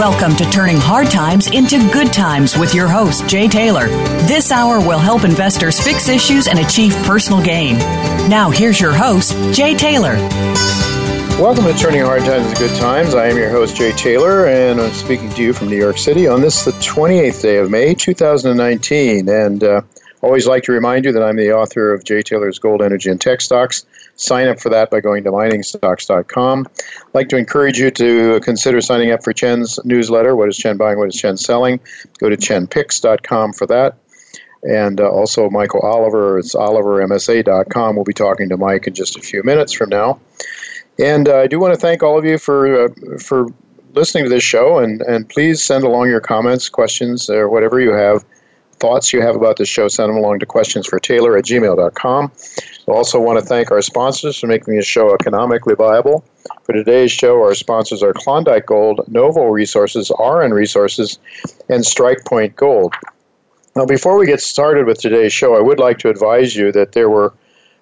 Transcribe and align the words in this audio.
Welcome 0.00 0.34
to 0.36 0.46
Turning 0.46 0.78
Hard 0.78 1.10
Times 1.10 1.50
into 1.50 1.76
Good 1.92 2.10
Times 2.10 2.56
with 2.56 2.74
your 2.74 2.88
host, 2.88 3.28
Jay 3.28 3.46
Taylor. 3.46 3.86
This 4.26 4.50
hour 4.50 4.80
will 4.80 4.98
help 4.98 5.24
investors 5.24 5.78
fix 5.78 6.08
issues 6.08 6.48
and 6.48 6.58
achieve 6.58 6.94
personal 7.04 7.44
gain. 7.44 7.76
Now, 8.30 8.48
here's 8.48 8.80
your 8.80 8.94
host, 8.94 9.32
Jay 9.54 9.74
Taylor. 9.74 10.14
Welcome 11.38 11.64
to 11.64 11.74
Turning 11.74 12.00
Hard 12.00 12.22
Times 12.22 12.46
into 12.46 12.58
Good 12.58 12.80
Times. 12.80 13.14
I 13.14 13.26
am 13.26 13.36
your 13.36 13.50
host, 13.50 13.76
Jay 13.76 13.92
Taylor, 13.92 14.46
and 14.46 14.80
I'm 14.80 14.90
speaking 14.92 15.28
to 15.34 15.42
you 15.42 15.52
from 15.52 15.68
New 15.68 15.76
York 15.76 15.98
City 15.98 16.26
on 16.26 16.40
this, 16.40 16.64
the 16.64 16.70
28th 16.70 17.42
day 17.42 17.58
of 17.58 17.70
May, 17.70 17.94
2019. 17.94 19.28
And 19.28 19.62
uh, 19.62 19.82
always 20.22 20.46
like 20.46 20.62
to 20.62 20.72
remind 20.72 21.04
you 21.04 21.12
that 21.12 21.22
I'm 21.22 21.36
the 21.36 21.52
author 21.52 21.92
of 21.92 22.04
Jay 22.04 22.22
Taylor's 22.22 22.58
Gold, 22.58 22.80
Energy, 22.80 23.10
and 23.10 23.20
Tech 23.20 23.42
Stocks. 23.42 23.84
Sign 24.20 24.48
up 24.48 24.60
for 24.60 24.68
that 24.68 24.90
by 24.90 25.00
going 25.00 25.24
to 25.24 25.30
miningstocks.com. 25.30 26.66
I'd 26.68 27.14
like 27.14 27.30
to 27.30 27.38
encourage 27.38 27.78
you 27.78 27.90
to 27.92 28.38
consider 28.40 28.82
signing 28.82 29.12
up 29.12 29.24
for 29.24 29.32
Chen's 29.32 29.78
newsletter. 29.84 30.36
What 30.36 30.50
is 30.50 30.58
Chen 30.58 30.76
buying? 30.76 30.98
What 30.98 31.08
is 31.08 31.16
Chen 31.16 31.38
selling? 31.38 31.80
Go 32.18 32.28
to 32.28 32.36
chenpicks.com 32.36 33.54
for 33.54 33.66
that. 33.68 33.96
And 34.62 35.00
uh, 35.00 35.08
also 35.08 35.48
Michael 35.48 35.80
Oliver, 35.80 36.38
it's 36.38 36.54
olivermsa.com. 36.54 37.96
We'll 37.96 38.04
be 38.04 38.12
talking 38.12 38.50
to 38.50 38.58
Mike 38.58 38.86
in 38.86 38.92
just 38.92 39.16
a 39.16 39.22
few 39.22 39.42
minutes 39.42 39.72
from 39.72 39.88
now. 39.88 40.20
And 41.02 41.26
uh, 41.26 41.38
I 41.38 41.46
do 41.46 41.58
want 41.58 41.72
to 41.72 41.80
thank 41.80 42.02
all 42.02 42.18
of 42.18 42.26
you 42.26 42.36
for, 42.36 42.84
uh, 42.84 43.18
for 43.18 43.46
listening 43.94 44.24
to 44.24 44.30
this 44.30 44.44
show. 44.44 44.80
And, 44.80 45.00
and 45.00 45.26
please 45.30 45.62
send 45.62 45.82
along 45.82 46.08
your 46.08 46.20
comments, 46.20 46.68
questions, 46.68 47.30
or 47.30 47.48
whatever 47.48 47.80
you 47.80 47.92
have 47.94 48.22
thoughts 48.80 49.12
you 49.12 49.20
have 49.20 49.36
about 49.36 49.58
this 49.58 49.68
show, 49.68 49.86
send 49.86 50.08
them 50.08 50.16
along 50.16 50.40
to 50.40 50.46
questions 50.46 50.86
for 50.86 50.98
Taylor 50.98 51.36
at 51.36 51.44
gmail.com. 51.44 52.32
I 52.90 52.92
also 52.92 53.20
want 53.20 53.38
to 53.38 53.44
thank 53.44 53.70
our 53.70 53.82
sponsors 53.82 54.38
for 54.38 54.48
making 54.48 54.74
this 54.74 54.86
show 54.86 55.14
economically 55.14 55.76
viable. 55.76 56.24
For 56.64 56.72
today's 56.72 57.12
show, 57.12 57.40
our 57.40 57.54
sponsors 57.54 58.02
are 58.02 58.12
Klondike 58.12 58.66
Gold, 58.66 59.02
Novo 59.06 59.44
Resources, 59.46 60.10
RN 60.18 60.52
Resources, 60.52 61.18
and 61.68 61.84
Strike 61.86 62.24
Point 62.24 62.56
Gold. 62.56 62.92
Now, 63.76 63.86
before 63.86 64.18
we 64.18 64.26
get 64.26 64.40
started 64.40 64.86
with 64.86 64.98
today's 64.98 65.32
show, 65.32 65.54
I 65.54 65.60
would 65.60 65.78
like 65.78 65.98
to 65.98 66.10
advise 66.10 66.56
you 66.56 66.72
that 66.72 66.92
there 66.92 67.08
were 67.08 67.32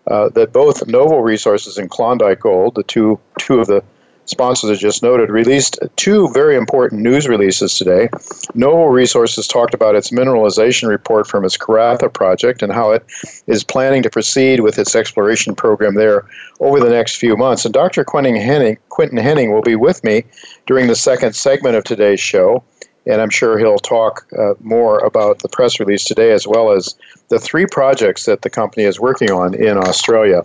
uh, 0.09 0.29
that 0.31 0.53
both 0.53 0.87
Novo 0.87 1.21
Resources 1.21 1.79
and 1.79 1.91
Klondike 1.91 2.41
Gold, 2.41 2.75
the 2.75 2.83
two 2.83 3.19
two 3.39 3.61
of 3.61 3.67
the 3.67 3.83
sponsors 4.29 4.71
I 4.71 4.75
just 4.75 5.03
noted, 5.03 5.31
released 5.31 5.79
two 5.97 6.29
very 6.33 6.57
important 6.57 7.03
news 7.03 7.29
releases 7.29 7.77
today. 7.77 8.09
Novo 8.55 8.87
Resources 8.87 9.47
talked 9.47 9.75
about 9.75 9.95
its 9.95 10.11
mineralization 10.11 10.89
report 10.89 11.27
from 11.27 11.45
its 11.45 11.57
Karratha 11.57 12.13
project 12.13 12.63
and 12.63 12.73
how 12.73 12.91
it 12.93 13.05
is 13.47 13.65
planning 13.65 14.03
to 14.03 14.11
proceed 14.11 14.61
with 14.61 14.79
its 14.79 14.95
exploration 14.95 15.55
program 15.55 15.95
there 15.95 16.27
over 16.61 16.81
the 16.81 16.91
next 16.91 17.17
few 17.17 17.37
months. 17.37 17.65
And 17.65 17.75
Dr. 17.75 18.05
Quinton 18.05 18.37
Henning, 18.37 18.79
Quinton 18.89 19.19
Henning 19.19 19.53
will 19.53 19.63
be 19.63 19.77
with 19.77 20.05
me 20.05 20.25
during 20.67 20.87
the 20.87 20.97
second 20.97 21.35
segment 21.35 21.77
of 21.77 21.85
today's 21.85 22.21
show 22.21 22.63
and 23.07 23.21
I'm 23.21 23.31
sure 23.31 23.59
he'll 23.59 23.79
talk 23.79 24.27
uh, 24.39 24.55
more 24.61 24.99
about 24.99 25.41
the 25.41 25.49
press 25.49 25.81
release 25.81 26.05
today 26.05 26.33
as 26.33 26.47
well 26.47 26.73
as 26.73 26.95
the 27.29 27.39
three 27.39 27.67
projects 27.67 28.27
that 28.27 28.43
the 28.43 28.51
company 28.51 28.85
is 28.85 29.01
working 29.01 29.31
on 29.31 29.55
in 29.55 29.77
Australia. 29.79 30.45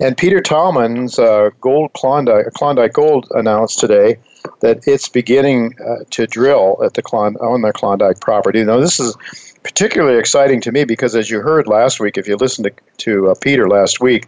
And 0.00 0.16
Peter 0.16 0.40
Tallman's 0.40 1.18
uh, 1.18 1.50
Gold 1.60 1.92
Klondike, 1.92 2.52
Klondike 2.54 2.92
Gold 2.92 3.26
announced 3.30 3.78
today 3.78 4.18
that 4.60 4.86
it's 4.86 5.08
beginning 5.08 5.74
uh, 5.80 6.04
to 6.10 6.26
drill 6.26 6.80
at 6.84 6.94
the 6.94 7.02
Klond- 7.02 7.40
on 7.40 7.62
the 7.62 7.72
Klondike 7.72 8.20
property. 8.20 8.64
Now, 8.64 8.78
this 8.78 8.98
is 8.98 9.16
particularly 9.62 10.18
exciting 10.18 10.60
to 10.62 10.72
me 10.72 10.84
because, 10.84 11.14
as 11.14 11.30
you 11.30 11.40
heard 11.40 11.66
last 11.66 12.00
week, 12.00 12.16
if 12.16 12.26
you 12.26 12.36
listened 12.36 12.66
to, 12.66 12.72
to 13.04 13.30
uh, 13.30 13.34
Peter 13.40 13.68
last 13.68 14.00
week, 14.00 14.26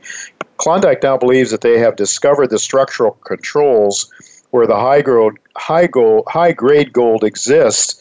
Klondike 0.58 1.02
now 1.02 1.16
believes 1.16 1.50
that 1.50 1.62
they 1.62 1.78
have 1.78 1.96
discovered 1.96 2.50
the 2.50 2.58
structural 2.58 3.12
controls 3.24 4.12
where 4.52 4.66
the 4.66 4.76
high 4.76 5.02
grade, 5.02 5.32
high 5.56 5.86
gold, 5.86 6.24
high 6.28 6.52
grade 6.52 6.92
gold 6.92 7.24
exists, 7.24 8.00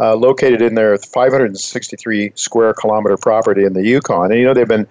uh, 0.00 0.14
located 0.14 0.60
in 0.60 0.74
their 0.74 0.96
563 0.98 2.32
square 2.34 2.74
kilometer 2.74 3.16
property 3.16 3.64
in 3.64 3.72
the 3.72 3.84
Yukon. 3.84 4.30
And 4.30 4.40
you 4.40 4.44
know 4.44 4.54
they've 4.54 4.68
been 4.68 4.86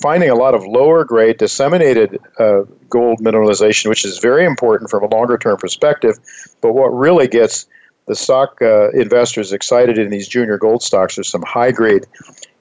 finding 0.00 0.28
a 0.28 0.34
lot 0.34 0.54
of 0.54 0.64
lower 0.66 1.04
grade 1.04 1.38
disseminated 1.38 2.18
uh, 2.38 2.62
gold 2.88 3.20
mineralization, 3.20 3.88
which 3.88 4.04
is 4.04 4.18
very 4.18 4.44
important 4.44 4.90
from 4.90 5.02
a 5.02 5.06
longer 5.06 5.38
term 5.38 5.56
perspective. 5.56 6.16
But 6.60 6.72
what 6.72 6.88
really 6.88 7.28
gets 7.28 7.66
the 8.06 8.14
stock 8.14 8.60
uh, 8.62 8.90
investors 8.90 9.52
excited 9.52 9.98
in 9.98 10.10
these 10.10 10.28
junior 10.28 10.58
gold 10.58 10.82
stocks 10.82 11.18
are 11.18 11.24
some 11.24 11.42
high 11.42 11.72
grade 11.72 12.06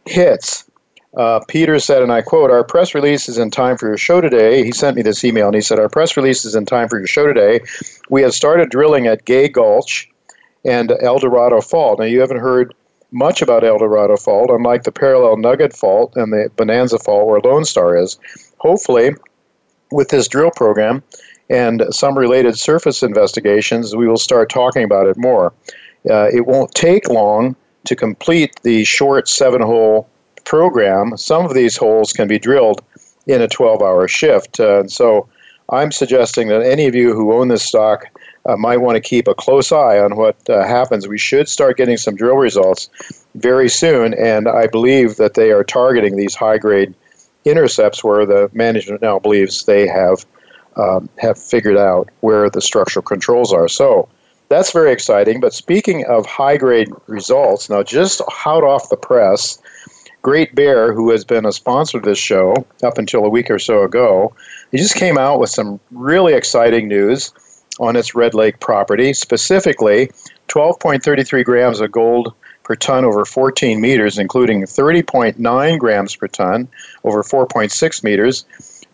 hits 0.05 0.69
uh, 1.15 1.39
Peter 1.47 1.79
said, 1.79 2.01
and 2.01 2.11
I 2.11 2.21
quote, 2.21 2.51
Our 2.51 2.63
press 2.63 2.93
release 2.93 3.29
is 3.29 3.37
in 3.37 3.49
time 3.49 3.77
for 3.77 3.87
your 3.87 3.97
show 3.97 4.21
today. 4.21 4.63
He 4.63 4.71
sent 4.71 4.97
me 4.97 5.01
this 5.01 5.23
email 5.23 5.47
and 5.47 5.55
he 5.55 5.61
said, 5.61 5.79
Our 5.79 5.89
press 5.89 6.17
release 6.17 6.43
is 6.43 6.55
in 6.55 6.65
time 6.65 6.89
for 6.89 6.97
your 6.97 7.07
show 7.07 7.25
today. 7.25 7.61
We 8.09 8.21
have 8.21 8.33
started 8.33 8.69
drilling 8.69 9.07
at 9.07 9.25
Gay 9.25 9.47
Gulch 9.47 10.09
and 10.65 10.91
El 11.01 11.19
Dorado 11.19 11.61
Fault. 11.61 11.99
Now, 11.99 12.05
you 12.05 12.19
haven't 12.19 12.39
heard 12.39 12.73
much 13.11 13.41
about 13.41 13.63
El 13.63 13.77
Dorado 13.77 14.17
Fault, 14.17 14.49
unlike 14.49 14.83
the 14.83 14.91
Parallel 14.91 15.37
Nugget 15.37 15.73
Fault 15.73 16.13
and 16.15 16.33
the 16.33 16.49
Bonanza 16.57 16.99
Fault 16.99 17.27
where 17.27 17.39
Lone 17.39 17.63
Star 17.63 17.95
is. 17.95 18.17
Hopefully, 18.57 19.11
with 19.91 20.09
this 20.09 20.27
drill 20.27 20.51
program 20.51 21.01
and 21.49 21.83
some 21.91 22.17
related 22.17 22.57
surface 22.57 23.03
investigations, 23.03 23.95
we 23.95 24.07
will 24.07 24.17
start 24.17 24.49
talking 24.49 24.83
about 24.83 25.07
it 25.07 25.15
more. 25.15 25.53
Uh, 26.09 26.27
it 26.33 26.45
won't 26.45 26.73
take 26.73 27.07
long 27.07 27.55
to 27.85 27.95
complete 27.95 28.59
the 28.63 28.83
short 28.83 29.29
seven 29.29 29.61
hole 29.61 30.09
program, 30.45 31.17
some 31.17 31.45
of 31.45 31.53
these 31.53 31.75
holes 31.75 32.13
can 32.13 32.28
be 32.28 32.39
drilled 32.39 32.81
in 33.28 33.41
a 33.41 33.47
12 33.47 33.81
hour 33.81 34.07
shift. 34.07 34.59
Uh, 34.59 34.88
so 34.88 35.28
I'm 35.69 35.91
suggesting 35.91 36.47
that 36.50 36.61
any 36.61 36.88
of 36.88 36.95
you 36.95 37.13
who 37.13 37.33
own 37.33 37.47
this 37.47 37.63
stock 37.63 38.06
uh, 38.45 38.55
might 38.55 38.78
want 38.78 38.95
to 38.95 39.01
keep 39.01 39.28
a 39.28 39.34
close 39.34 39.72
eye 39.72 40.00
on 40.00 40.16
what 40.16 40.38
uh, 40.50 40.66
happens. 40.67 41.07
We 41.07 41.17
should 41.17 41.50
start 41.50 41.78
getting 41.78 41.97
some 41.97 42.16
drill 42.16 42.38
results 42.38 42.89
very 43.34 43.69
soon, 43.69 44.13
and 44.13 44.47
I 44.47 44.67
believe 44.67 45.17
that 45.17 45.34
they 45.34 45.51
are 45.51 45.63
targeting 45.63 46.16
these 46.16 46.35
high 46.35 46.59
grade 46.59 46.94
intercepts 47.44 48.03
where 48.03 48.25
the 48.25 48.50
management 48.53 49.01
now 49.01 49.19
believes 49.19 49.66
they 49.66 49.88
have 49.88 50.25
um, 50.78 51.07
have 51.19 51.38
figured 51.38 51.78
out 51.78 52.09
where 52.19 52.50
the 52.50 52.61
structural 52.61 53.03
controls 53.03 53.53
are. 53.53 53.69
So 53.69 54.09
that's 54.50 54.72
very 54.72 54.91
exciting. 54.91 55.39
But 55.39 55.53
speaking 55.53 56.05
of 56.05 56.25
high 56.25 56.57
grade 56.57 56.89
results, 57.07 57.69
now 57.69 57.81
just 57.81 58.22
hot 58.28 58.63
off 58.63 58.89
the 58.89 58.97
press, 58.97 59.57
Great 60.25 60.53
Bear, 60.55 60.91
who 60.91 61.11
has 61.11 61.23
been 61.23 61.45
a 61.45 61.51
sponsor 61.51 61.99
of 61.99 62.03
this 62.03 62.17
show 62.17 62.55
up 62.81 62.97
until 62.97 63.25
a 63.25 63.29
week 63.29 63.51
or 63.51 63.59
so 63.59 63.83
ago, 63.83 64.33
he 64.72 64.79
just 64.79 64.95
came 64.95 65.19
out 65.19 65.39
with 65.39 65.51
some 65.51 65.79
really 65.91 66.33
exciting 66.33 66.87
news 66.87 67.31
on 67.79 67.95
its 67.95 68.16
Red 68.16 68.33
Lake 68.33 68.59
property, 68.59 69.13
specifically 69.13 70.09
12.33 70.47 71.45
grams 71.45 71.79
of 71.79 71.91
gold 71.91 72.33
per 72.63 72.73
ton 72.73 73.05
over 73.05 73.23
14 73.23 73.79
meters, 73.79 74.17
including 74.17 74.63
30.9 74.63 75.77
grams 75.77 76.16
per 76.16 76.28
ton 76.28 76.67
over 77.03 77.21
4.6 77.21 78.03
meters, 78.03 78.45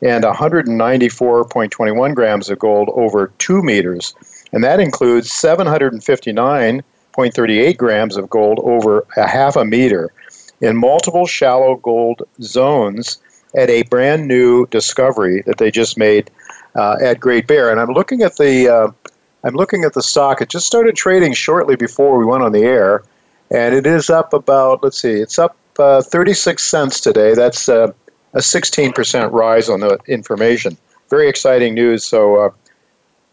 and 0.01 0.25
194.21 0.25 2.13
grams 2.13 2.49
of 2.49 2.59
gold 2.59 2.89
over 2.93 3.31
2 3.37 3.63
meters. 3.63 4.13
And 4.51 4.65
that 4.65 4.81
includes 4.81 5.31
759.38 5.31 7.77
grams 7.77 8.17
of 8.17 8.29
gold 8.29 8.59
over 8.65 9.05
a 9.15 9.25
half 9.25 9.55
a 9.55 9.63
meter 9.63 10.11
in 10.61 10.77
multiple 10.77 11.25
shallow 11.25 11.75
gold 11.77 12.21
zones 12.41 13.19
at 13.55 13.69
a 13.69 13.83
brand 13.83 14.27
new 14.27 14.65
discovery 14.67 15.41
that 15.45 15.57
they 15.57 15.71
just 15.71 15.97
made 15.97 16.29
uh, 16.75 16.95
at 17.01 17.19
Great 17.19 17.47
Bear. 17.47 17.69
And 17.69 17.79
I'm 17.79 17.91
looking 17.91 18.21
at 18.21 18.37
the 18.37 18.69
uh, 18.69 18.91
I'm 19.43 19.55
looking 19.55 19.83
at 19.83 19.93
the 19.93 20.03
stock. 20.03 20.41
It 20.41 20.49
just 20.49 20.67
started 20.67 20.95
trading 20.95 21.33
shortly 21.33 21.75
before 21.75 22.17
we 22.17 22.25
went 22.25 22.43
on 22.43 22.51
the 22.51 22.63
air, 22.63 23.03
and 23.49 23.73
it 23.75 23.85
is 23.85 24.09
up 24.09 24.33
about 24.33 24.83
let's 24.83 25.01
see, 25.01 25.13
it's 25.13 25.39
up 25.39 25.57
uh, 25.79 26.01
36 26.01 26.63
cents 26.63 26.99
today. 26.99 27.33
That's 27.33 27.67
uh, 27.67 27.91
a 28.33 28.39
16% 28.39 29.31
rise 29.31 29.69
on 29.69 29.79
the 29.79 29.97
information. 30.07 30.77
Very 31.09 31.27
exciting 31.27 31.73
news. 31.73 32.03
So 32.05 32.45
uh, 32.45 32.49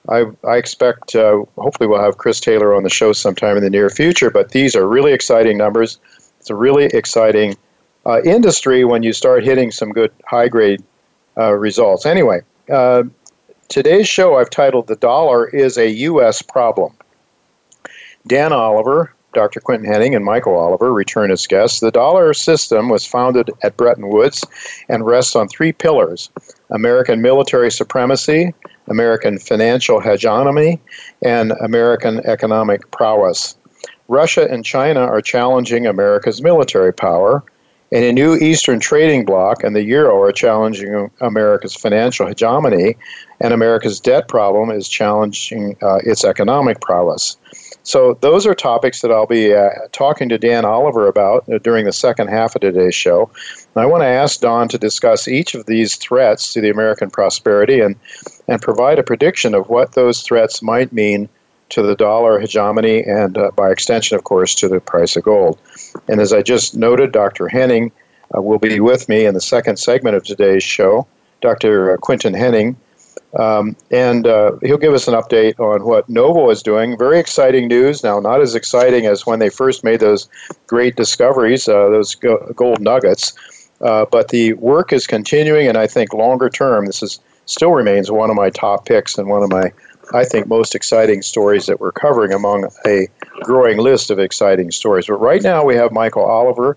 I, 0.09 0.25
I, 0.47 0.57
expect 0.57 1.15
uh, 1.15 1.45
hopefully 1.57 1.89
we'll 1.89 2.03
have 2.03 2.19
Chris 2.19 2.41
Taylor 2.41 2.75
on 2.75 2.83
the 2.83 2.91
show 2.91 3.13
sometime 3.13 3.57
in 3.57 3.63
the 3.63 3.71
near 3.71 3.91
future. 3.91 4.31
But 4.31 4.51
these 4.51 4.75
are 4.75 4.89
really 4.89 5.13
exciting 5.13 5.59
numbers. 5.59 5.99
It's 6.49 6.51
a 6.51 6.55
really 6.55 6.87
exciting 6.87 7.57
uh, 8.07 8.23
industry 8.23 8.83
when 8.83 9.03
you 9.03 9.13
start 9.13 9.45
hitting 9.45 9.71
some 9.71 9.93
good 9.93 10.11
high 10.25 10.49
grade 10.49 10.83
uh, 11.37 11.53
results. 11.53 12.07
Anyway, 12.07 12.41
uh, 12.73 13.03
today's 13.69 14.09
show 14.09 14.37
I've 14.37 14.49
titled 14.49 14.87
The 14.87 14.97
Dollar 14.97 15.49
is 15.49 15.77
a 15.77 15.91
U.S. 15.91 16.41
Problem. 16.41 16.95
Dan 18.27 18.55
Oliver, 18.55 19.13
Dr. 19.35 19.61
Quinton 19.61 19.93
Henning, 19.93 20.15
and 20.15 20.25
Michael 20.25 20.55
Oliver 20.55 20.91
return 20.91 21.31
as 21.31 21.47
guests. 21.47 21.81
The 21.81 21.91
dollar 21.91 22.33
system 22.33 22.89
was 22.89 23.05
founded 23.05 23.51
at 23.63 23.77
Bretton 23.77 24.09
Woods 24.09 24.43
and 24.89 25.05
rests 25.05 25.37
on 25.37 25.49
three 25.49 25.73
pillars 25.73 26.31
American 26.71 27.21
military 27.21 27.71
supremacy, 27.71 28.55
American 28.87 29.39
financial 29.39 30.01
hegemony, 30.01 30.81
and 31.21 31.53
American 31.61 32.21
economic 32.21 32.91
prowess. 32.91 33.55
Russia 34.09 34.49
and 34.51 34.65
China 34.65 35.01
are 35.01 35.21
challenging 35.21 35.87
America's 35.87 36.43
military 36.43 36.93
power, 36.93 37.45
and 37.93 38.05
a 38.05 38.13
new 38.13 38.35
Eastern 38.37 38.81
trading 38.81 39.25
bloc 39.25 39.63
and 39.63 39.77
the 39.77 39.83
euro 39.83 40.21
are 40.21 40.33
challenging 40.33 41.11
America's 41.21 41.75
financial 41.75 42.27
hegemony, 42.27 42.97
and 43.41 43.53
America's 43.53 44.01
debt 44.01 44.29
problem 44.29 44.71
is 44.71 44.89
challenging 44.89 45.77
uh, 45.83 46.01
its 46.05 46.25
economic 46.25 46.81
prowess. 46.81 47.37
So, 47.83 48.19
those 48.21 48.47
are 48.47 48.55
topics 48.55 49.01
that 49.01 49.11
I'll 49.11 49.27
be 49.27 49.55
uh, 49.55 49.71
talking 49.93 50.29
to 50.29 50.37
Dan 50.37 50.67
Oliver 50.67 51.07
about 51.07 51.49
uh, 51.49 51.57
during 51.59 51.87
the 51.87 51.93
second 51.93 52.29
half 52.29 52.55
of 52.55 52.61
today's 52.61 52.95
show. 52.95 53.31
And 53.75 53.83
I 53.83 53.87
want 53.87 54.03
to 54.03 54.07
ask 54.07 54.41
Don 54.41 54.69
to 54.69 54.79
discuss 54.79 55.27
each 55.27 55.55
of 55.55 55.65
these 55.65 55.97
threats 55.97 56.53
to 56.53 56.61
the 56.61 56.69
American 56.69 57.11
prosperity 57.11 57.81
and, 57.81 57.97
and 58.47 58.61
provide 58.61 58.99
a 58.99 59.03
prediction 59.03 59.55
of 59.55 59.71
what 59.71 59.93
those 59.93 60.21
threats 60.21 60.61
might 60.61 60.93
mean 60.93 61.31
to 61.71 61.83
the 61.83 61.95
dollar 61.95 62.39
hegemony 62.39 63.03
and, 63.05 63.37
uh, 63.37 63.51
by 63.55 63.71
extension, 63.71 64.17
of 64.17 64.25
course, 64.25 64.55
to 64.57 64.69
the 64.69 64.81
price 64.81 65.17
of 65.17 65.25
gold. 65.25 65.59
And 66.09 66.21
as 66.21 66.33
I 66.33 66.43
just 66.43 66.77
noted, 66.77 67.13
Dr. 67.13 67.49
Henning 67.49 67.93
uh, 68.35 68.43
will 68.43 68.59
be 68.59 68.81
with 68.81 69.09
me 69.09 69.27
in 69.27 69.35
the 69.35 69.41
second 69.41 69.79
segment 69.79 70.17
of 70.17 70.25
today's 70.25 70.63
show. 70.63 71.07
Dr. 71.41 71.97
Quinton 71.99 72.35
Henning. 72.35 72.77
um, 73.39 73.77
and 73.91 74.27
uh, 74.27 74.53
he'll 74.63 74.79
give 74.79 74.95
us 74.95 75.07
an 75.07 75.15
update 75.15 75.59
on 75.61 75.85
what 75.85 76.09
Novo 76.09 76.51
is 76.51 76.63
doing. 76.63 76.97
Very 76.97 77.19
exciting 77.19 77.69
news. 77.69 78.03
Now, 78.03 78.21
not 78.21 78.41
as 78.41 78.55
exciting 78.55 79.07
as 79.07 79.27
when 79.27 79.39
they 79.39 79.51
first 79.51 79.85
made 79.85 80.01
those 80.01 80.29
great 80.67 80.97
discoveries, 80.97 81.69
uh, 81.69 81.91
those 81.91 82.15
go- 82.15 82.53
gold 82.57 82.81
nuggets, 82.81 83.35
uh, 83.83 84.07
but 84.11 84.29
the 84.29 84.55
work 84.55 84.93
is 84.93 85.07
continuing, 85.07 85.69
and 85.69 85.77
I 85.77 85.87
think 85.87 86.13
longer 86.15 86.49
term, 86.49 86.87
this 86.87 87.03
is 87.03 87.21
still 87.47 87.71
remains 87.73 88.11
one 88.11 88.31
of 88.31 88.37
my 88.37 88.51
top 88.51 88.87
picks 88.87 89.17
and 89.19 89.29
one 89.29 89.43
of 89.43 89.51
my, 89.51 89.73
I 90.15 90.25
think, 90.25 90.47
most 90.47 90.75
exciting 90.75 91.23
stories 91.23 91.67
that 91.67 91.81
we're 91.81 91.93
covering 91.93 92.33
among 92.33 92.71
a 92.87 93.09
growing 93.43 93.79
list 93.79 94.11
of 94.11 94.19
exciting 94.19 94.71
stories. 94.71 95.07
But 95.07 95.21
right 95.21 95.43
now, 95.43 95.65
we 95.65 95.77
have 95.77 95.93
Michael 95.93 96.25
Oliver 96.25 96.77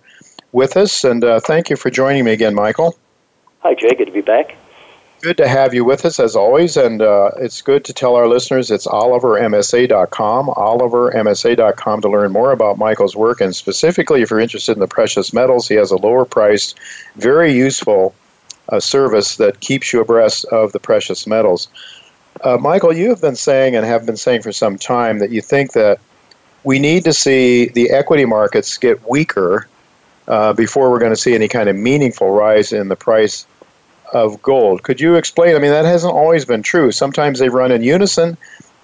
with 0.51 0.75
us, 0.77 1.03
and 1.03 1.23
uh, 1.23 1.39
thank 1.39 1.69
you 1.69 1.75
for 1.75 1.89
joining 1.89 2.25
me 2.25 2.31
again, 2.31 2.55
Michael. 2.55 2.97
Hi, 3.59 3.73
Jay. 3.73 3.95
Good 3.95 4.05
to 4.05 4.11
be 4.11 4.21
back 4.21 4.55
good 5.21 5.37
to 5.37 5.47
have 5.47 5.73
you 5.73 5.85
with 5.85 6.03
us 6.03 6.19
as 6.19 6.35
always, 6.35 6.75
and 6.75 7.01
uh, 7.01 7.29
it's 7.37 7.61
good 7.61 7.85
to 7.85 7.93
tell 7.93 8.15
our 8.15 8.27
listeners 8.27 8.71
it's 8.71 8.87
olivermsa.com, 8.87 10.47
olivermsa.com 10.47 12.01
to 12.01 12.09
learn 12.09 12.31
more 12.31 12.51
about 12.51 12.77
Michael's 12.77 13.15
work, 13.15 13.39
and 13.39 13.55
specifically 13.55 14.21
if 14.21 14.31
you're 14.31 14.39
interested 14.39 14.73
in 14.73 14.79
the 14.79 14.87
precious 14.87 15.31
metals, 15.31 15.67
he 15.67 15.75
has 15.75 15.91
a 15.91 15.97
lower 15.97 16.25
priced, 16.25 16.79
very 17.15 17.53
useful 17.53 18.15
uh, 18.69 18.79
service 18.79 19.37
that 19.37 19.59
keeps 19.59 19.93
you 19.93 20.01
abreast 20.01 20.45
of 20.45 20.71
the 20.71 20.79
precious 20.79 21.27
metals. 21.27 21.67
Uh, 22.43 22.57
Michael, 22.57 22.93
you 22.93 23.09
have 23.09 23.21
been 23.21 23.35
saying 23.35 23.75
and 23.75 23.85
have 23.85 24.05
been 24.05 24.17
saying 24.17 24.41
for 24.41 24.51
some 24.51 24.77
time 24.77 25.19
that 25.19 25.29
you 25.29 25.41
think 25.41 25.73
that 25.73 25.99
we 26.63 26.79
need 26.79 27.03
to 27.03 27.13
see 27.13 27.67
the 27.67 27.91
equity 27.91 28.25
markets 28.25 28.77
get 28.77 29.07
weaker 29.09 29.67
uh, 30.27 30.53
before 30.53 30.89
we're 30.89 30.99
going 30.99 31.11
to 31.11 31.19
see 31.19 31.35
any 31.35 31.47
kind 31.47 31.69
of 31.69 31.75
meaningful 31.75 32.31
rise 32.31 32.71
in 32.71 32.87
the 32.87 32.95
price 32.95 33.45
of 34.13 34.41
gold. 34.41 34.83
Could 34.83 34.99
you 34.99 35.15
explain? 35.15 35.55
I 35.55 35.59
mean, 35.59 35.71
that 35.71 35.85
hasn't 35.85 36.13
always 36.13 36.45
been 36.45 36.63
true. 36.63 36.91
Sometimes 36.91 37.39
they 37.39 37.49
run 37.49 37.71
in 37.71 37.83
unison, 37.83 38.37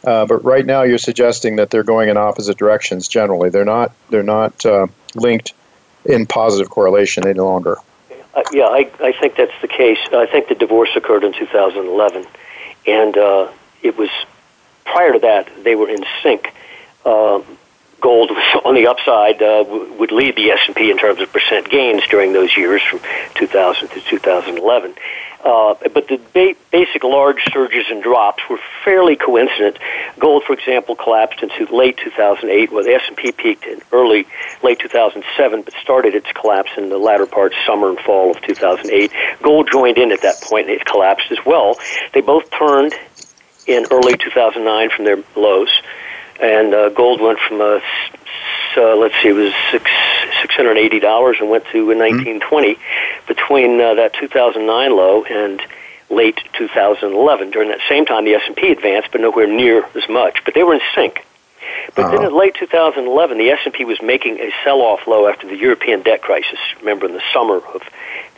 uh, 0.06 0.26
but 0.26 0.44
right 0.44 0.66
now 0.66 0.84
you're 0.84 0.98
suggesting 0.98 1.56
that 1.58 1.70
they're 1.70 1.84
going 1.84 2.10
in 2.10 2.18
opposite 2.18 2.58
directions. 2.58 3.08
Generally, 3.08 3.50
they're 3.50 3.66
not. 3.66 3.92
They're 4.10 4.24
not 4.24 4.66
uh, 4.66 4.88
linked 5.16 5.54
in 6.06 6.26
positive 6.26 6.70
correlation 6.70 7.28
any 7.28 7.40
longer. 7.40 7.78
Uh, 8.34 8.44
yeah, 8.52 8.66
I, 8.66 8.90
I 9.00 9.12
think 9.14 9.36
that's 9.36 9.60
the 9.62 9.68
case. 9.68 9.98
I 10.14 10.26
think 10.28 10.48
the 10.48 10.56
divorce 10.56 10.92
occurred 10.96 11.24
in 11.24 11.34
2011, 11.34 12.26
and 12.88 13.18
uh, 13.18 13.52
it 13.82 13.98
was 13.98 14.10
prior 14.86 15.14
to 15.14 15.20
that 15.20 15.50
they 15.64 15.76
were 15.76 15.90
in 15.90 16.04
sync. 16.24 16.54
Um, 17.06 17.44
gold 18.00 18.32
was 18.32 18.62
on 18.66 18.76
the 18.76 18.88
upside 18.88 19.42
uh, 19.42 19.64
would 20.00 20.12
lead 20.12 20.36
the 20.36 20.52
S&P 20.52 20.90
in 20.90 20.98
terms 20.98 21.20
of 21.22 21.32
percent 21.32 21.70
gains 21.70 22.04
during 22.08 22.34
those 22.34 22.56
years 22.56 22.82
from 22.82 23.00
2000 23.36 23.90
to 23.90 24.02
2011. 24.02 24.96
Uh, 25.44 25.76
but 25.94 26.08
the 26.08 26.20
ba- 26.34 26.56
basic 26.72 27.04
large 27.04 27.44
surges 27.54 27.86
and 27.90 28.02
drops 28.02 28.42
were 28.50 28.60
fairly 28.84 29.16
coincident. 29.16 29.78
Gold, 30.20 30.44
for 30.44 30.54
example, 30.54 30.96
collapsed 30.96 31.44
into 31.44 31.74
late 31.76 31.98
2008, 31.98 32.72
while 32.72 32.84
the 32.84 32.94
S&P 32.94 33.32
peaked 33.32 33.66
in 33.66 33.82
early 33.92 34.28
late 34.64 34.80
2007, 34.80 35.62
but 35.62 35.74
started 35.82 36.16
its 36.16 36.32
collapse 36.34 36.72
in 36.78 36.90
the 36.90 36.98
latter 36.98 37.26
part, 37.26 37.54
summer 37.66 37.90
and 37.90 38.00
fall 38.00 38.32
of 38.32 38.42
2008. 38.42 39.12
Gold 39.42 39.70
joined 39.72 39.98
in 39.98 40.12
at 40.12 40.22
that 40.22 40.42
point, 40.42 40.70
and 40.70 40.76
it 40.76 40.86
collapsed 40.86 41.32
as 41.32 41.40
well. 41.46 41.78
They 42.14 42.22
both 42.22 42.50
turned 42.52 42.94
in 43.68 43.86
early 43.92 44.18
2009 44.18 44.90
from 44.96 45.06
their 45.06 45.24
lows 45.36 45.70
and 46.42 46.74
uh, 46.74 46.90
gold 46.90 47.22
went 47.22 47.40
from 47.40 47.62
a 47.62 47.82
uh, 48.78 48.96
let's 48.96 49.16
see, 49.24 49.30
it 49.30 49.34
was 49.34 49.54
six 49.72 49.90
six 50.42 50.56
hundred 50.56 50.78
eighty 50.78 51.00
dollars 51.00 51.38
and 51.40 51.50
went 51.50 51.66
to 51.72 51.94
nineteen 51.96 52.40
twenty 52.40 52.76
mm-hmm. 52.76 53.28
between 53.28 53.82
uh, 53.82 53.96
that 53.96 54.14
two 54.14 54.28
thousand 54.28 54.68
nine 54.68 54.96
low 54.96 55.24
and 55.24 55.62
late 56.10 56.40
2011. 56.58 57.52
During 57.52 57.70
that 57.70 57.80
same 57.90 58.06
time, 58.06 58.24
the 58.24 58.36
S&P 58.36 58.72
advanced, 58.72 59.10
but 59.12 59.20
nowhere 59.20 59.48
near 59.48 59.84
as 59.96 60.08
much. 60.08 60.40
But 60.46 60.54
they 60.54 60.64
were 60.64 60.74
in 60.74 60.82
sync. 60.96 61.26
But 61.96 62.06
uh-huh. 62.06 62.18
then 62.18 62.26
in 62.28 62.38
late 62.38 62.56
2011, 62.56 63.38
the 63.38 63.50
S&P 63.50 63.86
was 63.86 64.02
making 64.02 64.40
a 64.40 64.52
sell-off 64.64 65.08
low 65.08 65.28
after 65.28 65.48
the 65.48 65.56
European 65.56 66.02
debt 66.04 66.22
crisis. 66.22 66.60
Remember, 66.80 67.06
in 67.06 67.14
the 67.14 67.24
summer 67.34 67.58
of 67.58 67.82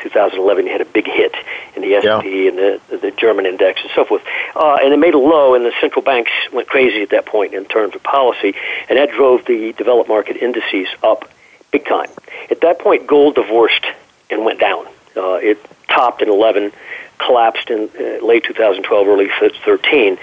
2011, 0.02 0.66
you 0.66 0.72
had 0.72 0.82
a 0.82 0.86
big 0.86 1.06
hit 1.06 1.36
in 1.76 1.82
the 1.82 1.96
S&P 1.96 2.44
yeah. 2.44 2.50
and 2.50 2.58
the, 2.58 2.98
the 2.98 3.12
German 3.12 3.46
index 3.46 3.82
and 3.82 3.92
so 3.96 4.06
forth. 4.06 4.22
Uh, 4.56 4.78
and 4.82 4.94
it 4.94 4.98
made 5.00 5.14
a 5.14 5.20
low, 5.20 5.56
and 5.56 5.66
the 5.66 5.74
central 5.82 6.02
banks 6.02 6.32
went 6.54 6.68
crazy 6.68 7.02
at 7.02 7.10
that 7.10 7.26
point 7.26 7.54
in 7.54 7.66
terms 7.66 7.96
of 7.96 8.04
policy, 8.04 8.56
and 8.88 8.98
that 8.98 9.12
drove 9.12 9.46
the 9.46 9.74
developed 9.74 10.10
market 10.10 10.38
indices 10.38 10.88
up 11.04 11.30
big 11.72 11.86
time. 11.86 12.10
At 12.50 12.62
that 12.62 12.80
point, 12.80 13.08
gold 13.08 13.36
divorced 13.36 13.86
and 14.30 14.46
went 14.46 14.60
down. 14.60 14.86
Uh, 15.16 15.36
it 15.36 15.58
topped 15.88 16.22
in 16.22 16.30
11, 16.30 16.72
collapsed 17.18 17.70
in 17.70 17.90
uh, 18.00 18.26
late 18.26 18.44
2012, 18.46 19.08
early 19.08 19.28
13 19.66 20.18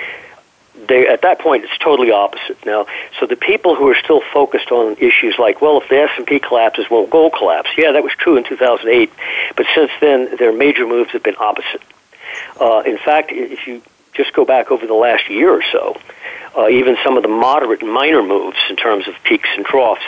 they 0.88 1.06
at 1.06 1.22
that 1.22 1.40
point 1.40 1.64
it's 1.64 1.78
totally 1.78 2.10
opposite 2.10 2.64
now. 2.64 2.86
So 3.18 3.26
the 3.26 3.36
people 3.36 3.74
who 3.74 3.88
are 3.88 3.96
still 3.96 4.22
focused 4.32 4.70
on 4.70 4.96
issues 4.98 5.36
like, 5.38 5.60
well, 5.60 5.80
if 5.80 5.88
the 5.88 5.96
S 5.96 6.10
and 6.16 6.26
P 6.26 6.38
collapses, 6.38 6.90
will 6.90 7.06
gold 7.06 7.34
collapse? 7.36 7.70
Yeah, 7.76 7.92
that 7.92 8.02
was 8.02 8.12
true 8.18 8.36
in 8.36 8.44
2008, 8.44 9.10
but 9.56 9.66
since 9.74 9.90
then 10.00 10.36
their 10.36 10.52
major 10.52 10.86
moves 10.86 11.10
have 11.12 11.22
been 11.22 11.36
opposite. 11.38 11.82
Uh, 12.60 12.82
in 12.86 12.98
fact, 12.98 13.30
if 13.32 13.66
you 13.66 13.82
just 14.14 14.32
go 14.32 14.44
back 14.44 14.70
over 14.70 14.86
the 14.86 14.94
last 14.94 15.28
year 15.28 15.50
or 15.50 15.62
so, 15.72 15.96
uh, 16.56 16.68
even 16.68 16.96
some 17.04 17.16
of 17.16 17.22
the 17.22 17.28
moderate 17.28 17.84
minor 17.84 18.22
moves 18.22 18.56
in 18.70 18.76
terms 18.76 19.06
of 19.08 19.14
peaks 19.24 19.48
and 19.56 19.64
troughs 19.64 20.02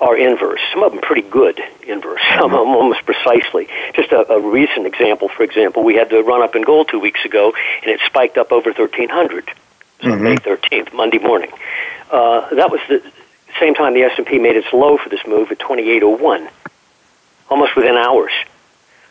are 0.00 0.16
inverse. 0.16 0.60
Some 0.72 0.82
of 0.82 0.92
them 0.92 1.00
pretty 1.00 1.28
good 1.28 1.60
inverse. 1.86 2.20
Some 2.38 2.52
of 2.52 2.58
them 2.58 2.74
almost 2.74 3.04
precisely. 3.04 3.68
Just 3.94 4.10
a, 4.10 4.32
a 4.32 4.40
recent 4.40 4.86
example, 4.86 5.28
for 5.28 5.44
example, 5.44 5.84
we 5.84 5.94
had 5.94 6.10
the 6.10 6.24
run 6.24 6.42
up 6.42 6.56
in 6.56 6.62
gold 6.62 6.88
two 6.88 6.98
weeks 6.98 7.24
ago, 7.24 7.52
and 7.82 7.90
it 7.90 8.00
spiked 8.06 8.36
up 8.36 8.50
over 8.50 8.70
1300 8.72 9.52
mm-hmm. 10.10 10.24
May 10.24 10.36
13th, 10.36 10.92
Monday 10.92 11.18
morning. 11.18 11.50
Uh, 12.10 12.54
that 12.54 12.70
was 12.70 12.80
the 12.88 13.02
same 13.58 13.74
time 13.74 13.94
the 13.94 14.02
S&P 14.02 14.38
made 14.38 14.56
its 14.56 14.72
low 14.72 14.98
for 14.98 15.08
this 15.08 15.20
move 15.26 15.50
at 15.50 15.58
2801, 15.58 16.48
almost 17.50 17.76
within 17.76 17.96
hours. 17.96 18.32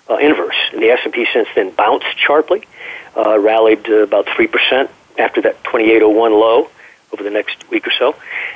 Uh, 0.10 0.17
inverse, 0.17 0.57
and 0.74 0.81
the 0.81 0.89
S&P 0.89 1.25
since 1.31 1.48
then 1.55 1.71
bounced 1.71 2.17
sharply, 2.17 2.67
uh, 3.15 3.39
rallied 3.39 3.88
uh, 3.88 4.00
about 4.00 4.27
three 4.36 4.48
percent 4.48 4.89
after 5.17 5.41
that 5.41 5.63
2801 5.63 6.33
low 6.33 6.69
over 7.13 7.24
the 7.24 7.29
next 7.29 7.69
week 7.69 7.88
or 7.88 7.91
so, 7.91 8.15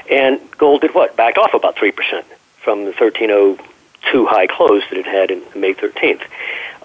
and 0.10 0.42
gold 0.58 0.82
did 0.82 0.94
what? 0.94 1.15
Backed 1.15 1.38
off 1.38 1.54
about 1.54 1.77
three 1.77 1.92
percent 1.92 2.25
from 2.62 2.80
the 2.80 2.92
1302 2.92 4.25
high 4.25 4.48
close 4.48 4.82
that 4.89 4.98
it 4.98 5.06
had 5.06 5.32
in 5.32 5.44
May 5.56 5.74
13th. 5.75 6.24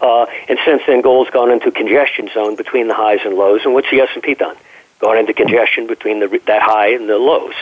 Uh, 0.00 0.26
and 0.48 0.58
since 0.64 0.82
then, 0.86 1.00
gold's 1.00 1.30
gone 1.30 1.50
into 1.50 1.70
congestion 1.70 2.28
zone 2.32 2.54
between 2.54 2.86
the 2.86 2.94
highs 2.94 3.20
and 3.24 3.34
lows. 3.34 3.62
And 3.64 3.74
what's 3.74 3.90
the 3.90 4.00
S&P 4.00 4.34
done? 4.34 4.56
Gone 5.00 5.18
into 5.18 5.32
congestion 5.32 5.86
between 5.86 6.20
the, 6.20 6.40
that 6.46 6.62
high 6.62 6.88
and 6.92 7.08
the 7.08 7.18
lows. 7.18 7.54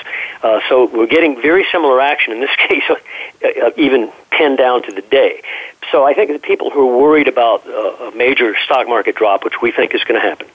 Uh, 0.42 0.60
so 0.68 0.86
we're 0.86 1.06
getting 1.06 1.40
very 1.40 1.64
similar 1.70 2.00
action 2.00 2.32
in 2.32 2.40
this 2.40 2.54
case, 2.68 2.82
uh, 2.90 2.96
uh, 3.66 3.70
even 3.76 4.12
pinned 4.30 4.58
down 4.58 4.82
to 4.82 4.92
the 4.92 5.02
day. 5.02 5.42
so 5.90 6.04
I 6.04 6.14
think 6.14 6.32
the 6.32 6.38
people 6.38 6.70
who 6.70 6.90
are 6.90 6.98
worried 6.98 7.28
about 7.28 7.66
uh, 7.66 8.10
a 8.10 8.16
major 8.16 8.54
stock 8.64 8.88
market 8.88 9.14
drop, 9.14 9.44
which 9.44 9.62
we 9.62 9.72
think 9.72 9.94
is 9.94 10.02
going 10.04 10.20
to 10.20 10.28
happen, 10.28 10.46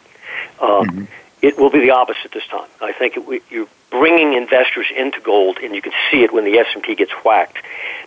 uh, 0.60 0.66
mm-hmm. 0.66 1.06
It 1.44 1.58
will 1.58 1.70
be 1.70 1.82
the 1.82 1.92
opposite 1.92 2.32
this 2.32 2.48
time. 2.48 2.70
I 2.82 2.94
think 2.94 3.18
it, 3.18 3.44
you're 3.52 3.68
bringing 3.92 4.34
investors 4.34 4.88
into 4.96 5.20
gold, 5.20 5.58
and 5.62 5.76
you 5.76 5.82
can 5.82 5.92
see 6.10 6.24
it 6.24 6.34
when 6.34 6.46
the 6.46 6.58
S&P 6.58 6.96
gets 6.96 7.12
whacked. 7.26 7.58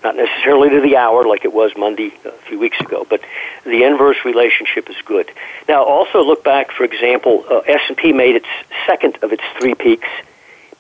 Not 0.02 0.16
necessarily 0.16 0.70
to 0.70 0.80
the 0.80 0.96
hour 0.96 1.26
like 1.26 1.44
it 1.44 1.52
was 1.52 1.70
Monday 1.76 2.14
a 2.24 2.32
few 2.48 2.58
weeks 2.58 2.80
ago, 2.80 3.06
but 3.08 3.20
the 3.64 3.84
inverse 3.84 4.16
relationship 4.24 4.88
is 4.88 4.96
good. 5.04 5.30
Now, 5.68 5.84
also 5.84 6.24
look 6.24 6.42
back, 6.42 6.72
for 6.72 6.84
example, 6.84 7.44
uh, 7.50 7.58
S&P 7.58 8.14
made 8.14 8.36
its 8.36 8.48
second 8.86 9.18
of 9.22 9.32
its 9.32 9.42
three 9.60 9.74
peaks 9.74 10.08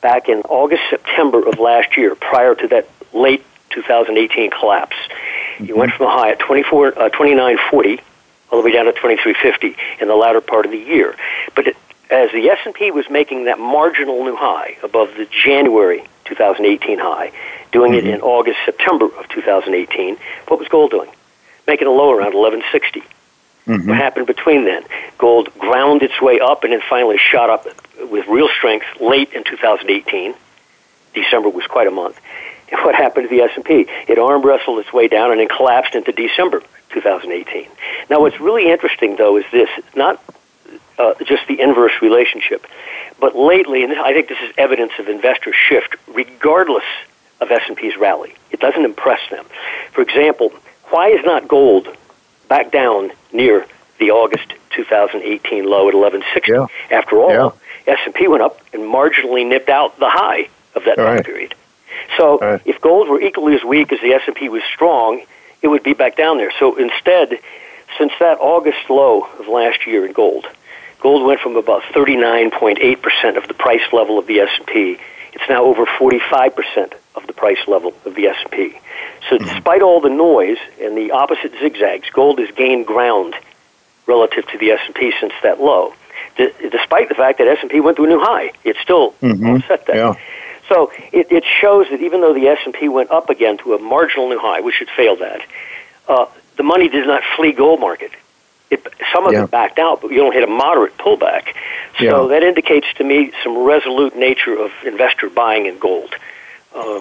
back 0.00 0.30
in 0.30 0.38
August, 0.48 0.82
September 0.88 1.46
of 1.46 1.58
last 1.58 1.94
year, 1.98 2.14
prior 2.14 2.54
to 2.54 2.68
that 2.68 2.88
late 3.12 3.44
2018 3.70 4.50
collapse. 4.50 4.96
Mm-hmm. 4.96 5.64
You 5.66 5.76
went 5.76 5.92
from 5.92 6.06
a 6.06 6.10
high 6.10 6.30
at 6.30 6.38
24, 6.38 6.86
uh, 6.98 7.08
2940 7.10 8.00
all 8.50 8.62
the 8.62 8.64
way 8.64 8.72
down 8.72 8.86
to 8.86 8.92
2350 8.92 9.76
in 10.00 10.08
the 10.08 10.14
latter 10.14 10.40
part 10.40 10.64
of 10.64 10.70
the 10.70 10.78
year. 10.78 11.16
But 11.54 11.68
it, 11.68 11.76
as 12.10 12.30
the 12.32 12.48
S&P 12.48 12.90
was 12.90 13.06
making 13.10 13.44
that 13.46 13.58
marginal 13.58 14.24
new 14.24 14.36
high 14.36 14.76
above 14.82 15.14
the 15.16 15.26
January 15.26 16.06
2018 16.24 16.98
high, 16.98 17.32
doing 17.72 17.92
mm-hmm. 17.92 18.06
it 18.06 18.14
in 18.14 18.20
August, 18.20 18.58
September 18.64 19.06
of 19.06 19.28
2018, 19.28 20.16
what 20.48 20.58
was 20.58 20.68
gold 20.68 20.90
doing? 20.90 21.10
Making 21.66 21.88
a 21.88 21.90
low 21.90 22.10
around 22.10 22.34
1160. 22.34 23.02
Mm-hmm. 23.66 23.88
What 23.88 23.98
happened 23.98 24.26
between 24.26 24.64
then? 24.64 24.84
Gold 25.18 25.52
ground 25.58 26.02
its 26.02 26.20
way 26.20 26.38
up 26.38 26.62
and 26.62 26.72
then 26.72 26.80
finally 26.88 27.18
shot 27.18 27.50
up 27.50 27.66
with 28.10 28.26
real 28.28 28.48
strength 28.48 28.86
late 29.00 29.32
in 29.32 29.42
2018. 29.42 30.34
December 31.14 31.48
was 31.48 31.66
quite 31.66 31.88
a 31.88 31.90
month. 31.90 32.20
And 32.70 32.80
what 32.84 32.94
happened 32.94 33.28
to 33.28 33.36
the 33.36 33.42
S&P? 33.42 33.86
It 34.08 34.18
arm 34.18 34.42
wrestled 34.42 34.80
its 34.80 34.92
way 34.92 35.08
down 35.08 35.30
and 35.30 35.40
then 35.40 35.48
collapsed 35.48 35.94
into 35.94 36.12
December 36.12 36.62
2018. 36.90 37.68
Now, 38.10 38.20
what's 38.20 38.40
really 38.40 38.70
interesting, 38.70 39.16
though, 39.16 39.36
is 39.36 39.44
this: 39.52 39.68
not 39.94 40.22
uh, 40.98 41.14
just 41.24 41.46
the 41.48 41.60
inverse 41.60 41.92
relationship, 42.00 42.66
but 43.20 43.36
lately, 43.36 43.84
and 43.84 43.92
I 43.94 44.12
think 44.12 44.28
this 44.28 44.38
is 44.42 44.52
evidence 44.56 44.92
of 44.98 45.08
investor 45.08 45.52
shift, 45.52 45.96
regardless 46.06 46.84
of 47.40 47.50
S&P's 47.50 47.96
rally. 47.96 48.34
It 48.50 48.60
doesn't 48.60 48.84
impress 48.84 49.20
them. 49.30 49.44
For 49.92 50.00
example, 50.00 50.52
why 50.90 51.08
is 51.08 51.24
not 51.24 51.48
gold 51.48 51.88
back 52.48 52.70
down 52.70 53.12
near 53.32 53.66
the 53.98 54.10
August 54.10 54.52
2018 54.70 55.64
low 55.64 55.88
at 55.88 55.94
1160? 55.94 56.52
Yeah. 56.52 56.66
After 56.90 57.18
all, 57.18 57.58
yeah. 57.86 57.94
S&P 57.94 58.28
went 58.28 58.42
up 58.42 58.60
and 58.72 58.82
marginally 58.82 59.46
nipped 59.46 59.68
out 59.68 59.98
the 59.98 60.08
high 60.08 60.48
of 60.74 60.84
that 60.84 60.96
time 60.96 61.16
right. 61.16 61.24
period. 61.24 61.54
So 62.16 62.38
right. 62.38 62.60
if 62.64 62.80
gold 62.80 63.08
were 63.08 63.20
equally 63.20 63.54
as 63.54 63.64
weak 63.64 63.92
as 63.92 64.00
the 64.00 64.12
S&P 64.12 64.48
was 64.48 64.62
strong, 64.74 65.22
it 65.62 65.68
would 65.68 65.82
be 65.82 65.94
back 65.94 66.16
down 66.16 66.38
there. 66.38 66.52
So 66.58 66.76
instead, 66.76 67.38
since 67.98 68.12
that 68.20 68.38
August 68.38 68.90
low 68.90 69.26
of 69.38 69.48
last 69.48 69.86
year 69.86 70.06
in 70.06 70.12
gold, 70.12 70.46
gold 71.06 71.24
went 71.24 71.38
from 71.38 71.54
about 71.54 71.82
39.8% 71.94 73.36
of 73.36 73.46
the 73.46 73.54
price 73.54 73.92
level 73.92 74.18
of 74.18 74.26
the 74.26 74.40
S&P. 74.40 74.98
It's 75.34 75.48
now 75.48 75.62
over 75.62 75.86
45% 75.86 76.94
of 77.14 77.24
the 77.28 77.32
price 77.32 77.62
level 77.68 77.94
of 78.04 78.16
the 78.16 78.26
S&P. 78.26 78.72
So 79.30 79.36
mm-hmm. 79.36 79.44
despite 79.44 79.82
all 79.82 80.00
the 80.00 80.10
noise 80.10 80.58
and 80.82 80.96
the 80.96 81.12
opposite 81.12 81.52
zigzags, 81.60 82.10
gold 82.10 82.40
has 82.40 82.50
gained 82.56 82.88
ground 82.88 83.36
relative 84.06 84.48
to 84.48 84.58
the 84.58 84.72
S&P 84.72 85.12
since 85.20 85.32
that 85.44 85.60
low. 85.60 85.94
D- 86.38 86.50
despite 86.72 87.08
the 87.08 87.14
fact 87.14 87.38
that 87.38 87.46
S&P 87.46 87.78
went 87.78 87.98
to 87.98 88.04
a 88.04 88.08
new 88.08 88.18
high, 88.18 88.50
it 88.64 88.74
still 88.82 89.12
mm-hmm. 89.22 89.46
offset 89.46 89.86
that. 89.86 89.94
Yeah. 89.94 90.14
So 90.68 90.90
it, 91.12 91.30
it 91.30 91.44
shows 91.60 91.86
that 91.92 92.00
even 92.00 92.20
though 92.20 92.34
the 92.34 92.48
S&P 92.48 92.88
went 92.88 93.12
up 93.12 93.30
again 93.30 93.58
to 93.58 93.74
a 93.74 93.78
marginal 93.78 94.28
new 94.28 94.40
high, 94.40 94.60
which 94.60 94.82
it 94.82 94.88
failed 94.96 95.22
at, 95.22 95.42
uh, 96.08 96.26
the 96.56 96.64
money 96.64 96.88
did 96.88 97.06
not 97.06 97.22
flee 97.36 97.52
gold 97.52 97.78
market. 97.78 98.10
It, 98.70 98.86
some 99.12 99.26
of 99.26 99.32
yeah. 99.32 99.44
it 99.44 99.50
backed 99.50 99.78
out, 99.78 100.02
but 100.02 100.10
you 100.10 100.16
don't 100.18 100.32
hit 100.32 100.42
a 100.42 100.48
moderate 100.48 100.96
pullback. 100.98 101.54
So 101.98 102.04
yeah. 102.04 102.28
that 102.28 102.42
indicates 102.42 102.86
to 102.96 103.04
me 103.04 103.32
some 103.42 103.56
resolute 103.58 104.16
nature 104.16 104.58
of 104.58 104.72
investor 104.84 105.30
buying 105.30 105.66
in 105.66 105.78
gold. 105.78 106.14
Uh, 106.74 107.00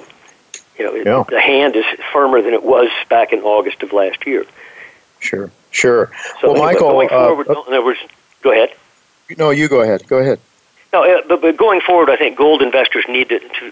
you 0.78 0.86
know, 0.86 0.96
yeah. 0.96 1.24
the 1.28 1.40
hand 1.40 1.76
is 1.76 1.86
firmer 2.14 2.42
than 2.42 2.54
it 2.54 2.64
was 2.64 2.90
back 3.10 3.34
in 3.34 3.40
August 3.40 3.82
of 3.82 3.94
last 3.94 4.26
year. 4.28 4.46
Sure, 5.20 5.50
sure. 5.72 6.12
So 6.42 6.54
well, 6.54 6.64
Michael, 6.64 6.92
going 6.92 7.10
forward, 7.10 7.48
uh, 7.50 7.54
in 7.68 7.74
other 7.74 7.84
words, 7.84 8.00
go 8.42 8.52
ahead. 8.52 8.70
No, 9.38 9.50
you 9.50 9.68
go 9.68 9.82
ahead. 9.82 10.06
Go 10.08 10.20
ahead. 10.20 10.40
No, 10.94 11.04
uh, 11.04 11.22
but, 11.28 11.42
but 11.42 11.58
going 11.58 11.82
forward, 11.82 12.10
I 12.10 12.16
think 12.16 12.38
gold 12.38 12.62
investors 12.62 13.06
need 13.10 13.30
to, 13.30 13.40
to 13.40 13.72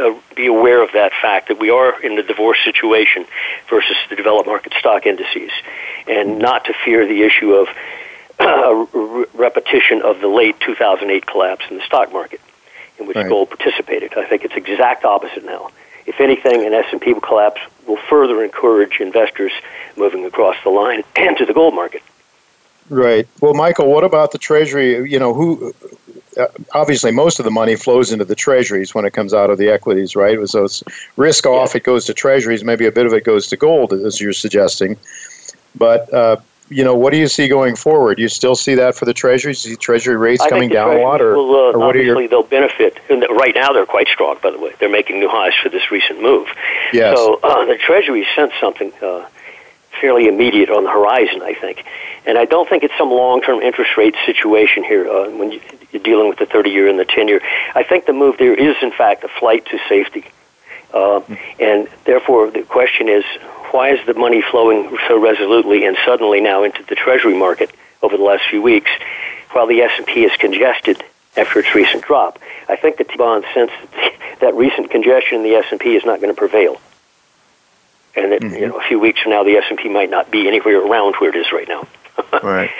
uh, 0.00 0.14
be 0.34 0.46
aware 0.46 0.82
of 0.82 0.92
that 0.92 1.12
fact 1.20 1.48
that 1.48 1.58
we 1.58 1.70
are 1.70 2.00
in 2.02 2.16
the 2.16 2.22
divorce 2.22 2.58
situation 2.64 3.26
versus 3.68 3.96
the 4.08 4.16
developed 4.16 4.46
market 4.46 4.72
stock 4.78 5.06
indices, 5.06 5.50
and 6.06 6.38
not 6.38 6.64
to 6.66 6.74
fear 6.84 7.06
the 7.06 7.22
issue 7.22 7.54
of 7.54 7.68
a 8.38 9.26
repetition 9.34 10.02
of 10.02 10.20
the 10.20 10.28
late 10.28 10.58
2008 10.60 11.26
collapse 11.26 11.64
in 11.70 11.76
the 11.76 11.82
stock 11.84 12.12
market, 12.12 12.40
in 12.98 13.06
which 13.06 13.16
right. 13.16 13.28
gold 13.28 13.48
participated. 13.48 14.14
I 14.16 14.26
think 14.26 14.44
it's 14.44 14.54
exact 14.54 15.04
opposite 15.04 15.44
now. 15.44 15.70
If 16.06 16.20
anything, 16.20 16.64
an 16.64 16.72
S&P 16.72 17.14
collapse 17.20 17.60
will 17.86 17.98
further 18.08 18.44
encourage 18.44 19.00
investors 19.00 19.52
moving 19.96 20.24
across 20.24 20.56
the 20.62 20.70
line 20.70 21.02
and 21.16 21.36
to 21.38 21.46
the 21.46 21.54
gold 21.54 21.74
market. 21.74 22.02
Right. 22.88 23.26
Well, 23.40 23.54
Michael, 23.54 23.90
what 23.92 24.04
about 24.04 24.30
the 24.30 24.38
Treasury? 24.38 25.10
You 25.10 25.18
know, 25.18 25.34
who 25.34 25.70
uh, 25.70 26.05
obviously 26.74 27.10
most 27.10 27.38
of 27.38 27.44
the 27.44 27.50
money 27.50 27.76
flows 27.76 28.12
into 28.12 28.24
the 28.24 28.34
treasuries 28.34 28.94
when 28.94 29.04
it 29.04 29.12
comes 29.12 29.32
out 29.32 29.50
of 29.50 29.58
the 29.58 29.68
equities, 29.68 30.16
right? 30.16 30.38
So 30.48 30.64
it's 30.64 30.82
risk 31.16 31.46
off, 31.46 31.74
it 31.74 31.84
goes 31.84 32.04
to 32.06 32.14
treasuries. 32.14 32.64
Maybe 32.64 32.86
a 32.86 32.92
bit 32.92 33.06
of 33.06 33.12
it 33.12 33.24
goes 33.24 33.46
to 33.48 33.56
gold, 33.56 33.92
as 33.92 34.20
you're 34.20 34.32
suggesting. 34.32 34.96
But 35.74 36.12
uh, 36.12 36.36
you 36.68 36.84
know, 36.84 36.94
what 36.94 37.12
do 37.12 37.18
you 37.18 37.28
see 37.28 37.48
going 37.48 37.76
forward? 37.76 38.18
You 38.18 38.28
still 38.28 38.56
see 38.56 38.74
that 38.74 38.96
for 38.96 39.04
the 39.04 39.14
treasuries? 39.14 39.64
You 39.64 39.72
See 39.72 39.76
treasury 39.76 40.16
rates 40.16 40.42
I 40.42 40.48
coming 40.48 40.68
down 40.68 40.96
a 40.96 41.00
lot, 41.00 41.20
or, 41.20 41.36
will, 41.36 41.54
uh, 41.54 41.72
or 41.72 41.78
what 41.78 41.96
are 41.96 42.02
your? 42.02 42.26
They'll 42.26 42.42
benefit. 42.42 42.98
And 43.08 43.22
right 43.30 43.54
now, 43.54 43.72
they're 43.72 43.86
quite 43.86 44.08
strong. 44.08 44.38
By 44.42 44.50
the 44.50 44.58
way, 44.58 44.72
they're 44.80 44.90
making 44.90 45.20
new 45.20 45.28
highs 45.28 45.52
for 45.62 45.68
this 45.68 45.90
recent 45.90 46.20
move. 46.20 46.48
Yes. 46.92 47.16
So 47.16 47.38
uh, 47.42 47.64
the 47.66 47.76
treasury 47.76 48.26
sense 48.34 48.52
something 48.60 48.92
uh, 49.00 49.26
fairly 50.00 50.28
immediate 50.28 50.70
on 50.70 50.84
the 50.84 50.90
horizon, 50.90 51.42
I 51.42 51.54
think. 51.54 51.84
And 52.24 52.38
I 52.38 52.44
don't 52.44 52.68
think 52.68 52.82
it's 52.82 52.96
some 52.98 53.10
long-term 53.10 53.60
interest 53.60 53.96
rate 53.96 54.14
situation 54.24 54.84
here 54.84 55.08
uh, 55.08 55.30
when 55.30 55.52
you, 55.52 55.60
are 55.94 55.98
dealing 55.98 56.28
with 56.28 56.38
the 56.38 56.46
30-year 56.46 56.88
and 56.88 56.98
the 56.98 57.04
10-year. 57.04 57.40
I 57.74 57.82
think 57.82 58.06
the 58.06 58.12
move 58.12 58.38
there 58.38 58.54
is, 58.54 58.76
in 58.82 58.92
fact, 58.92 59.24
a 59.24 59.28
flight 59.28 59.66
to 59.66 59.78
safety. 59.88 60.24
Uh, 60.92 61.20
and 61.60 61.88
therefore, 62.04 62.50
the 62.50 62.62
question 62.62 63.08
is, 63.08 63.24
why 63.70 63.90
is 63.90 64.04
the 64.06 64.14
money 64.14 64.42
flowing 64.50 64.96
so 65.08 65.20
resolutely 65.20 65.84
and 65.84 65.96
suddenly 66.04 66.40
now 66.40 66.64
into 66.64 66.82
the 66.84 66.94
Treasury 66.94 67.36
market 67.36 67.70
over 68.02 68.16
the 68.16 68.22
last 68.22 68.44
few 68.48 68.62
weeks, 68.62 68.90
while 69.52 69.66
the 69.66 69.80
S&P 69.80 70.24
is 70.24 70.36
congested 70.38 71.02
after 71.36 71.60
its 71.60 71.74
recent 71.74 72.04
drop? 72.04 72.38
I 72.68 72.76
think 72.76 72.96
the 72.96 73.04
T-bond 73.04 73.44
sense 73.52 73.72
that 74.40 74.54
recent 74.54 74.90
congestion 74.90 75.38
in 75.38 75.42
the 75.42 75.54
S&P 75.56 75.96
is 75.96 76.04
not 76.04 76.20
going 76.20 76.34
to 76.34 76.38
prevail 76.38 76.80
and 78.16 78.32
that 78.32 78.40
mm-hmm. 78.40 78.54
you 78.54 78.68
know 78.68 78.78
a 78.78 78.82
few 78.82 78.98
weeks 78.98 79.20
from 79.20 79.32
now 79.32 79.44
the 79.44 79.56
S 79.56 79.64
and 79.68 79.78
P 79.78 79.88
might 79.88 80.10
not 80.10 80.30
be 80.30 80.48
anywhere 80.48 80.80
around 80.80 81.14
where 81.16 81.30
it 81.30 81.36
is 81.36 81.52
right 81.52 81.68
now. 81.68 81.86
right. 82.42 82.70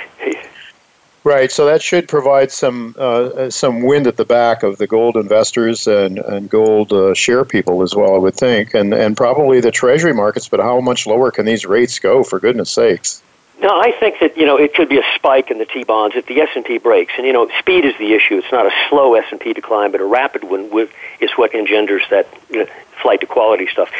Right, 1.26 1.50
so 1.50 1.66
that 1.66 1.83
should 1.83 2.07
provide 2.07 2.52
some 2.52 2.95
uh, 2.97 3.50
some 3.50 3.83
wind 3.83 4.07
at 4.07 4.16
the 4.16 4.25
back 4.25 4.62
of 4.62 4.78
the 4.78 4.87
gold 4.87 5.16
investors 5.16 5.88
and 5.88 6.19
and 6.19 6.49
gold 6.49 6.93
uh, 6.93 7.14
share 7.14 7.45
people 7.45 7.83
as 7.83 7.97
well, 7.97 8.14
I 8.14 8.19
would 8.19 8.37
think, 8.37 8.75
and 8.75 8.95
and 8.95 9.16
probably 9.16 9.61
the 9.61 9.73
treasury 9.73 10.14
markets. 10.14 10.47
But 10.47 10.61
how 10.61 10.81
much 10.81 11.05
lower 11.05 11.33
can 11.33 11.45
these 11.45 11.66
rates 11.66 11.99
go? 11.99 12.23
For 12.23 12.38
goodness 12.38 12.71
sakes! 12.71 13.23
No, 13.61 13.81
I 13.81 13.90
think 13.99 14.21
that 14.21 14.37
you 14.37 14.47
know 14.47 14.57
it 14.57 14.75
could 14.75 14.88
be 14.88 14.99
a 14.99 15.05
spike 15.16 15.50
in 15.50 15.59
the 15.59 15.64
T 15.64 15.83
bonds 15.83 16.14
if 16.14 16.26
the 16.26 16.40
S 16.40 16.50
and 16.55 16.64
P 16.64 16.78
breaks, 16.78 17.14
and 17.16 17.26
you 17.26 17.33
know 17.33 17.50
speed 17.59 17.85
is 17.85 17.95
the 17.99 18.12
issue. 18.12 18.38
It's 18.38 18.52
not 18.52 18.66
a 18.66 18.71
slow 18.88 19.14
S 19.14 19.25
and 19.33 19.40
P 19.40 19.52
decline, 19.52 19.90
but 19.90 20.00
a 20.00 20.05
rapid 20.05 20.45
one 20.45 20.71
with, 20.71 20.90
is 21.20 21.30
what 21.37 21.54
engenders 21.54 22.02
that 22.11 22.26
you 22.50 22.61
know, 22.61 22.66
flight 23.02 23.20
to 23.20 23.26
quality 23.26 23.66
stuff. 23.66 23.90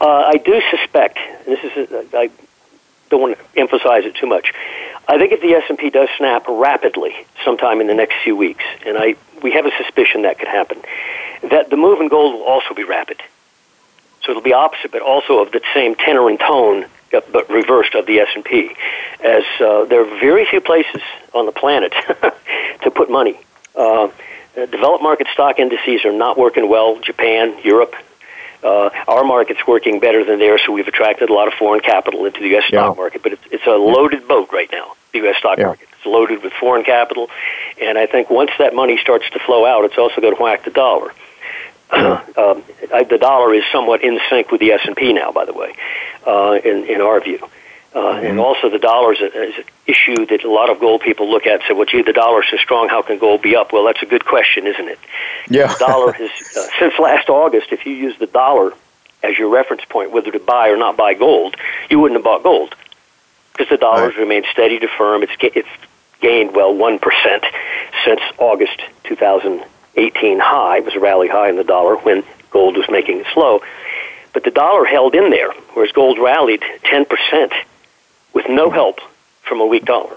Uh, 0.00 0.24
I 0.26 0.36
do 0.36 0.60
suspect, 0.70 1.18
this 1.46 1.60
is, 1.64 1.92
uh, 1.92 2.04
I 2.14 2.30
don't 3.10 3.20
want 3.20 3.38
to 3.38 3.60
emphasize 3.60 4.04
it 4.04 4.14
too 4.14 4.26
much. 4.26 4.52
I 5.06 5.18
think 5.18 5.32
if 5.32 5.40
the 5.40 5.52
S&P 5.54 5.90
does 5.90 6.08
snap 6.16 6.44
rapidly 6.48 7.14
sometime 7.44 7.80
in 7.80 7.86
the 7.86 7.94
next 7.94 8.14
few 8.24 8.36
weeks, 8.36 8.64
and 8.86 8.96
I 8.98 9.16
we 9.42 9.52
have 9.52 9.66
a 9.66 9.70
suspicion 9.76 10.22
that 10.22 10.38
could 10.38 10.48
happen, 10.48 10.80
that 11.50 11.68
the 11.68 11.76
move 11.76 12.00
in 12.00 12.08
gold 12.08 12.34
will 12.34 12.44
also 12.44 12.72
be 12.74 12.84
rapid. 12.84 13.22
So 14.22 14.30
it'll 14.30 14.42
be 14.42 14.54
opposite, 14.54 14.90
but 14.90 15.02
also 15.02 15.40
of 15.40 15.52
the 15.52 15.60
same 15.74 15.94
tenor 15.96 16.30
and 16.30 16.40
tone, 16.40 16.86
but 17.10 17.50
reversed 17.50 17.94
of 17.94 18.06
the 18.06 18.20
S&P, 18.20 18.74
as 19.22 19.44
uh, 19.60 19.84
there 19.84 20.00
are 20.00 20.18
very 20.18 20.46
few 20.46 20.62
places 20.62 21.02
on 21.34 21.44
the 21.44 21.52
planet 21.52 21.92
to 22.82 22.90
put 22.90 23.10
money. 23.10 23.38
Uh, 23.76 24.08
developed 24.54 25.02
market 25.02 25.26
stock 25.32 25.58
indices 25.58 26.04
are 26.04 26.12
not 26.12 26.38
working 26.38 26.68
well. 26.68 26.98
Japan, 27.00 27.56
Europe, 27.62 27.94
uh, 28.62 28.90
our 29.06 29.24
market's 29.24 29.66
working 29.66 30.00
better 30.00 30.24
than 30.24 30.38
theirs, 30.38 30.62
so 30.64 30.72
we've 30.72 30.88
attracted 30.88 31.28
a 31.28 31.32
lot 31.32 31.48
of 31.48 31.54
foreign 31.54 31.80
capital 31.80 32.24
into 32.24 32.40
the 32.40 32.48
U.S. 32.48 32.64
Yeah. 32.70 32.80
stock 32.80 32.96
market. 32.96 33.22
But 33.22 33.32
it's, 33.34 33.42
it's 33.50 33.66
a 33.66 33.72
loaded 33.72 34.26
boat 34.26 34.50
right 34.52 34.68
now, 34.72 34.94
the 35.12 35.18
U.S. 35.20 35.36
stock 35.38 35.58
yeah. 35.58 35.66
market. 35.66 35.88
It's 35.92 36.06
loaded 36.06 36.42
with 36.42 36.52
foreign 36.54 36.84
capital, 36.84 37.28
and 37.80 37.98
I 37.98 38.06
think 38.06 38.30
once 38.30 38.50
that 38.58 38.74
money 38.74 38.98
starts 38.98 39.28
to 39.30 39.38
flow 39.38 39.66
out, 39.66 39.84
it's 39.84 39.98
also 39.98 40.20
going 40.20 40.34
to 40.34 40.42
whack 40.42 40.64
the 40.64 40.70
dollar. 40.70 41.12
Yeah. 41.92 42.24
um, 42.38 42.64
I, 42.92 43.04
the 43.04 43.18
dollar 43.18 43.52
is 43.52 43.64
somewhat 43.70 44.02
in 44.02 44.18
sync 44.30 44.50
with 44.50 44.60
the 44.60 44.72
S 44.72 44.80
and 44.84 44.96
P 44.96 45.12
now, 45.12 45.30
by 45.30 45.44
the 45.44 45.52
way, 45.52 45.74
uh, 46.26 46.58
in 46.64 46.84
in 46.84 47.00
our 47.00 47.20
view. 47.20 47.46
Uh, 47.94 47.98
mm-hmm. 47.98 48.26
And 48.26 48.40
also, 48.40 48.68
the 48.68 48.80
dollar 48.80 49.12
is, 49.12 49.20
a, 49.20 49.26
is 49.26 49.56
an 49.56 49.64
issue 49.86 50.26
that 50.26 50.42
a 50.42 50.50
lot 50.50 50.68
of 50.68 50.80
gold 50.80 51.02
people 51.02 51.30
look 51.30 51.46
at 51.46 51.54
and 51.54 51.62
say, 51.68 51.74
well, 51.74 51.84
gee, 51.84 52.02
the 52.02 52.12
dollar's 52.12 52.46
so 52.50 52.56
strong, 52.56 52.88
how 52.88 53.02
can 53.02 53.18
gold 53.18 53.40
be 53.40 53.54
up? 53.54 53.72
Well, 53.72 53.84
that's 53.84 54.02
a 54.02 54.06
good 54.06 54.24
question, 54.24 54.66
isn't 54.66 54.88
it? 54.88 54.98
Yeah. 55.48 55.68
The 55.68 55.78
dollar 55.78 56.12
has, 56.18 56.30
uh, 56.56 56.66
since 56.80 56.98
last 56.98 57.28
August, 57.28 57.68
if 57.70 57.86
you 57.86 57.92
use 57.92 58.18
the 58.18 58.26
dollar 58.26 58.72
as 59.22 59.38
your 59.38 59.48
reference 59.48 59.84
point, 59.84 60.10
whether 60.10 60.32
to 60.32 60.40
buy 60.40 60.68
or 60.68 60.76
not 60.76 60.96
buy 60.96 61.14
gold, 61.14 61.56
you 61.88 62.00
wouldn't 62.00 62.18
have 62.18 62.24
bought 62.24 62.42
gold 62.42 62.74
because 63.52 63.68
the 63.68 63.76
dollar 63.76 64.08
right. 64.08 64.16
remained 64.16 64.46
steady 64.50 64.80
to 64.80 64.88
firm. 64.88 65.22
It's, 65.22 65.32
it's 65.40 65.68
gained, 66.20 66.54
well, 66.54 66.74
1% 66.74 67.00
since 68.04 68.20
August 68.38 68.82
2018 69.04 70.40
high. 70.40 70.78
It 70.78 70.84
was 70.84 70.96
a 70.96 71.00
rally 71.00 71.28
high 71.28 71.48
in 71.48 71.56
the 71.56 71.64
dollar 71.64 71.94
when 71.96 72.24
gold 72.50 72.76
was 72.76 72.86
making 72.90 73.20
it 73.20 73.26
slow. 73.32 73.62
But 74.32 74.42
the 74.42 74.50
dollar 74.50 74.84
held 74.84 75.14
in 75.14 75.30
there, 75.30 75.52
whereas 75.74 75.92
gold 75.92 76.18
rallied 76.18 76.62
10% 76.82 77.52
with 78.34 78.46
no 78.48 78.70
help 78.70 79.00
from 79.42 79.60
a 79.60 79.66
weak 79.66 79.84
dollar. 79.84 80.16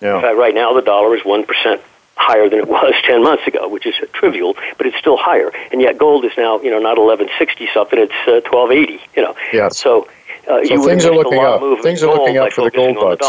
Yeah. 0.00 0.16
In 0.16 0.22
fact, 0.22 0.36
right 0.36 0.54
now 0.54 0.72
the 0.72 0.82
dollar 0.82 1.14
is 1.16 1.22
1% 1.22 1.80
higher 2.16 2.48
than 2.48 2.60
it 2.60 2.68
was 2.68 2.94
10 3.06 3.22
months 3.22 3.46
ago, 3.46 3.68
which 3.68 3.86
is 3.86 3.94
trivial, 4.12 4.56
but 4.76 4.86
it's 4.86 4.96
still 4.96 5.16
higher. 5.16 5.52
And 5.70 5.80
yet 5.80 5.98
gold 5.98 6.24
is 6.24 6.32
now, 6.36 6.60
you 6.60 6.70
know, 6.70 6.78
not 6.78 6.98
1160 6.98 7.68
something, 7.72 7.98
it's 7.98 8.12
uh, 8.26 8.40
1280, 8.50 9.00
you 9.16 9.22
know. 9.22 9.36
Yeah. 9.52 9.68
So, 9.68 10.08
uh, 10.48 10.64
so 10.64 10.82
things 10.84 11.04
are 11.04 11.14
looking 11.14 11.38
up. 11.38 11.60
Things 11.82 12.02
are 12.02 12.08
looking 12.08 12.38
up 12.38 12.52
for 12.52 12.64
the 12.64 12.70
gold 12.70 12.96
bucks. 12.96 13.26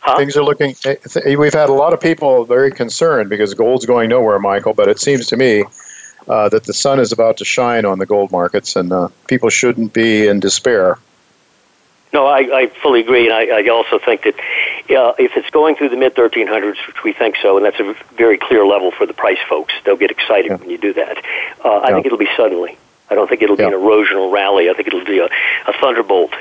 Huh? 0.00 0.16
Things 0.16 0.36
are 0.36 0.44
looking. 0.44 0.74
Eh, 0.84 1.34
we've 1.34 1.52
had 1.52 1.68
a 1.68 1.72
lot 1.72 1.92
of 1.92 2.00
people 2.00 2.44
very 2.44 2.70
concerned 2.70 3.28
because 3.28 3.54
gold's 3.54 3.86
going 3.86 4.08
nowhere, 4.08 4.38
Michael. 4.38 4.72
But 4.72 4.88
it 4.88 5.00
seems 5.00 5.26
to 5.28 5.36
me 5.36 5.64
uh, 6.28 6.48
that 6.48 6.64
the 6.64 6.72
sun 6.72 7.00
is 7.00 7.10
about 7.10 7.36
to 7.38 7.44
shine 7.44 7.84
on 7.84 7.98
the 7.98 8.06
gold 8.06 8.30
markets, 8.30 8.76
and 8.76 8.92
uh, 8.92 9.08
people 9.26 9.50
shouldn't 9.50 9.92
be 9.92 10.28
in 10.28 10.38
despair. 10.38 10.98
No, 12.12 12.26
I, 12.26 12.38
I 12.38 12.66
fully 12.82 13.00
agree, 13.00 13.26
and 13.28 13.34
I, 13.34 13.62
I 13.62 13.68
also 13.68 13.98
think 13.98 14.22
that 14.22 14.34
uh, 14.96 15.12
if 15.18 15.32
it's 15.36 15.50
going 15.50 15.76
through 15.76 15.90
the 15.90 15.96
mid 15.96 16.14
1300s, 16.14 16.86
which 16.86 17.02
we 17.04 17.12
think 17.12 17.36
so, 17.42 17.56
and 17.56 17.66
that's 17.66 17.80
a 17.80 17.94
very 18.16 18.38
clear 18.38 18.64
level 18.64 18.90
for 18.90 19.06
the 19.06 19.12
price 19.12 19.38
folks, 19.48 19.74
they'll 19.84 19.96
get 19.96 20.10
excited 20.10 20.50
yeah. 20.50 20.56
when 20.56 20.70
you 20.70 20.78
do 20.78 20.92
that. 20.94 21.18
Uh, 21.64 21.68
I 21.68 21.88
yeah. 21.88 21.94
think 21.94 22.06
it'll 22.06 22.18
be 22.18 22.28
suddenly. 22.36 22.78
I 23.10 23.14
don't 23.14 23.28
think 23.28 23.42
it'll 23.42 23.58
yeah. 23.58 23.68
be 23.68 23.74
an 23.74 23.80
erosional 23.80 24.32
rally. 24.32 24.70
I 24.70 24.74
think 24.74 24.88
it'll 24.88 25.04
be 25.04 25.18
a, 25.18 25.26
a 25.26 25.72
thunderbolt, 25.80 26.32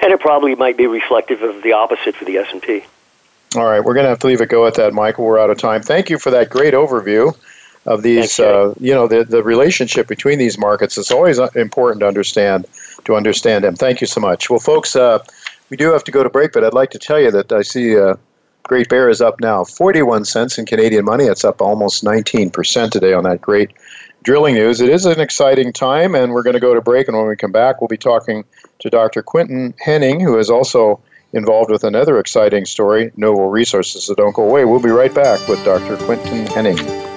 and 0.00 0.12
it 0.12 0.20
probably 0.20 0.54
might 0.54 0.76
be 0.76 0.86
reflective 0.86 1.42
of 1.42 1.62
the 1.62 1.72
opposite 1.72 2.16
for 2.16 2.24
the 2.24 2.38
S 2.38 2.48
and 2.52 2.62
P. 2.62 2.84
All 3.54 3.64
right, 3.64 3.80
we're 3.80 3.94
going 3.94 4.04
to 4.04 4.10
have 4.10 4.18
to 4.20 4.26
leave 4.26 4.40
it 4.40 4.48
go 4.48 4.66
at 4.66 4.74
that, 4.74 4.94
Michael. 4.94 5.26
We're 5.26 5.38
out 5.38 5.50
of 5.50 5.58
time. 5.58 5.82
Thank 5.82 6.08
you 6.08 6.18
for 6.18 6.30
that 6.30 6.48
great 6.48 6.72
overview 6.72 7.36
of 7.84 8.02
these. 8.02 8.40
Uh, 8.40 8.74
you 8.80 8.94
know, 8.94 9.06
the 9.06 9.24
the 9.24 9.42
relationship 9.42 10.08
between 10.08 10.38
these 10.38 10.58
markets 10.58 10.96
is 10.96 11.10
always 11.10 11.38
uh, 11.38 11.48
important 11.54 12.00
to 12.00 12.08
understand 12.08 12.66
to 13.04 13.16
understand 13.16 13.64
them. 13.64 13.76
Thank 13.76 14.00
you 14.00 14.06
so 14.06 14.20
much. 14.20 14.50
Well, 14.50 14.60
folks, 14.60 14.96
uh, 14.96 15.18
we 15.70 15.76
do 15.76 15.92
have 15.92 16.04
to 16.04 16.12
go 16.12 16.22
to 16.22 16.30
break, 16.30 16.52
but 16.52 16.64
I'd 16.64 16.74
like 16.74 16.90
to 16.90 16.98
tell 16.98 17.20
you 17.20 17.30
that 17.30 17.52
I 17.52 17.62
see 17.62 17.98
uh, 17.98 18.16
Great 18.62 18.88
Bear 18.88 19.08
is 19.08 19.20
up 19.20 19.40
now 19.40 19.64
41 19.64 20.24
cents 20.24 20.58
in 20.58 20.66
Canadian 20.66 21.04
money. 21.04 21.24
It's 21.24 21.44
up 21.44 21.60
almost 21.60 22.04
19% 22.04 22.90
today 22.90 23.12
on 23.12 23.24
that 23.24 23.40
great 23.40 23.70
drilling 24.22 24.54
news. 24.54 24.80
It 24.80 24.88
is 24.88 25.04
an 25.04 25.20
exciting 25.20 25.72
time, 25.72 26.14
and 26.14 26.32
we're 26.32 26.42
going 26.42 26.54
to 26.54 26.60
go 26.60 26.74
to 26.74 26.80
break. 26.80 27.08
And 27.08 27.16
when 27.16 27.26
we 27.26 27.36
come 27.36 27.52
back, 27.52 27.80
we'll 27.80 27.88
be 27.88 27.96
talking 27.96 28.44
to 28.78 28.90
Dr. 28.90 29.22
Quinton 29.22 29.74
Henning, 29.80 30.20
who 30.20 30.38
is 30.38 30.50
also 30.50 31.00
involved 31.32 31.70
with 31.70 31.84
another 31.84 32.18
exciting 32.18 32.64
story, 32.66 33.10
Novo 33.16 33.46
Resources. 33.46 34.04
So 34.04 34.14
don't 34.14 34.34
go 34.34 34.44
away. 34.44 34.64
We'll 34.64 34.82
be 34.82 34.90
right 34.90 35.14
back 35.14 35.46
with 35.48 35.64
Dr. 35.64 35.96
Quinton 36.04 36.46
Henning. 36.46 37.11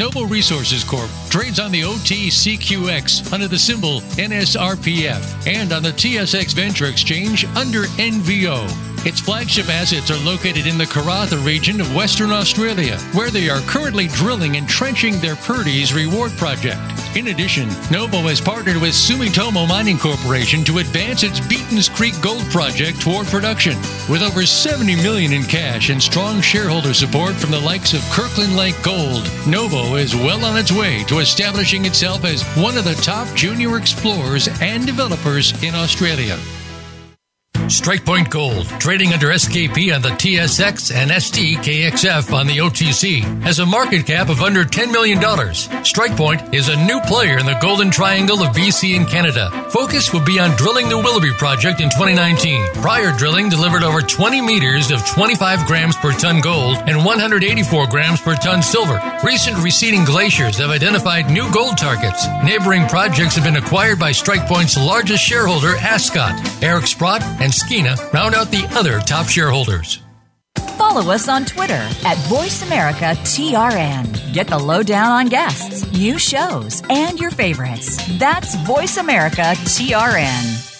Novo 0.00 0.22
Resources 0.22 0.82
Corp 0.82 1.10
trades 1.28 1.60
on 1.60 1.70
the 1.70 1.82
OTCQX 1.82 3.34
under 3.34 3.46
the 3.46 3.58
symbol 3.58 4.00
NSRPF 4.16 5.46
and 5.46 5.74
on 5.74 5.82
the 5.82 5.90
TSX 5.90 6.54
Venture 6.54 6.86
Exchange 6.86 7.44
under 7.54 7.82
NVO. 7.82 8.89
Its 9.02 9.18
flagship 9.18 9.70
assets 9.70 10.10
are 10.10 10.24
located 10.26 10.66
in 10.66 10.76
the 10.76 10.84
Karratha 10.84 11.42
region 11.42 11.80
of 11.80 11.94
Western 11.94 12.30
Australia, 12.30 12.98
where 13.14 13.30
they 13.30 13.48
are 13.48 13.60
currently 13.62 14.08
drilling 14.08 14.56
and 14.56 14.68
trenching 14.68 15.18
their 15.20 15.36
Purdy's 15.36 15.94
Reward 15.94 16.32
project. 16.32 16.78
In 17.16 17.28
addition, 17.28 17.70
Novo 17.90 18.18
has 18.28 18.42
partnered 18.42 18.76
with 18.76 18.92
Sumitomo 18.92 19.66
Mining 19.66 19.98
Corporation 19.98 20.62
to 20.64 20.78
advance 20.78 21.22
its 21.22 21.40
Beaton's 21.40 21.88
Creek 21.88 22.14
Gold 22.20 22.44
project 22.50 23.00
toward 23.00 23.26
production. 23.28 23.78
With 24.06 24.22
over 24.22 24.44
70 24.44 24.96
million 24.96 25.32
in 25.32 25.44
cash 25.44 25.88
and 25.88 26.02
strong 26.02 26.42
shareholder 26.42 26.92
support 26.92 27.32
from 27.36 27.52
the 27.52 27.60
likes 27.60 27.94
of 27.94 28.02
Kirkland 28.10 28.54
Lake 28.54 28.80
Gold, 28.82 29.30
Novo 29.46 29.94
is 29.94 30.14
well 30.14 30.44
on 30.44 30.58
its 30.58 30.72
way 30.72 31.04
to 31.04 31.20
establishing 31.20 31.86
itself 31.86 32.26
as 32.26 32.44
one 32.54 32.76
of 32.76 32.84
the 32.84 32.96
top 32.96 33.34
junior 33.34 33.78
explorers 33.78 34.48
and 34.60 34.84
developers 34.84 35.50
in 35.62 35.74
Australia. 35.74 36.38
StrikePoint 37.70 38.30
Gold, 38.30 38.66
trading 38.80 39.12
under 39.12 39.28
SKP 39.28 39.94
on 39.94 40.02
the 40.02 40.08
TSX 40.08 40.92
and 40.92 41.08
STKXF 41.12 42.32
on 42.34 42.48
the 42.48 42.56
OTC, 42.56 43.22
has 43.42 43.60
a 43.60 43.64
market 43.64 44.06
cap 44.06 44.28
of 44.28 44.42
under 44.42 44.64
$10 44.64 44.90
million. 44.90 45.20
StrikePoint 45.20 46.52
is 46.52 46.68
a 46.68 46.84
new 46.84 47.00
player 47.02 47.38
in 47.38 47.46
the 47.46 47.56
Golden 47.62 47.88
Triangle 47.92 48.42
of 48.42 48.56
BC 48.56 48.96
and 48.96 49.06
Canada. 49.06 49.50
Focus 49.70 50.12
will 50.12 50.24
be 50.24 50.40
on 50.40 50.50
drilling 50.56 50.88
the 50.88 50.98
Willoughby 50.98 51.30
project 51.34 51.80
in 51.80 51.90
2019. 51.90 52.74
Prior 52.82 53.16
drilling 53.16 53.48
delivered 53.48 53.84
over 53.84 54.02
20 54.02 54.40
meters 54.40 54.90
of 54.90 55.06
25 55.06 55.64
grams 55.66 55.94
per 55.94 56.10
ton 56.10 56.40
gold 56.40 56.76
and 56.88 57.04
184 57.04 57.86
grams 57.86 58.20
per 58.20 58.34
ton 58.34 58.62
silver. 58.62 59.00
Recent 59.22 59.56
receding 59.58 60.04
glaciers 60.04 60.58
have 60.58 60.70
identified 60.70 61.30
new 61.30 61.48
gold 61.52 61.78
targets. 61.78 62.26
Neighboring 62.42 62.88
projects 62.88 63.36
have 63.36 63.44
been 63.44 63.62
acquired 63.62 64.00
by 64.00 64.10
StrikePoint's 64.10 64.76
largest 64.76 65.22
shareholder, 65.22 65.76
Ascot. 65.76 66.64
Eric 66.64 66.88
Sprott 66.88 67.22
and 67.40 67.59
Round 68.12 68.34
out 68.34 68.50
the 68.50 68.66
other 68.72 68.98
top 69.00 69.28
shareholders. 69.28 70.00
Follow 70.76 71.12
us 71.12 71.28
on 71.28 71.44
Twitter 71.44 71.74
at 71.74 72.16
VoiceAmericaTRN. 72.28 74.32
Get 74.32 74.46
the 74.46 74.58
lowdown 74.58 75.10
on 75.10 75.26
guests, 75.26 75.92
new 75.92 76.18
shows, 76.18 76.82
and 76.88 77.20
your 77.20 77.30
favorites. 77.30 77.98
That's 78.18 78.56
VoiceAmericaTRN. 78.56 80.79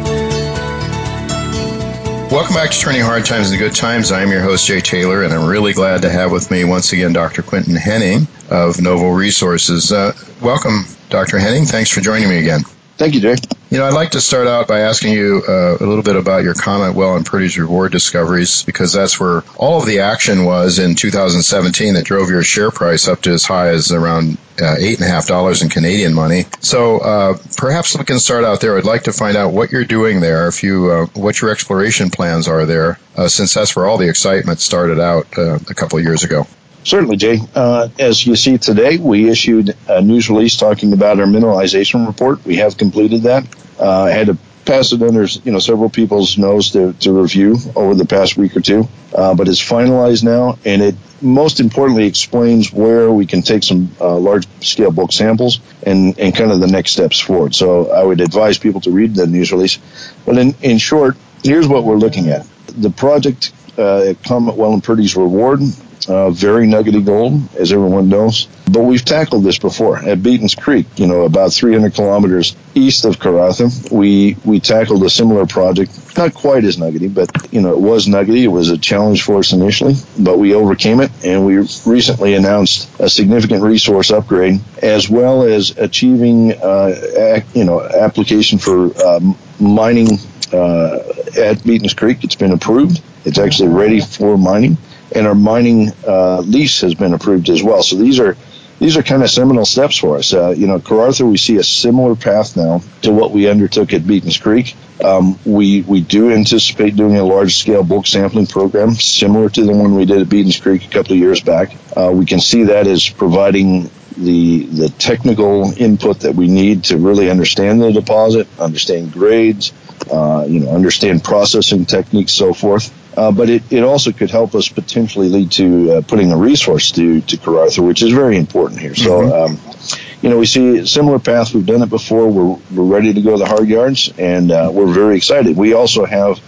Welcome 2.31 2.55
back 2.55 2.71
to 2.71 2.79
Turning 2.79 3.01
Hard 3.01 3.25
Times 3.25 3.51
into 3.51 3.61
Good 3.61 3.75
Times. 3.75 4.09
I'm 4.09 4.31
your 4.31 4.39
host, 4.39 4.65
Jay 4.65 4.79
Taylor, 4.79 5.23
and 5.23 5.33
I'm 5.33 5.49
really 5.49 5.73
glad 5.73 6.01
to 6.03 6.09
have 6.09 6.31
with 6.31 6.49
me 6.49 6.63
once 6.63 6.93
again 6.93 7.11
Dr. 7.11 7.43
Quinton 7.43 7.75
Henning 7.75 8.25
of 8.49 8.81
Novo 8.81 9.09
Resources. 9.09 9.91
Uh, 9.91 10.13
welcome, 10.41 10.85
Dr. 11.09 11.39
Henning. 11.39 11.65
Thanks 11.65 11.89
for 11.89 11.99
joining 11.99 12.29
me 12.29 12.39
again. 12.39 12.61
Thank 13.01 13.15
you, 13.15 13.21
Jay. 13.21 13.35
You 13.71 13.79
know, 13.79 13.87
I'd 13.87 13.95
like 13.95 14.11
to 14.11 14.21
start 14.21 14.45
out 14.45 14.67
by 14.67 14.81
asking 14.81 15.13
you 15.13 15.41
uh, 15.49 15.77
a 15.79 15.83
little 15.83 16.03
bit 16.03 16.15
about 16.15 16.43
your 16.43 16.53
comment 16.53 16.93
well 16.93 17.13
on 17.13 17.23
Purdy's 17.23 17.57
reward 17.57 17.91
discoveries, 17.91 18.61
because 18.61 18.93
that's 18.93 19.19
where 19.19 19.41
all 19.57 19.79
of 19.79 19.87
the 19.87 20.01
action 20.01 20.45
was 20.45 20.77
in 20.77 20.93
2017 20.93 21.95
that 21.95 22.05
drove 22.05 22.29
your 22.29 22.43
share 22.43 22.69
price 22.69 23.07
up 23.07 23.21
to 23.21 23.31
as 23.31 23.43
high 23.43 23.69
as 23.69 23.91
around 23.91 24.37
uh, 24.61 24.75
eight 24.77 24.99
and 24.99 25.07
a 25.07 25.09
half 25.09 25.25
dollars 25.25 25.63
in 25.63 25.69
Canadian 25.69 26.13
money. 26.13 26.43
So 26.59 26.99
uh, 26.99 27.37
perhaps 27.57 27.97
we 27.97 28.03
can 28.03 28.19
start 28.19 28.43
out 28.43 28.61
there. 28.61 28.77
I'd 28.77 28.85
like 28.85 29.01
to 29.05 29.13
find 29.13 29.35
out 29.35 29.51
what 29.51 29.71
you're 29.71 29.83
doing 29.83 30.19
there, 30.19 30.47
if 30.47 30.61
you 30.61 30.91
uh, 30.91 31.05
what 31.19 31.41
your 31.41 31.49
exploration 31.49 32.11
plans 32.11 32.47
are 32.47 32.67
there, 32.67 32.99
uh, 33.17 33.27
since 33.27 33.55
that's 33.55 33.75
where 33.75 33.87
all 33.87 33.97
the 33.97 34.09
excitement 34.09 34.59
started 34.59 34.99
out 34.99 35.25
uh, 35.39 35.55
a 35.55 35.73
couple 35.73 35.97
of 35.97 36.05
years 36.05 36.23
ago. 36.23 36.45
Certainly, 36.83 37.17
Jay. 37.17 37.39
Uh, 37.53 37.89
as 37.99 38.25
you 38.25 38.35
see 38.35 38.57
today, 38.57 38.97
we 38.97 39.29
issued 39.29 39.75
a 39.87 40.01
news 40.01 40.29
release 40.29 40.55
talking 40.57 40.93
about 40.93 41.19
our 41.19 41.27
mineralization 41.27 42.07
report. 42.07 42.43
We 42.43 42.55
have 42.57 42.77
completed 42.77 43.23
that. 43.23 43.45
Uh, 43.79 44.07
had 44.07 44.27
to 44.27 44.37
pass 44.65 44.91
it 44.91 45.01
under 45.01 45.23
you 45.43 45.51
know 45.51 45.59
several 45.59 45.89
people's 45.89 46.37
nose 46.37 46.71
to, 46.71 46.93
to 46.93 47.11
review 47.11 47.55
over 47.75 47.93
the 47.95 48.05
past 48.05 48.37
week 48.37 48.55
or 48.55 48.61
two, 48.61 48.87
uh, 49.15 49.33
but 49.35 49.47
it's 49.47 49.61
finalized 49.61 50.23
now, 50.23 50.57
and 50.65 50.81
it 50.81 50.95
most 51.21 51.59
importantly 51.59 52.05
explains 52.05 52.73
where 52.73 53.11
we 53.11 53.25
can 53.27 53.41
take 53.43 53.63
some 53.63 53.91
uh, 53.99 54.17
large 54.17 54.47
scale 54.61 54.91
bulk 54.91 55.11
samples 55.11 55.59
and, 55.83 56.17
and 56.17 56.35
kind 56.35 56.51
of 56.51 56.59
the 56.59 56.67
next 56.67 56.91
steps 56.93 57.19
forward. 57.19 57.53
So 57.53 57.91
I 57.91 58.03
would 58.03 58.21
advise 58.21 58.57
people 58.57 58.81
to 58.81 58.91
read 58.91 59.13
the 59.13 59.27
news 59.27 59.51
release. 59.51 59.77
But 60.25 60.37
in, 60.39 60.55
in 60.61 60.79
short, 60.79 61.15
here's 61.43 61.67
what 61.67 61.83
we're 61.83 61.97
looking 61.97 62.29
at 62.29 62.47
the 62.67 62.89
project 62.89 63.51
uh, 63.77 64.09
at 64.09 64.23
Comet 64.23 64.55
Well 64.55 64.73
and 64.73 64.83
Purdy's 64.83 65.15
Reward 65.15 65.59
uh, 66.07 66.29
very 66.31 66.67
nuggety 66.67 67.01
gold, 67.01 67.41
as 67.55 67.71
everyone 67.71 68.09
knows. 68.09 68.47
But 68.71 68.81
we've 68.81 69.03
tackled 69.03 69.43
this 69.43 69.59
before 69.59 69.97
at 69.97 70.23
Beaton's 70.23 70.55
Creek, 70.55 70.87
you 70.95 71.07
know, 71.07 71.23
about 71.23 71.53
300 71.53 71.93
kilometers 71.93 72.55
east 72.73 73.05
of 73.05 73.17
Karratha. 73.19 73.91
We 73.91 74.37
we 74.45 74.59
tackled 74.59 75.03
a 75.03 75.09
similar 75.09 75.45
project, 75.45 75.91
not 76.17 76.33
quite 76.33 76.63
as 76.63 76.77
nuggety, 76.77 77.07
but 77.07 77.29
you 77.53 77.61
know, 77.61 77.71
it 77.73 77.79
was 77.79 78.07
nuggety. 78.07 78.43
It 78.45 78.47
was 78.49 78.69
a 78.69 78.77
challenge 78.77 79.23
for 79.23 79.39
us 79.39 79.51
initially, 79.53 79.95
but 80.19 80.39
we 80.39 80.53
overcame 80.53 81.01
it, 81.01 81.11
and 81.25 81.45
we 81.45 81.57
recently 81.85 82.35
announced 82.35 82.89
a 82.99 83.09
significant 83.09 83.63
resource 83.63 84.11
upgrade, 84.11 84.61
as 84.81 85.09
well 85.09 85.43
as 85.43 85.77
achieving, 85.77 86.53
uh, 86.53 86.95
ac- 87.17 87.45
you 87.53 87.65
know, 87.65 87.81
application 87.81 88.57
for 88.57 88.91
um, 89.05 89.37
mining 89.59 90.17
uh, 90.53 90.99
at 91.37 91.63
Beaton's 91.65 91.93
Creek. 91.93 92.23
It's 92.23 92.35
been 92.35 92.51
approved. 92.51 93.01
It's 93.25 93.37
actually 93.37 93.69
ready 93.69 93.99
for 93.99 94.37
mining 94.37 94.77
and 95.13 95.27
our 95.27 95.35
mining 95.35 95.91
uh, 96.07 96.39
lease 96.41 96.81
has 96.81 96.95
been 96.95 97.13
approved 97.13 97.49
as 97.49 97.61
well. 97.63 97.83
So 97.83 97.95
these 97.95 98.19
are 98.19 98.35
these 98.79 98.97
are 98.97 99.03
kind 99.03 99.21
of 99.21 99.29
seminal 99.29 99.63
steps 99.63 99.97
for 99.97 100.17
us. 100.17 100.33
Uh, 100.33 100.49
you 100.57 100.65
know, 100.65 100.79
Karratha, 100.79 101.29
we 101.29 101.37
see 101.37 101.57
a 101.57 101.63
similar 101.63 102.15
path 102.15 102.57
now 102.57 102.81
to 103.03 103.11
what 103.11 103.31
we 103.31 103.47
undertook 103.47 103.93
at 103.93 104.07
Beaton's 104.07 104.37
Creek. 104.37 104.75
Um, 105.03 105.37
we 105.45 105.81
we 105.83 106.01
do 106.01 106.31
anticipate 106.31 106.95
doing 106.95 107.17
a 107.17 107.23
large 107.23 107.57
scale 107.57 107.83
bulk 107.83 108.07
sampling 108.07 108.47
program 108.47 108.93
similar 108.95 109.49
to 109.49 109.63
the 109.63 109.71
one 109.71 109.95
we 109.95 110.05
did 110.05 110.21
at 110.21 110.29
Beaton's 110.29 110.59
Creek 110.59 110.85
a 110.85 110.89
couple 110.89 111.13
of 111.13 111.19
years 111.19 111.41
back. 111.41 111.75
Uh, 111.95 112.11
we 112.13 112.25
can 112.25 112.39
see 112.39 112.63
that 112.63 112.87
as 112.87 113.07
providing 113.07 113.89
the 114.17 114.65
the 114.65 114.89
technical 114.89 115.71
input 115.77 116.21
that 116.21 116.35
we 116.35 116.47
need 116.47 116.83
to 116.85 116.97
really 116.97 117.29
understand 117.29 117.81
the 117.81 117.91
deposit, 117.91 118.47
understand 118.59 119.11
grades, 119.11 119.73
uh, 120.11 120.45
you 120.47 120.59
know, 120.59 120.71
understand 120.71 121.23
processing 121.23 121.85
techniques, 121.85 122.31
so 122.31 122.53
forth. 122.53 122.91
Uh, 123.17 123.31
but 123.31 123.49
it, 123.49 123.63
it 123.71 123.83
also 123.83 124.11
could 124.11 124.31
help 124.31 124.55
us 124.55 124.69
potentially 124.69 125.27
lead 125.27 125.51
to 125.51 125.91
uh, 125.91 126.01
putting 126.01 126.31
a 126.31 126.37
resource 126.37 126.91
to 126.91 127.19
to 127.21 127.37
which 127.81 128.01
is 128.01 128.13
very 128.13 128.37
important 128.37 128.79
here. 128.79 128.95
So, 128.95 129.21
mm-hmm. 129.21 129.53
um, 129.53 130.11
you 130.21 130.29
know, 130.29 130.37
we 130.37 130.45
see 130.45 130.77
a 130.77 130.87
similar 130.87 131.19
path. 131.19 131.53
We've 131.53 131.65
done 131.65 131.81
it 131.81 131.89
before. 131.89 132.29
We're, 132.29 132.57
we're 132.71 132.83
ready 132.83 133.13
to 133.13 133.21
go 133.21 133.31
to 133.31 133.37
the 133.37 133.47
hard 133.47 133.67
yards, 133.67 134.13
and 134.17 134.51
uh, 134.51 134.69
we're 134.71 134.93
very 134.93 135.17
excited. 135.17 135.57
We 135.57 135.73
also 135.73 136.05
have 136.05 136.39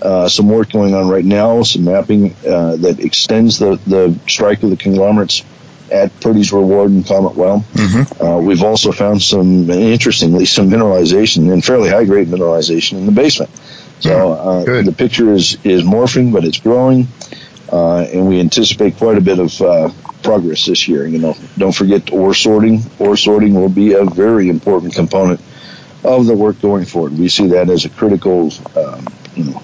uh, 0.00 0.28
some 0.28 0.48
work 0.48 0.70
going 0.70 0.94
on 0.94 1.08
right 1.08 1.24
now, 1.24 1.62
some 1.62 1.84
mapping 1.84 2.34
uh, 2.46 2.76
that 2.76 3.00
extends 3.00 3.58
the, 3.58 3.76
the 3.86 4.18
strike 4.28 4.62
of 4.62 4.70
the 4.70 4.76
conglomerates 4.76 5.44
at 5.90 6.18
Purdy's 6.20 6.52
Reward 6.52 6.90
and 6.90 7.06
Comet 7.06 7.34
Well. 7.34 7.64
Mm-hmm. 7.72 8.22
Uh, 8.22 8.38
we've 8.38 8.62
also 8.62 8.92
found 8.92 9.22
some, 9.22 9.68
interestingly, 9.70 10.44
some 10.44 10.70
mineralization 10.70 11.52
and 11.52 11.64
fairly 11.64 11.88
high 11.88 12.04
grade 12.04 12.28
mineralization 12.28 12.98
in 12.98 13.06
the 13.06 13.12
basement. 13.12 13.50
So 14.00 14.32
uh, 14.32 14.82
the 14.82 14.92
picture 14.92 15.32
is, 15.32 15.58
is 15.64 15.82
morphing, 15.82 16.32
but 16.32 16.44
it's 16.44 16.60
growing, 16.60 17.08
uh, 17.72 18.00
and 18.12 18.28
we 18.28 18.38
anticipate 18.40 18.96
quite 18.96 19.18
a 19.18 19.20
bit 19.20 19.38
of 19.38 19.60
uh, 19.60 19.90
progress 20.22 20.66
this 20.66 20.86
year. 20.86 21.06
You 21.06 21.18
know, 21.18 21.34
don't 21.56 21.74
forget 21.74 22.12
ore 22.12 22.34
sorting. 22.34 22.82
Ore 22.98 23.16
sorting 23.16 23.54
will 23.54 23.68
be 23.68 23.94
a 23.94 24.04
very 24.04 24.48
important 24.48 24.94
component 24.94 25.40
of 26.04 26.26
the 26.26 26.36
work 26.36 26.60
going 26.60 26.84
forward. 26.84 27.18
We 27.18 27.28
see 27.28 27.48
that 27.48 27.70
as 27.70 27.84
a 27.84 27.90
critical, 27.90 28.52
um, 28.76 29.06
you 29.34 29.44
know, 29.44 29.62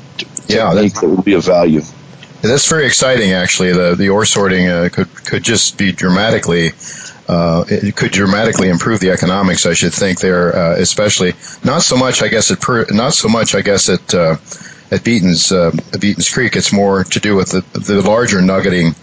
yeah, 0.49 0.75
that 0.75 0.99
will 1.03 1.23
be 1.23 1.35
of 1.35 1.45
value. 1.45 1.83
That's 2.43 2.69
very 2.69 2.87
exciting, 2.87 3.33
actually. 3.33 3.73
The 3.73 3.95
the 3.95 4.11
ore 4.11 4.27
sorting 4.27 4.69
uh, 4.69 4.89
could 4.93 5.15
could 5.25 5.43
just 5.43 5.79
be 5.79 5.93
dramatically 5.93 6.73
uh, 7.29 7.65
it 7.69 7.97
could 7.97 8.13
dramatically 8.13 8.69
improve 8.69 9.01
the 9.01 9.11
economics. 9.11 9.65
I 9.65 9.73
should 9.73 9.95
think 9.95 10.21
there, 10.21 10.55
uh, 10.55 10.77
especially 10.77 11.33
not 11.65 11.83
so 11.83 11.97
much. 11.97 12.23
I 12.23 12.29
guess 12.29 12.51
at 12.51 12.61
per, 12.61 12.87
not 12.91 13.15
so 13.15 13.29
much. 13.29 13.55
I 13.55 13.63
guess 13.63 13.89
at 13.89 14.15
uh, 14.15 14.37
at 14.91 15.05
Beaton's 15.05 15.51
uh, 15.51 15.71
Beaton's 15.99 16.29
Creek. 16.29 16.55
It's 16.57 16.73
more 16.73 17.05
to 17.05 17.21
do 17.21 17.35
with 17.35 17.51
the 17.51 17.79
the 17.79 18.03
larger 18.03 18.43
nuggeting 18.43 18.95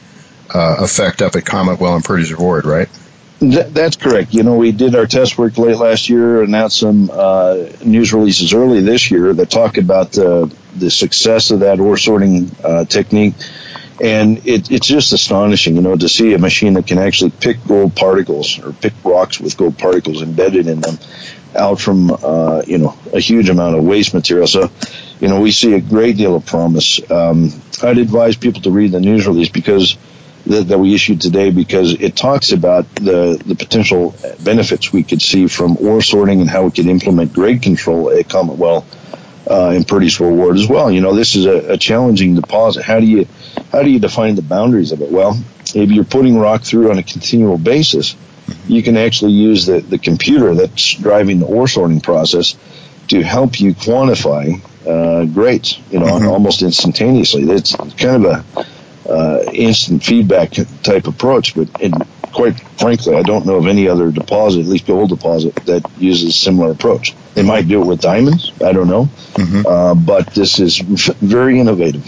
uh, 0.54 0.78
effect 0.80 1.22
up 1.22 1.36
at 1.36 1.46
Comet 1.46 1.80
Well 1.80 1.96
and 1.96 2.04
Purdy's 2.04 2.32
Reward, 2.32 2.66
right? 2.66 2.90
that's 3.44 3.96
correct. 3.96 4.36
You 4.36 4.44
know, 4.44 4.56
we 4.56 4.72
did 4.72 4.94
our 4.94 5.08
test 5.08 5.40
work 5.40 5.58
late 5.58 5.78
last 5.78 6.10
year, 6.10 6.42
and 6.42 6.50
announced 6.50 6.78
some 6.78 7.10
uh, 7.12 7.70
news 7.84 8.14
releases 8.14 8.54
early 8.54 8.82
this 8.82 9.10
year 9.10 9.34
that 9.34 9.50
talk 9.50 9.78
about 9.78 10.12
the 10.12 10.92
success 10.92 11.50
of 11.50 11.62
that 11.62 11.80
ore 11.80 11.98
sorting 11.98 12.52
technique 12.88 13.34
and 14.02 14.48
it, 14.48 14.72
it's 14.72 14.88
just 14.88 15.14
astonishing, 15.14 15.76
you 15.76 15.82
know, 15.82 15.96
to 15.96 16.10
see 16.10 16.34
a 16.34 16.40
machine 16.40 16.74
that 16.74 16.88
can 16.88 16.98
actually 16.98 17.30
pick 17.30 17.64
gold 17.68 17.96
particles 17.96 18.60
or 18.60 18.74
pick 18.74 18.94
rocks 19.04 19.40
with 19.40 19.56
gold 19.56 19.78
particles 19.78 20.24
embedded 20.24 20.68
in 20.68 20.82
them 20.82 20.98
out 21.56 21.80
from, 21.80 22.10
uh, 22.10 22.64
you 22.66 22.80
know, 22.80 22.98
a 23.14 23.20
huge 23.20 23.50
amount 23.50 23.76
of 23.76 23.84
waste 23.84 24.16
material. 24.16 24.48
So, 24.48 24.72
you 25.20 25.28
know, 25.28 25.40
we 25.40 25.52
see 25.52 25.76
a 25.76 25.82
great 25.82 26.18
deal 26.18 26.36
of 26.36 26.48
promise. 26.48 27.00
Um, 27.12 27.52
I'd 27.84 28.00
advise 28.00 28.36
people 28.36 28.62
to 28.62 28.72
read 28.72 28.92
the 28.92 29.00
news 29.00 29.28
release 29.28 29.50
because 29.50 29.98
that, 30.48 30.70
that 30.70 30.80
we 30.80 30.96
issued 30.96 31.22
today 31.22 31.52
because 31.52 31.94
it 31.94 32.16
talks 32.16 32.54
about 32.54 32.94
the, 32.96 33.40
the 33.46 33.54
potential 33.54 34.16
benefits 34.44 34.92
we 34.92 35.04
could 35.04 35.22
see 35.22 35.46
from 35.46 35.78
ore 35.78 36.02
sorting 36.02 36.42
and 36.42 36.50
how 36.50 36.64
we 36.64 36.72
could 36.72 36.88
implement 36.88 37.34
grade 37.34 37.62
control 37.62 38.10
at 38.10 38.28
Comet 38.28 38.58
Well 38.58 38.84
uh, 39.52 39.72
in 39.72 39.84
Purdy's 39.84 40.20
Reward 40.20 40.58
as 40.58 40.68
well. 40.68 40.90
You 40.90 41.02
know, 41.02 41.14
this 41.14 41.36
is 41.36 41.46
a, 41.46 41.74
a 41.74 41.78
challenging 41.78 42.36
deposit. 42.36 42.84
How 42.84 43.00
do 43.00 43.06
you 43.06 43.28
how 43.72 43.84
do 43.84 43.90
you 43.90 44.00
define 44.00 44.36
the 44.36 44.42
boundaries 44.42 44.92
of 44.92 45.02
it? 45.02 45.12
Well, 45.12 45.38
if 45.76 45.92
you're 45.92 46.06
putting 46.06 46.38
rock 46.38 46.64
through 46.64 46.90
on 46.92 46.98
a 46.98 47.04
continual 47.04 47.58
basis, 47.58 48.16
you 48.68 48.82
can 48.82 48.98
actually 48.98 49.34
use 49.34 49.66
the, 49.66 49.80
the 49.82 49.98
computer 49.98 50.56
that's 50.56 50.94
driving 50.96 51.40
the 51.40 51.46
ore 51.46 51.68
sorting 51.68 52.02
process 52.02 52.56
to 53.10 53.22
help 53.22 53.60
you 53.60 53.74
quantify 53.74 54.62
uh, 54.88 55.26
grades, 55.26 55.80
you 55.92 56.00
know, 56.00 56.06
mm-hmm. 56.06 56.28
almost 56.28 56.62
instantaneously. 56.62 57.44
It's 57.44 57.76
kind 57.76 58.26
of 58.26 58.56
a 59.06 59.12
uh, 59.12 59.52
instant 59.54 60.04
feedback 60.04 60.52
type 60.84 61.08
approach, 61.08 61.56
but 61.56 61.82
in, 61.82 61.92
quite 62.34 62.60
frankly, 62.80 63.16
I 63.16 63.22
don't 63.24 63.46
know 63.46 63.56
of 63.56 63.68
any 63.68 63.88
other 63.88 64.12
deposit, 64.12 64.62
at 64.62 64.68
least 64.68 64.88
gold 64.88 65.10
deposit, 65.10 65.56
that 65.66 65.84
uses 65.98 66.30
a 66.30 66.32
similar 66.32 66.72
approach. 66.72 67.14
They 67.34 67.44
might 67.44 67.67
do 67.67 67.82
it 67.82 67.86
with 67.86 68.02
diamonds, 68.02 68.52
I 68.63 68.74
don't 68.74 68.89
know, 68.89 69.06
mm-hmm. 69.34 69.65
uh, 69.65 69.96
but 69.96 70.34
this 70.34 70.60
is 70.60 70.78
very 70.80 71.60
innovative 71.60 72.06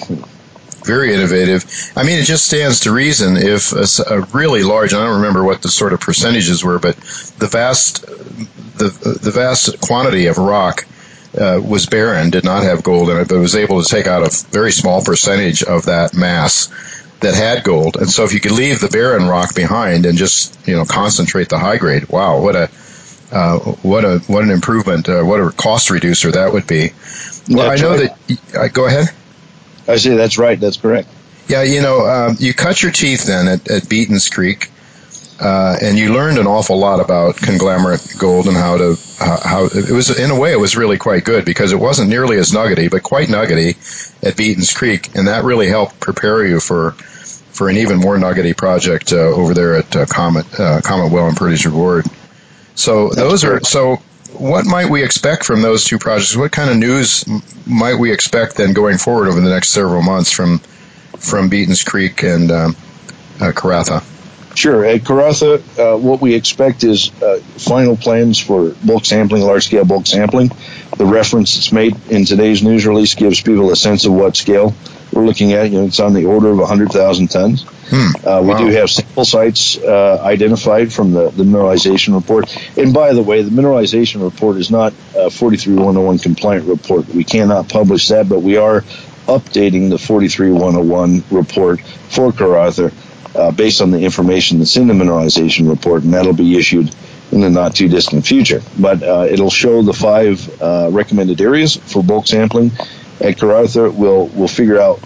very 0.83 1.13
innovative. 1.13 1.63
I 1.95 2.03
mean, 2.03 2.19
it 2.19 2.25
just 2.25 2.45
stands 2.45 2.81
to 2.81 2.91
reason 2.91 3.37
if 3.37 3.71
a, 3.71 3.85
a, 4.13 4.21
really 4.33 4.63
large, 4.63 4.93
I 4.93 4.99
don't 4.99 5.15
remember 5.15 5.43
what 5.43 5.61
the 5.61 5.69
sort 5.69 5.93
of 5.93 6.01
percentages 6.01 6.63
were, 6.63 6.79
but 6.79 6.95
the 7.39 7.47
vast, 7.47 8.05
the, 8.05 9.19
the 9.21 9.31
vast 9.31 9.79
quantity 9.81 10.27
of 10.27 10.37
rock 10.37 10.85
uh, 11.39 11.61
was 11.63 11.85
barren, 11.85 12.29
did 12.29 12.43
not 12.43 12.63
have 12.63 12.83
gold 12.83 13.09
in 13.09 13.17
it, 13.17 13.29
but 13.29 13.39
was 13.39 13.55
able 13.55 13.81
to 13.81 13.89
take 13.89 14.07
out 14.07 14.23
a 14.23 14.47
very 14.51 14.71
small 14.71 15.03
percentage 15.03 15.63
of 15.63 15.85
that 15.85 16.13
mass 16.13 16.67
that 17.21 17.33
had 17.33 17.63
gold. 17.63 17.95
And 17.95 18.09
so 18.09 18.23
if 18.23 18.33
you 18.33 18.39
could 18.39 18.51
leave 18.51 18.79
the 18.79 18.89
barren 18.89 19.27
rock 19.27 19.55
behind 19.55 20.05
and 20.05 20.17
just, 20.17 20.67
you 20.67 20.75
know, 20.75 20.85
concentrate 20.85 21.49
the 21.49 21.57
high 21.57 21.77
grade, 21.77 22.09
wow, 22.09 22.41
what 22.41 22.55
a, 22.55 22.69
uh, 23.33 23.59
what 23.81 24.05
a, 24.05 24.19
what 24.27 24.43
an 24.43 24.51
improvement, 24.51 25.09
uh, 25.09 25.23
what 25.23 25.39
a 25.39 25.51
cost 25.51 25.89
reducer 25.89 26.31
that 26.31 26.53
would 26.53 26.67
be. 26.67 26.91
Well, 27.49 27.69
I 27.69 27.75
know 27.75 27.97
that, 27.97 28.17
uh, 28.57 28.67
go 28.69 28.85
ahead. 28.85 29.07
I 29.87 29.97
say 29.97 30.15
that's 30.15 30.37
right. 30.37 30.59
That's 30.59 30.77
correct. 30.77 31.09
Yeah, 31.47 31.63
you 31.63 31.81
know, 31.81 32.05
um, 32.07 32.37
you 32.39 32.53
cut 32.53 32.81
your 32.81 32.91
teeth 32.91 33.25
then 33.25 33.47
at, 33.47 33.69
at 33.69 33.89
Beaton's 33.89 34.29
Creek, 34.29 34.71
uh, 35.41 35.75
and 35.81 35.97
you 35.97 36.13
learned 36.13 36.37
an 36.37 36.47
awful 36.47 36.77
lot 36.77 37.01
about 37.01 37.35
conglomerate 37.35 38.01
gold 38.17 38.47
and 38.47 38.55
how 38.55 38.77
to 38.77 38.95
uh, 39.19 39.47
how 39.47 39.65
it 39.65 39.91
was. 39.91 40.17
In 40.17 40.31
a 40.31 40.39
way, 40.39 40.53
it 40.53 40.59
was 40.59 40.77
really 40.77 40.97
quite 40.97 41.25
good 41.25 41.43
because 41.43 41.73
it 41.73 41.79
wasn't 41.79 42.09
nearly 42.09 42.37
as 42.37 42.53
nuggety, 42.53 42.87
but 42.87 43.03
quite 43.03 43.29
nuggety 43.29 43.75
at 44.21 44.37
Beaton's 44.37 44.71
Creek, 44.71 45.13
and 45.15 45.27
that 45.27 45.43
really 45.43 45.67
helped 45.67 45.99
prepare 45.99 46.45
you 46.45 46.61
for 46.61 46.91
for 46.91 47.67
an 47.67 47.77
even 47.77 47.99
more 47.99 48.17
nuggety 48.17 48.53
project 48.53 49.11
uh, 49.11 49.17
over 49.17 49.53
there 49.53 49.75
at 49.75 49.95
uh, 49.95 50.05
Comet 50.05 50.45
uh, 50.59 50.81
Comet 50.81 51.11
Well 51.11 51.27
and 51.27 51.35
Purdy's 51.35 51.65
Reward. 51.65 52.05
So 52.75 53.09
That's 53.09 53.15
those 53.15 53.43
are 53.43 53.61
so 53.61 53.97
what 54.37 54.65
might 54.65 54.89
we 54.89 55.03
expect 55.03 55.43
from 55.45 55.61
those 55.61 55.83
two 55.83 55.99
projects? 55.99 56.35
What 56.35 56.51
kind 56.51 56.69
of 56.69 56.77
news 56.77 57.25
might 57.67 57.95
we 57.95 58.11
expect 58.11 58.55
then 58.55 58.73
going 58.73 58.97
forward 58.97 59.27
over 59.27 59.39
the 59.39 59.49
next 59.49 59.69
several 59.69 60.01
months 60.01 60.31
from 60.31 60.59
from 61.17 61.49
Beaton's 61.49 61.83
Creek 61.83 62.23
and 62.23 62.51
um, 62.51 62.75
uh, 63.39 63.51
Karratha? 63.51 64.03
Sure. 64.55 64.85
At 64.85 65.01
Karratha, 65.01 65.59
uh, 65.79 65.97
what 65.97 66.21
we 66.21 66.35
expect 66.35 66.83
is 66.83 67.11
uh, 67.23 67.39
final 67.57 67.97
plans 67.97 68.39
for 68.39 68.69
bulk 68.85 69.05
sampling, 69.05 69.41
large 69.41 69.65
scale 69.65 69.85
bulk 69.85 70.05
sampling. 70.05 70.51
The 70.97 71.05
reference 71.05 71.55
that's 71.55 71.71
made 71.71 71.95
in 72.11 72.25
today's 72.25 72.61
news 72.61 72.85
release 72.85 73.15
gives 73.15 73.41
people 73.41 73.71
a 73.71 73.75
sense 73.75 74.05
of 74.05 74.13
what 74.13 74.35
scale 74.37 74.75
we're 75.11 75.25
looking 75.25 75.53
at. 75.53 75.71
You 75.71 75.79
know, 75.79 75.85
it's 75.85 75.99
on 75.99 76.13
the 76.13 76.25
order 76.25 76.49
of 76.49 76.59
100,000 76.59 77.27
tons. 77.29 77.65
Hmm. 77.89 78.27
Uh, 78.27 78.41
we 78.41 78.49
wow. 78.49 78.57
do 78.57 78.67
have 78.67 78.89
sample 78.89 79.25
sites 79.25 79.77
uh, 79.77 80.21
identified 80.23 80.91
from 80.91 81.11
the, 81.11 81.29
the 81.31 81.43
mineralization 81.43 82.15
report. 82.15 82.55
And 82.77 82.93
by 82.93 83.13
the 83.13 83.21
way, 83.21 83.41
the 83.41 83.51
mineralization 83.51 84.23
report 84.23 84.57
is 84.57 84.71
not 84.71 84.93
a 85.15 85.29
43101 85.29 86.19
compliant 86.19 86.67
report. 86.67 87.07
We 87.09 87.23
cannot 87.23 87.69
publish 87.69 88.07
that, 88.07 88.29
but 88.29 88.39
we 88.39 88.57
are 88.57 88.81
updating 89.27 89.89
the 89.89 89.97
43101 89.97 91.23
report 91.29 91.81
for 91.81 92.31
Karratha 92.31 92.93
uh, 93.35 93.51
based 93.51 93.81
on 93.81 93.91
the 93.91 93.99
information 93.99 94.59
that's 94.59 94.77
in 94.77 94.87
the 94.87 94.93
mineralization 94.93 95.69
report, 95.69 96.03
and 96.03 96.13
that'll 96.13 96.33
be 96.33 96.57
issued 96.57 96.93
in 97.31 97.41
the 97.41 97.49
not 97.49 97.75
too 97.75 97.87
distant 97.87 98.25
future. 98.25 98.61
But 98.79 99.01
uh, 99.01 99.27
it'll 99.29 99.49
show 99.49 99.81
the 99.81 99.93
five 99.93 100.61
uh, 100.61 100.89
recommended 100.91 101.41
areas 101.41 101.75
for 101.75 102.03
bulk 102.03 102.27
sampling 102.27 102.71
at 103.19 103.37
Karratha. 103.37 103.93
We'll 103.93 104.27
we'll 104.27 104.47
figure 104.47 104.79
out. 104.79 104.99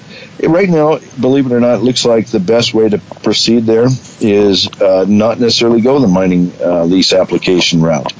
Right 0.43 0.69
now, 0.69 0.99
believe 1.19 1.47
it 1.47 1.51
or 1.51 1.59
not, 1.59 1.75
it 1.75 1.83
looks 1.83 2.05
like 2.05 2.27
the 2.27 2.39
best 2.39 2.73
way 2.73 2.89
to 2.89 2.99
proceed 2.99 3.65
there 3.65 3.87
is 4.21 4.67
uh, 4.81 5.05
not 5.07 5.39
necessarily 5.39 5.81
go 5.81 5.99
the 5.99 6.07
mining 6.07 6.51
uh, 6.61 6.83
lease 6.83 7.11
application 7.11 7.81
route 7.81 8.13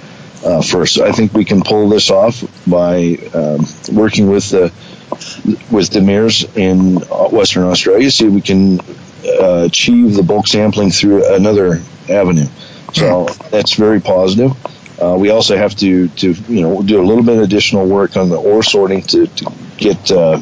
uh, 0.44 0.62
first. 0.62 1.00
I 1.00 1.12
think 1.12 1.34
we 1.34 1.46
can 1.46 1.62
pull 1.62 1.90
this 1.90 2.10
off 2.10 2.44
by 2.66 3.18
um, 3.34 3.66
working 3.94 4.30
with 4.30 4.50
the 4.50 4.74
with 5.72 5.96
mayors 6.02 6.44
in 6.56 6.96
Western 7.32 7.64
Australia, 7.64 8.10
see 8.12 8.28
if 8.28 8.34
we 8.34 8.42
can 8.42 8.80
uh, 9.26 9.64
achieve 9.66 10.16
the 10.16 10.24
bulk 10.24 10.48
sampling 10.48 10.90
through 10.90 11.34
another 11.36 11.82
avenue. 12.10 12.48
So 12.94 13.26
that's 13.52 13.74
very 13.74 14.02
positive. 14.02 14.52
Uh, 15.00 15.16
we 15.18 15.30
also 15.30 15.56
have 15.56 15.76
to, 15.76 16.08
to 16.10 16.34
you 16.50 16.62
know 16.62 16.82
do 16.82 17.00
a 17.00 17.06
little 17.06 17.24
bit 17.24 17.38
of 17.38 17.44
additional 17.44 17.88
work 17.88 18.18
on 18.18 18.30
the 18.30 18.38
ore 18.38 18.64
sorting 18.64 19.02
to, 19.04 19.28
to 19.28 19.54
get 19.78 20.12
uh, 20.12 20.42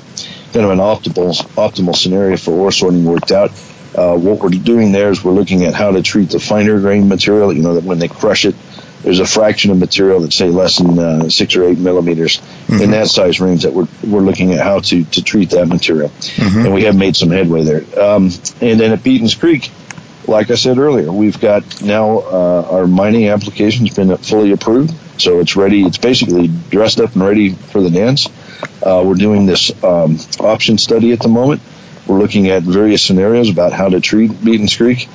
kind 0.56 0.66
of 0.66 0.72
an 0.72 0.80
optimal 0.80 1.34
optimal 1.56 1.94
scenario 1.94 2.38
for 2.38 2.52
ore 2.52 2.72
sorting 2.72 3.04
worked 3.04 3.32
out. 3.34 3.52
Uh, 3.94 4.18
what 4.18 4.40
we're 4.40 4.50
doing 4.50 4.94
there 4.94 5.10
is 5.10 5.22
we're 5.24 5.34
looking 5.34 5.66
at 5.66 5.74
how 5.74 5.92
to 5.92 6.02
treat 6.02 6.30
the 6.30 6.40
finer 6.40 6.80
grain 6.80 7.10
material. 7.10 7.52
You 7.52 7.62
know 7.62 7.76
that 7.76 7.84
when 7.84 8.00
they 8.00 8.08
crush 8.08 8.46
it, 8.46 8.56
there's 9.02 9.20
a 9.20 9.26
fraction 9.26 9.72
of 9.72 9.78
material 9.78 10.22
that's 10.22 10.36
say 10.36 10.50
less 10.50 10.78
than 10.78 10.98
uh, 10.98 11.30
six 11.30 11.58
or 11.58 11.66
eight 11.66 11.78
millimeters 11.78 12.38
mm-hmm. 12.38 12.82
in 12.82 12.92
that 12.92 13.08
size 13.08 13.42
range 13.42 13.64
that 13.64 13.74
we're, 13.74 13.88
we're 14.08 14.22
looking 14.22 14.54
at 14.54 14.62
how 14.62 14.80
to, 14.80 15.04
to 15.04 15.22
treat 15.22 15.50
that 15.50 15.68
material. 15.68 16.10
Mm-hmm. 16.10 16.66
And 16.66 16.74
we 16.74 16.84
have 16.84 16.96
made 16.96 17.18
some 17.18 17.32
headway 17.32 17.64
there. 17.64 17.84
Um, 18.02 18.32
and 18.62 18.80
then 18.80 18.94
at 18.94 19.00
Beatons 19.00 19.38
Creek, 19.38 19.70
like 20.26 20.50
I 20.52 20.56
said 20.56 20.78
earlier, 20.78 21.12
we've 21.12 21.40
got 21.40 21.82
now 21.82 22.20
uh, 22.20 22.68
our 22.72 22.88
mining 22.88 23.28
application's 23.28 23.94
been 23.94 24.16
fully 24.18 24.54
approved. 24.54 24.94
So 25.22 25.40
it's 25.40 25.56
ready. 25.56 25.84
It's 25.84 25.98
basically 25.98 26.50
dressed 26.70 27.00
up 27.00 27.14
and 27.14 27.24
ready 27.24 27.50
for 27.50 27.82
the 27.82 27.90
dance. 27.90 28.28
Uh, 28.86 29.04
we're 29.04 29.16
doing 29.16 29.48
this 29.48 29.72
um, 29.84 30.18
option 30.40 30.78
study 30.78 31.12
at 31.12 31.20
the 31.20 31.28
moment. 31.28 31.62
We're 32.08 32.20
looking 32.20 32.50
at 32.50 32.62
various 32.62 33.04
scenarios 33.04 33.50
about 33.50 33.74
how 33.74 33.90
to 33.90 34.00
treat 34.00 34.32
Beatons 34.32 34.78
Creek. 34.78 35.10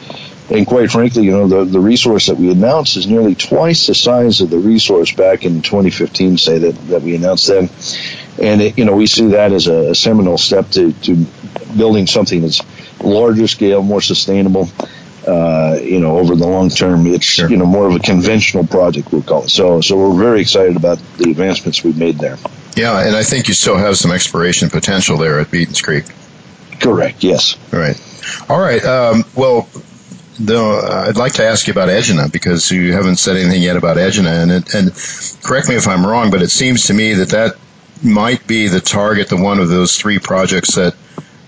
And 0.50 0.66
quite 0.66 0.90
frankly, 0.90 1.22
you 1.22 1.30
know, 1.30 1.46
the, 1.46 1.64
the 1.64 1.78
resource 1.78 2.26
that 2.26 2.36
we 2.36 2.50
announced 2.50 2.96
is 2.96 3.06
nearly 3.06 3.36
twice 3.36 3.86
the 3.86 3.94
size 3.94 4.40
of 4.40 4.50
the 4.50 4.58
resource 4.58 5.12
back 5.12 5.44
in 5.44 5.62
2015, 5.62 6.38
say 6.38 6.58
that, 6.58 6.74
that 6.88 7.02
we 7.02 7.14
announced 7.14 7.46
then. 7.46 7.70
And, 8.42 8.60
it, 8.60 8.76
you 8.76 8.84
know, 8.84 8.96
we 8.96 9.06
see 9.06 9.28
that 9.28 9.52
as 9.52 9.68
a, 9.68 9.90
a 9.90 9.94
seminal 9.94 10.36
step 10.36 10.68
to, 10.70 10.92
to 10.92 11.24
building 11.76 12.08
something 12.08 12.40
that's 12.40 12.60
larger 13.00 13.46
scale, 13.46 13.82
more 13.84 14.00
sustainable. 14.00 14.68
Uh, 15.24 15.78
you 15.80 16.00
know, 16.00 16.18
over 16.18 16.34
the 16.34 16.46
long 16.46 16.70
term, 16.70 17.06
it's 17.06 17.26
sure. 17.26 17.48
you 17.48 17.58
know 17.58 17.66
more 17.66 17.86
of 17.86 17.94
a 17.94 17.98
conventional 17.98 18.66
project 18.66 19.12
we'll 19.12 19.22
call 19.22 19.44
it. 19.44 19.50
So, 19.50 19.82
so 19.82 19.96
we're 19.96 20.18
very 20.18 20.40
excited 20.40 20.76
about 20.76 20.98
the 21.18 21.30
advancements 21.30 21.84
we've 21.84 21.98
made 21.98 22.18
there. 22.18 22.38
Yeah, 22.76 23.06
and 23.06 23.16
I 23.16 23.22
think 23.22 23.48
you 23.48 23.54
still 23.54 23.76
have 23.76 23.96
some 23.96 24.10
exploration 24.10 24.70
potential 24.70 25.18
there 25.18 25.40
at 25.40 25.48
Beatons 25.48 25.82
Creek. 25.82 26.04
Correct. 26.80 27.22
Yes. 27.22 27.56
All 27.72 27.78
right. 27.78 28.00
All 28.48 28.60
right. 28.60 28.84
Um, 28.84 29.24
well, 29.36 29.68
though 30.38 30.80
I'd 30.80 31.16
like 31.16 31.34
to 31.34 31.44
ask 31.44 31.66
you 31.66 31.72
about 31.72 31.88
Egina 31.88 32.32
because 32.32 32.70
you 32.70 32.92
haven't 32.92 33.16
said 33.16 33.36
anything 33.36 33.62
yet 33.62 33.76
about 33.76 33.96
Egina, 33.96 34.42
and 34.42 34.52
it, 34.52 34.74
and 34.74 34.92
correct 35.42 35.68
me 35.68 35.76
if 35.76 35.86
I'm 35.86 36.04
wrong, 36.04 36.30
but 36.30 36.42
it 36.42 36.50
seems 36.50 36.86
to 36.86 36.94
me 36.94 37.14
that 37.14 37.28
that 37.30 37.56
might 38.02 38.46
be 38.46 38.68
the 38.68 38.80
target, 38.80 39.28
the 39.28 39.36
one 39.36 39.58
of 39.58 39.68
those 39.68 39.96
three 39.96 40.18
projects 40.18 40.74
that 40.76 40.94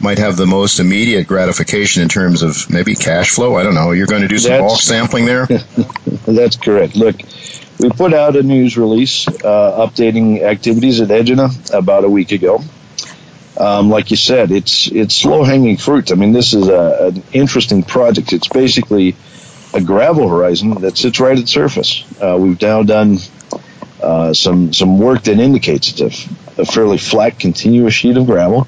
might 0.00 0.18
have 0.18 0.37
the 0.37 0.46
most 0.46 0.80
immediate 0.80 1.26
gratification 1.26 2.02
in 2.02 2.08
terms 2.08 2.42
of 2.42 2.68
maybe 2.68 2.94
cash 2.94 3.30
flow. 3.30 3.56
I 3.56 3.62
don't 3.62 3.74
know. 3.74 3.92
You're 3.92 4.08
going 4.08 4.22
to 4.22 4.28
do 4.28 4.38
some 4.38 4.50
That's, 4.50 4.62
bulk 4.62 4.80
sampling 4.80 5.24
there. 5.24 5.46
That's 6.26 6.56
correct. 6.56 6.96
Look, 6.96 7.20
we 7.78 7.90
put 7.90 8.12
out 8.14 8.37
a 8.37 8.42
news 8.42 8.76
release 8.76 9.26
uh, 9.28 9.87
updating 9.87 10.42
activities 10.42 11.00
at 11.00 11.08
Egina 11.08 11.74
about 11.74 12.04
a 12.04 12.08
week 12.08 12.32
ago 12.32 12.62
um, 13.56 13.90
like 13.90 14.11
you 14.11 14.16
said, 14.16 14.50
it's 14.50 14.90
it's 14.90 15.24
low 15.24 15.44
hanging 15.44 15.76
fruit. 15.76 16.11
I 16.11 16.14
mean, 16.14 16.32
this 16.32 16.54
is 16.54 16.68
a, 16.68 17.08
an 17.08 17.22
interesting 17.32 17.82
project. 17.82 18.32
It's 18.32 18.48
basically 18.48 19.14
a 19.74 19.80
gravel 19.80 20.28
horizon 20.28 20.80
that 20.82 20.96
sits 20.96 21.20
right 21.20 21.37
at 21.37 21.42
the 21.42 21.46
surface. 21.46 22.04
Uh, 22.20 22.38
we've 22.40 22.61
now 22.61 22.82
done 22.82 23.18
uh, 24.02 24.32
some 24.32 24.72
some 24.72 24.98
work 24.98 25.22
that 25.24 25.38
indicates 25.38 26.00
it's 26.00 26.28
a, 26.58 26.62
a, 26.62 26.64
fairly 26.64 26.98
flat, 26.98 27.38
continuous 27.38 27.94
sheet 27.94 28.16
of 28.16 28.26
gravel. 28.26 28.66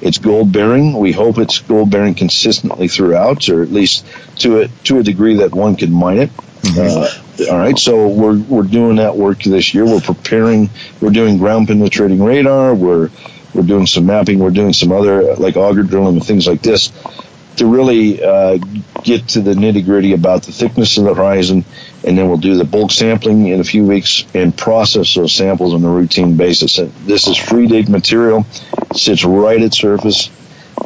It's 0.00 0.18
gold 0.18 0.52
bearing. 0.52 0.92
We 0.96 1.12
hope 1.12 1.38
it's 1.38 1.58
gold 1.60 1.90
bearing 1.90 2.14
consistently 2.14 2.86
throughout, 2.86 3.48
or 3.48 3.62
at 3.62 3.72
least 3.72 4.04
to 4.40 4.60
a 4.60 4.68
to 4.84 4.98
a 4.98 5.02
degree 5.02 5.36
that 5.36 5.52
one 5.52 5.74
can 5.74 5.90
mine 5.90 6.18
it. 6.18 6.30
Mm-hmm. 6.30 7.20
Uh, 7.20 7.27
all 7.46 7.58
right, 7.58 7.78
so 7.78 8.08
we're 8.08 8.38
we're 8.38 8.62
doing 8.62 8.96
that 8.96 9.16
work 9.16 9.42
this 9.42 9.72
year. 9.74 9.84
We're 9.84 10.00
preparing. 10.00 10.70
We're 11.00 11.10
doing 11.10 11.38
ground 11.38 11.68
penetrating 11.68 12.22
radar. 12.22 12.74
We're 12.74 13.10
we're 13.54 13.62
doing 13.62 13.86
some 13.86 14.06
mapping. 14.06 14.38
We're 14.38 14.50
doing 14.50 14.72
some 14.72 14.92
other 14.92 15.34
like 15.36 15.56
auger 15.56 15.82
drilling 15.82 16.16
and 16.16 16.26
things 16.26 16.46
like 16.46 16.62
this 16.62 16.92
to 17.58 17.66
really 17.66 18.22
uh, 18.22 18.56
get 19.02 19.28
to 19.28 19.40
the 19.40 19.52
nitty 19.52 19.84
gritty 19.84 20.12
about 20.12 20.44
the 20.44 20.52
thickness 20.52 20.96
of 20.96 21.04
the 21.04 21.14
horizon, 21.14 21.64
and 22.04 22.16
then 22.16 22.28
we'll 22.28 22.38
do 22.38 22.56
the 22.56 22.64
bulk 22.64 22.90
sampling 22.90 23.48
in 23.48 23.60
a 23.60 23.64
few 23.64 23.84
weeks 23.84 24.24
and 24.34 24.56
process 24.56 25.14
those 25.14 25.32
samples 25.32 25.74
on 25.74 25.84
a 25.84 25.90
routine 25.90 26.36
basis. 26.36 26.78
And 26.78 26.92
this 27.06 27.26
is 27.26 27.36
free 27.36 27.66
dig 27.66 27.88
material, 27.88 28.44
sits 28.94 29.24
right 29.24 29.60
at 29.60 29.74
surface. 29.74 30.30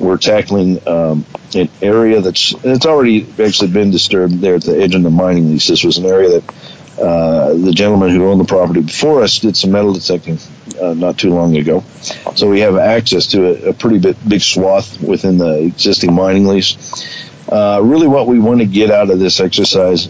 We're 0.03 0.19
tackling 0.19 0.87
um, 0.89 1.25
an 1.55 1.69
area 1.81 2.21
that's 2.21 2.55
it's 2.65 2.87
already 2.87 3.25
actually 3.41 3.71
been 3.71 3.93
disturbed 3.93 4.41
there 4.41 4.57
at 4.57 4.63
the 4.65 4.77
edge 4.77 4.97
of 4.97 5.03
the 5.05 5.11
mining 5.11 5.51
lease. 5.51 5.69
This 5.69 5.85
was 5.85 5.99
an 5.99 6.07
area 6.07 6.41
that 6.41 6.55
uh, 7.01 7.55
the 7.55 7.73
gentleman 7.73 8.11
who 8.11 8.27
owned 8.27 8.41
the 8.41 8.45
property 8.45 8.83
before 8.83 9.23
us 9.23 9.39
did 9.39 9.57
some 9.57 9.71
metal 9.71 9.93
detecting 9.93 10.39
uh, 10.83 10.95
not 10.95 11.19
too 11.19 11.31
long 11.31 11.57
ago. 11.57 11.85
So 12.35 12.51
we 12.51 12.61
have 12.61 12.77
access 12.77 13.29
to 13.29 13.47
a, 13.47 13.71
a 13.71 13.73
pretty 13.73 14.01
big, 14.01 14.17
big 14.29 14.41
swath 14.41 15.01
within 15.01 15.39
the 15.39 15.63
existing 15.63 16.13
mining 16.13 16.47
lease. 16.49 16.77
Uh, 17.49 17.81
really, 17.83 18.09
what 18.09 18.27
we 18.27 18.41
want 18.41 18.61
to 18.61 18.67
get 18.67 18.91
out 18.91 19.09
of 19.11 19.21
this 19.21 19.39
exercise 19.39 20.09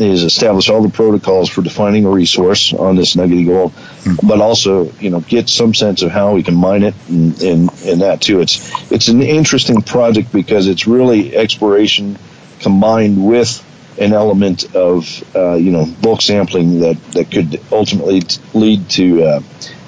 is 0.00 0.22
establish 0.22 0.68
all 0.68 0.82
the 0.82 0.88
protocols 0.90 1.48
for 1.48 1.62
defining 1.62 2.06
a 2.06 2.10
resource 2.10 2.72
on 2.72 2.96
this 2.96 3.16
nuggety 3.16 3.44
gold, 3.44 3.72
mm-hmm. 3.72 4.26
but 4.26 4.40
also, 4.40 4.90
you 4.92 5.10
know, 5.10 5.20
get 5.20 5.48
some 5.48 5.74
sense 5.74 6.02
of 6.02 6.10
how 6.10 6.34
we 6.34 6.42
can 6.42 6.54
mine 6.54 6.82
it 6.82 6.94
and, 7.08 7.40
and, 7.42 7.70
and 7.84 8.00
that 8.00 8.20
too. 8.20 8.40
It's, 8.40 8.90
it's 8.90 9.08
an 9.08 9.22
interesting 9.22 9.82
project 9.82 10.32
because 10.32 10.66
it's 10.68 10.86
really 10.86 11.36
exploration 11.36 12.18
combined 12.60 13.26
with 13.26 13.66
an 13.98 14.12
element 14.12 14.74
of 14.74 15.22
uh, 15.36 15.54
you 15.54 15.70
know 15.70 15.86
bulk 16.00 16.22
sampling 16.22 16.80
that 16.80 17.02
that 17.12 17.30
could 17.30 17.60
ultimately 17.70 18.22
lead 18.54 18.88
to 18.88 19.22
uh, 19.22 19.40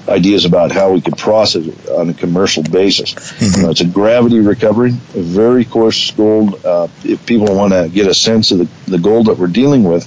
ideas 0.09 0.45
about 0.45 0.73
how 0.73 0.93
we 0.93 1.01
could 1.01 1.17
process 1.17 1.67
it 1.67 1.88
on 1.91 2.11
a 2.11 2.15
commercial 2.15 2.62
basis. 2.62 3.15
Mm-hmm. 3.15 3.57
You 3.57 3.62
know, 3.62 3.71
it's 3.71 3.81
a 3.81 3.87
gravity 3.87 4.41
recovery, 4.41 4.91
a 4.91 5.23
very 5.23 5.65
coarse 5.65 6.11
gold. 6.11 6.65
Uh, 6.65 6.88
if 7.05 7.25
people 7.27 7.55
want 7.55 7.73
to 7.73 7.88
get 7.93 8.07
a 8.07 8.15
sense 8.15 8.51
of 8.51 8.59
the, 8.59 8.91
the 8.91 8.99
gold 8.99 9.27
that 9.27 9.38
we're 9.38 9.47
dealing 9.47 9.85
with, 9.85 10.07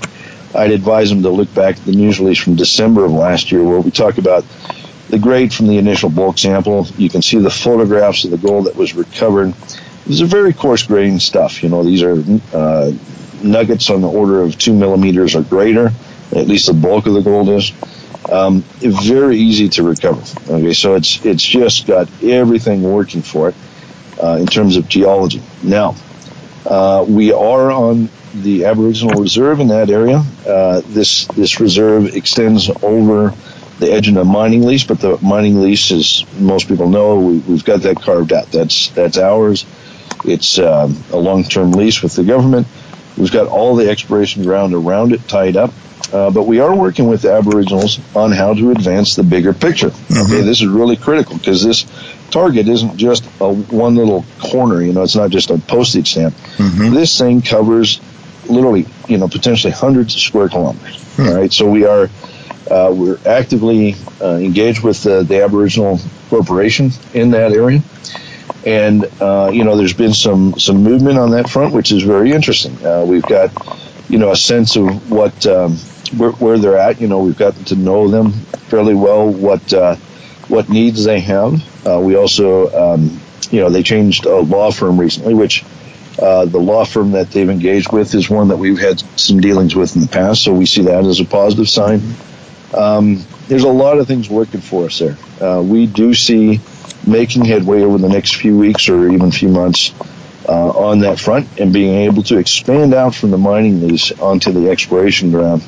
I'd 0.55 0.71
advise 0.71 1.09
them 1.09 1.21
to 1.23 1.29
look 1.29 1.53
back 1.53 1.77
at 1.77 1.85
the 1.85 1.91
news 1.91 2.19
release 2.19 2.39
from 2.39 2.55
December 2.55 3.05
of 3.05 3.11
last 3.11 3.51
year 3.51 3.63
where 3.63 3.79
we 3.79 3.91
talk 3.91 4.17
about 4.17 4.45
the 5.09 5.19
grade 5.19 5.53
from 5.53 5.67
the 5.67 5.77
initial 5.77 6.09
bulk 6.09 6.37
sample. 6.37 6.87
You 6.97 7.09
can 7.09 7.21
see 7.21 7.39
the 7.39 7.49
photographs 7.49 8.23
of 8.25 8.31
the 8.31 8.37
gold 8.37 8.65
that 8.65 8.75
was 8.75 8.95
recovered. 8.95 9.53
These 10.05 10.21
are 10.21 10.25
very 10.25 10.53
coarse 10.53 10.83
grain 10.83 11.19
stuff. 11.19 11.63
You 11.63 11.69
know, 11.69 11.83
these 11.83 12.03
are 12.03 12.23
uh, 12.53 12.91
nuggets 13.43 13.89
on 13.89 14.01
the 14.01 14.09
order 14.09 14.41
of 14.41 14.57
two 14.57 14.73
millimeters 14.73 15.35
or 15.35 15.43
greater. 15.43 15.91
At 16.31 16.47
least 16.47 16.67
the 16.67 16.73
bulk 16.73 17.05
of 17.05 17.13
the 17.13 17.21
gold 17.21 17.49
is. 17.49 17.71
Um, 18.29 18.61
very 18.79 19.37
easy 19.37 19.69
to 19.69 19.83
recover. 19.83 20.21
Okay, 20.49 20.73
so 20.73 20.95
it's 20.95 21.23
it's 21.25 21.43
just 21.43 21.87
got 21.87 22.09
everything 22.23 22.81
working 22.83 23.21
for 23.21 23.49
it 23.49 23.55
uh, 24.21 24.37
in 24.39 24.47
terms 24.47 24.77
of 24.77 24.87
geology. 24.89 25.41
Now, 25.61 25.95
uh, 26.65 27.05
we 27.07 27.31
are 27.31 27.71
on 27.71 28.09
the 28.33 28.65
Aboriginal 28.65 29.21
Reserve 29.21 29.59
in 29.59 29.67
that 29.67 29.89
area. 29.89 30.23
Uh, 30.47 30.81
this 30.87 31.25
this 31.27 31.59
reserve 31.59 32.15
extends 32.15 32.69
over 32.81 33.33
the 33.79 33.91
edge 33.91 34.07
of 34.07 34.15
the 34.15 34.23
mining 34.23 34.63
lease, 34.63 34.83
but 34.83 34.99
the 34.99 35.17
mining 35.21 35.61
lease, 35.61 35.91
as 35.91 36.25
most 36.39 36.67
people 36.67 36.89
know, 36.89 37.19
we, 37.19 37.39
have 37.39 37.65
got 37.65 37.81
that 37.81 37.97
carved 37.97 38.33
out. 38.33 38.51
That's 38.51 38.89
that's 38.89 39.17
ours. 39.17 39.65
It's 40.23 40.57
um, 40.57 40.97
a 41.11 41.17
long-term 41.17 41.73
lease 41.73 42.01
with 42.01 42.15
the 42.15 42.23
government. 42.23 42.67
We've 43.17 43.31
got 43.31 43.47
all 43.47 43.75
the 43.75 43.89
exploration 43.89 44.43
ground 44.43 44.73
around 44.73 45.13
it 45.13 45.27
tied 45.27 45.55
up. 45.55 45.71
Uh, 46.13 46.29
but 46.29 46.43
we 46.43 46.59
are 46.59 46.75
working 46.75 47.07
with 47.07 47.21
the 47.23 47.31
Aboriginals 47.31 47.99
on 48.15 48.31
how 48.31 48.53
to 48.53 48.71
advance 48.71 49.15
the 49.15 49.23
bigger 49.23 49.53
picture. 49.53 49.89
Mm-hmm. 49.89 50.33
Okay, 50.33 50.41
this 50.41 50.61
is 50.61 50.67
really 50.67 50.95
critical 50.95 51.37
because 51.37 51.63
this 51.63 51.85
target 52.31 52.67
isn't 52.67 52.97
just 52.97 53.25
a 53.39 53.53
one 53.53 53.95
little 53.95 54.25
corner. 54.39 54.81
You 54.81 54.93
know, 54.93 55.03
it's 55.03 55.15
not 55.15 55.29
just 55.29 55.49
a 55.49 55.57
postage 55.57 56.11
stamp. 56.11 56.33
Mm-hmm. 56.57 56.93
This 56.93 57.17
thing 57.17 57.41
covers 57.41 57.99
literally, 58.49 58.85
you 59.07 59.17
know, 59.17 59.27
potentially 59.27 59.71
hundreds 59.71 60.15
of 60.15 60.21
square 60.21 60.49
kilometers. 60.49 60.97
Mm-hmm. 60.97 61.29
All 61.29 61.35
right, 61.35 61.51
so 61.51 61.69
we 61.69 61.85
are 61.85 62.09
uh, 62.69 62.91
we're 62.93 63.19
actively 63.25 63.95
uh, 64.21 64.35
engaged 64.35 64.83
with 64.83 65.03
the, 65.03 65.23
the 65.23 65.43
Aboriginal 65.43 65.99
Corporation 66.29 66.91
in 67.13 67.31
that 67.31 67.51
area 67.51 67.81
and 68.65 69.05
uh, 69.21 69.49
you 69.53 69.63
know 69.63 69.77
there's 69.77 69.93
been 69.93 70.13
some 70.13 70.57
some 70.59 70.83
movement 70.83 71.17
on 71.17 71.31
that 71.31 71.49
front, 71.49 71.73
which 71.73 71.91
is 71.91 72.03
very 72.03 72.31
interesting. 72.31 72.83
Uh, 72.85 73.05
we've 73.05 73.23
got 73.23 73.51
you 74.09 74.17
know 74.17 74.31
a 74.31 74.35
sense 74.35 74.75
of 74.75 75.11
what 75.11 75.45
um, 75.45 75.77
where, 76.09 76.31
where, 76.31 76.57
they're 76.57 76.77
at. 76.77 77.01
You 77.01 77.07
know, 77.07 77.19
we've 77.19 77.37
gotten 77.37 77.63
to 77.65 77.75
know 77.75 78.07
them 78.07 78.31
fairly 78.69 78.95
well. 78.95 79.29
What 79.29 79.73
uh, 79.73 79.95
what 80.47 80.69
needs 80.69 81.03
they 81.03 81.19
have. 81.21 81.87
Uh, 81.87 81.99
we 81.99 82.15
also, 82.15 82.93
um, 82.93 83.19
you 83.51 83.59
know, 83.59 83.69
they 83.69 83.83
changed 83.83 84.25
a 84.25 84.37
law 84.37 84.71
firm 84.71 84.99
recently, 84.99 85.33
which 85.33 85.63
uh, 86.19 86.45
the 86.45 86.59
law 86.59 86.85
firm 86.85 87.11
that 87.11 87.31
they've 87.31 87.49
engaged 87.49 87.91
with 87.91 88.13
is 88.15 88.29
one 88.29 88.47
that 88.47 88.57
we've 88.57 88.79
had 88.79 88.99
some 89.19 89.39
dealings 89.39 89.75
with 89.75 89.95
in 89.95 90.01
the 90.01 90.07
past, 90.07 90.43
so 90.43 90.53
we 90.53 90.65
see 90.65 90.83
that 90.83 91.03
as 91.03 91.19
a 91.19 91.25
positive 91.25 91.67
sign. 91.67 92.01
Um, 92.73 93.23
there's 93.47 93.63
a 93.63 93.69
lot 93.69 93.99
of 93.99 94.07
things 94.07 94.29
working 94.29 94.61
for 94.61 94.85
us 94.85 94.99
there. 94.99 95.17
Uh, 95.41 95.61
we 95.61 95.87
do 95.87 96.13
see 96.13 96.61
making 97.05 97.45
headway 97.45 97.81
over 97.81 97.97
the 97.97 98.09
next 98.09 98.35
few 98.35 98.57
weeks 98.57 98.89
or 98.89 99.09
even 99.09 99.31
few 99.31 99.49
months 99.49 99.93
uh, 100.47 100.69
on 100.69 100.99
that 100.99 101.19
front 101.19 101.59
and 101.59 101.73
being 101.73 101.95
able 101.95 102.23
to 102.23 102.37
expand 102.37 102.93
out 102.93 103.13
from 103.13 103.31
the 103.31 103.37
mining 103.37 103.85
lease 103.87 104.11
onto 104.13 104.51
the 104.51 104.69
exploration 104.69 105.31
ground 105.31 105.63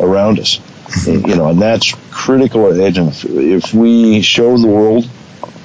around 0.00 0.38
us. 0.38 0.60
And, 1.06 1.26
you 1.26 1.36
know, 1.36 1.48
and 1.48 1.60
that's 1.60 1.94
critical 2.10 2.72
at 2.72 2.80
Edge. 2.80 2.98
If, 2.98 3.24
if 3.24 3.74
we 3.74 4.22
show 4.22 4.56
the 4.56 4.66
world 4.66 5.08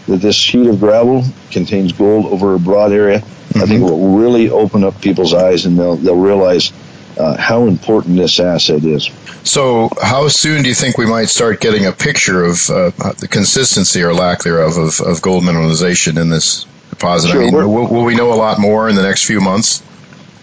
that 0.08 0.18
this 0.18 0.36
sheet 0.36 0.68
of 0.68 0.80
gravel 0.80 1.24
contains 1.52 1.94
gold 1.94 2.28
over 2.28 2.54
a 2.54 2.60
broad 2.60 2.92
area, 2.92 3.20
mm-hmm. 3.20 3.62
I 3.62 3.66
think 3.66 3.82
it 3.82 3.84
will 3.84 4.20
really 4.20 4.50
open 4.50 4.84
up 4.84 5.02
people's 5.02 5.34
eyes 5.34 5.66
and 5.66 5.78
they'll, 5.78 5.96
they'll 5.96 6.16
realize 6.16 6.72
uh, 7.18 7.38
how 7.38 7.66
important 7.66 8.18
this 8.18 8.40
asset 8.40 8.84
is. 8.84 9.10
So, 9.44 9.90
how 10.02 10.28
soon 10.28 10.64
do 10.64 10.70
you 10.70 10.76
think 10.76 10.98
we 10.98 11.06
might 11.06 11.30
start 11.30 11.62
getting 11.62 11.86
a 11.86 11.92
picture 11.92 12.44
of 12.44 12.70
uh, 12.70 12.92
the 13.20 13.28
consistency 13.30 14.02
or 14.02 14.14
lack 14.14 14.40
thereof 14.44 14.78
of, 14.78 15.00
of 15.02 15.22
gold 15.22 15.44
mineralization 15.44 16.20
in 16.20 16.30
this 16.30 16.66
deposit? 16.90 17.30
Sure, 17.30 17.42
I 17.42 17.46
mean, 17.46 17.54
will, 17.54 17.88
will, 17.88 18.04
we 18.04 18.16
know 18.16 18.34
a 18.34 18.36
lot 18.36 18.60
more 18.60 18.90
in 18.90 18.96
the 18.96 19.04
next 19.04 19.26
few 19.26 19.40
months? 19.40 19.84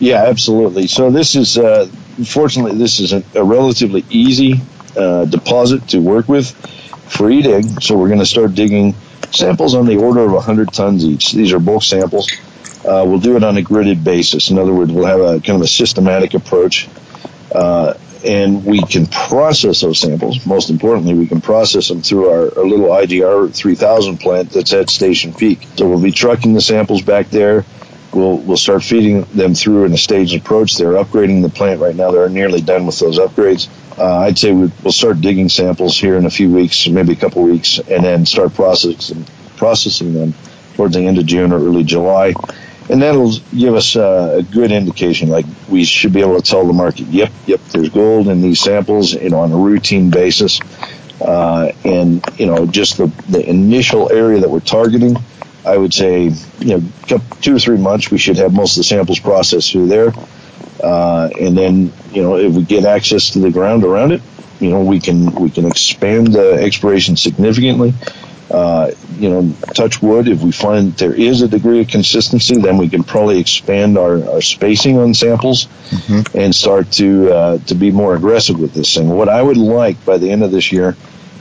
Yeah, 0.03 0.25
absolutely. 0.25 0.89
So, 0.89 1.13
this 1.13 1.37
is, 1.37 1.57
uh, 1.57 1.87
fortunately, 2.27 2.77
this 2.77 2.99
is 2.99 3.13
a, 3.13 3.23
a 3.37 3.45
relatively 3.45 4.05
easy 4.11 4.61
uh, 4.97 5.27
deposit 5.27 5.91
to 5.91 6.01
work 6.01 6.29
with, 6.29 6.51
free 7.09 7.41
dig. 7.41 7.81
So, 7.81 7.97
we're 7.97 8.09
going 8.09 8.19
to 8.19 8.27
start 8.27 8.57
digging 8.57 8.97
samples 9.31 9.77
on 9.77 9.87
the 9.87 9.99
order 9.99 10.23
of 10.23 10.33
100 10.33 10.73
tons 10.73 11.05
each. 11.05 11.31
These 11.31 11.53
are 11.53 11.61
bulk 11.61 11.85
samples. 11.85 12.33
Uh, 12.85 13.05
we'll 13.07 13.21
do 13.21 13.37
it 13.37 13.45
on 13.45 13.57
a 13.57 13.63
gridded 13.63 14.03
basis. 14.03 14.51
In 14.51 14.59
other 14.59 14.75
words, 14.75 14.91
we'll 14.91 15.07
have 15.07 15.21
a 15.21 15.39
kind 15.39 15.55
of 15.55 15.61
a 15.61 15.69
systematic 15.69 16.35
approach. 16.35 16.89
Uh, 17.55 17.95
and 18.25 18.65
we 18.65 18.83
can 18.83 19.07
process 19.07 19.83
those 19.83 20.01
samples. 20.01 20.45
Most 20.45 20.69
importantly, 20.69 21.15
we 21.15 21.29
can 21.29 21.41
process 21.41 21.87
them 21.87 22.03
through 22.03 22.29
our, 22.29 22.59
our, 22.59 22.67
little 22.67 22.89
IGR 22.89 23.55
3000 23.55 24.19
plant 24.19 24.51
that's 24.51 24.73
at 24.73 24.91
Station 24.91 25.33
Peak. 25.33 25.61
So 25.77 25.89
we'll 25.89 26.03
be 26.03 26.11
trucking 26.11 26.55
the 26.55 26.61
samples 26.61 27.03
back 27.03 27.31
there. 27.31 27.65
We'll 28.13 28.39
we'll 28.39 28.57
start 28.57 28.83
feeding 28.83 29.23
them 29.35 29.55
through 29.55 29.85
in 29.85 29.93
a 29.93 29.97
staged 29.97 30.35
approach. 30.35 30.77
They're 30.77 30.93
upgrading 30.93 31.43
the 31.43 31.49
plant 31.49 31.81
right 31.81 31.97
now. 31.97 32.11
They're 32.11 32.29
nearly 32.29 32.61
done 32.61 32.87
with 32.87 32.99
those 32.99 33.19
upgrades. 33.19 33.69
Uh, 33.99 34.21
I'd 34.21 34.39
say 34.39 34.53
we'll 34.53 34.93
start 34.93 35.21
digging 35.21 35.49
samples 35.49 35.99
here 35.99 36.17
in 36.17 36.27
a 36.27 36.31
few 36.31 36.53
weeks, 36.53 36.87
maybe 36.89 37.13
a 37.13 37.17
couple 37.17 37.43
weeks, 37.43 37.79
and 37.79 38.05
then 38.05 38.27
start 38.27 38.55
processing 38.55 39.25
processing 39.57 40.13
them 40.15 40.35
towards 40.75 40.95
the 40.95 41.07
end 41.07 41.19
of 41.19 41.27
June 41.27 41.53
or 41.53 41.57
early 41.57 41.85
July 41.85 42.35
and 42.91 43.01
that'll 43.01 43.33
give 43.57 43.75
us 43.75 43.97
uh, 43.97 44.37
a 44.39 44.43
good 44.43 44.73
indication. 44.73 45.29
Like 45.29 45.47
we 45.69 45.85
should 45.85 46.13
be 46.13 46.21
able 46.21 46.41
to 46.41 46.43
tell 46.43 46.67
the 46.67 46.73
market, 46.73 47.07
yep, 47.09 47.33
yep, 47.47 47.61
there's 47.73 47.89
gold 47.89 48.29
in 48.29 48.43
these 48.43 48.61
samples, 48.61 49.15
you 49.15 49.31
know, 49.31 49.41
on 49.41 49.53
a 49.53 49.57
routine 49.57 50.11
basis. 50.11 50.61
Uh, 51.21 51.71
and 51.85 52.25
you 52.37 52.47
know, 52.47 52.67
just 52.67 52.99
the 52.99 53.07
the 53.29 53.49
initial 53.49 54.11
area 54.11 54.41
that 54.41 54.51
we're 54.51 54.61
targeting, 54.61 55.17
I 55.65 55.77
would 55.77 55.95
say, 55.95 56.33
you 56.59 56.81
know, 56.81 57.19
two 57.41 57.57
or 57.57 57.59
three 57.59 57.79
months, 57.79 58.11
we 58.11 58.19
should 58.19 58.37
have 58.39 58.53
most 58.53 58.77
of 58.77 58.81
the 58.81 58.85
samples 58.85 59.21
processed 59.21 59.73
through 59.73 59.89
there. 59.89 60.13
Uh, 60.83 61.31
and 61.41 61.57
then, 61.57 61.93
you 62.13 62.23
know, 62.23 62.37
if 62.37 62.53
we 62.55 62.63
get 62.63 62.85
access 62.85 63.31
to 63.31 63.39
the 63.39 63.51
ground 63.51 63.85
around 63.85 64.13
it, 64.13 64.23
you 64.59 64.71
know, 64.71 64.81
we 64.81 65.01
can 65.01 65.33
we 65.35 65.51
can 65.51 65.67
expand 65.67 66.29
the 66.29 66.55
exploration 66.55 67.17
significantly. 67.17 67.95
Uh, 68.51 68.91
you 69.19 69.31
know, 69.31 69.55
touch 69.75 70.03
wood, 70.03 70.29
if 70.29 70.43
we 70.43 70.53
find 70.53 70.93
there 70.95 71.15
is 71.15 71.41
a 71.41 71.49
degree 71.49 71.81
of 71.81 71.89
consistency, 71.89 72.61
then 72.61 72.77
we 72.77 72.89
can 72.89 73.03
probably 73.03 73.41
expand 73.41 73.97
our, 73.97 74.29
our 74.29 74.43
spacing 74.43 74.99
on 74.99 75.15
samples 75.15 75.67
mm-hmm. 75.89 76.39
and 76.39 76.55
start 76.55 76.91
to 76.93 77.33
uh, 77.33 77.59
to 77.59 77.75
be 77.75 77.91
more 77.91 78.15
aggressive 78.15 78.59
with 78.59 78.75
this 78.75 78.95
thing. 78.95 79.09
What 79.09 79.29
I 79.29 79.41
would 79.41 79.57
like 79.57 80.05
by 80.05 80.19
the 80.19 80.31
end 80.31 80.43
of 80.43 80.51
this 80.51 80.71
year 80.71 80.97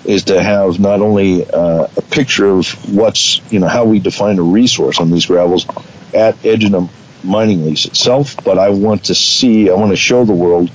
is 0.06 0.26
to 0.26 0.42
have 0.42 0.80
not 0.80 1.02
only 1.02 1.50
uh, 1.50 1.88
a 1.96 2.02
picture 2.02 2.48
of 2.48 2.68
what's 2.94 3.42
you 3.52 3.60
know 3.60 3.68
how 3.68 3.86
we 3.86 4.00
define 4.00 4.40
a 4.40 4.44
resource 4.44 5.00
on 5.00 5.12
these 5.12 5.26
gravels 5.26 5.66
at 6.14 6.36
Egina 6.44 6.90
mining 7.24 7.66
lease 7.66 7.86
itself, 7.86 8.36
but 8.44 8.58
I 8.58 8.70
want 8.70 9.06
to 9.06 9.16
see, 9.16 9.70
I 9.70 9.74
want 9.74 9.92
to 9.92 9.98
show 9.98 10.26
the 10.26 10.34
world 10.34 10.72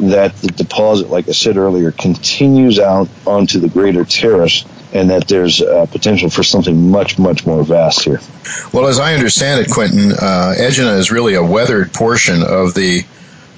that 0.00 0.34
the 0.36 0.48
deposit, 0.48 1.10
like 1.10 1.28
I 1.28 1.32
said 1.32 1.56
earlier, 1.56 1.92
continues 1.92 2.78
out 2.78 3.08
onto 3.26 3.58
the 3.58 3.68
greater 3.68 4.04
terrace 4.04 4.64
and 4.92 5.10
that 5.10 5.26
there's 5.26 5.62
uh, 5.62 5.86
potential 5.86 6.28
for 6.28 6.42
something 6.42 6.90
much, 6.90 7.18
much 7.18 7.46
more 7.46 7.62
vast 7.62 8.04
here. 8.04 8.20
Well, 8.72 8.86
as 8.86 8.98
I 8.98 9.14
understand 9.14 9.60
it, 9.60 9.70
Quinton, 9.70 10.12
uh, 10.12 10.54
is 10.58 11.10
really 11.10 11.34
a 11.34 11.42
weathered 11.42 11.92
portion 11.94 12.42
of 12.42 12.74
the 12.74 13.04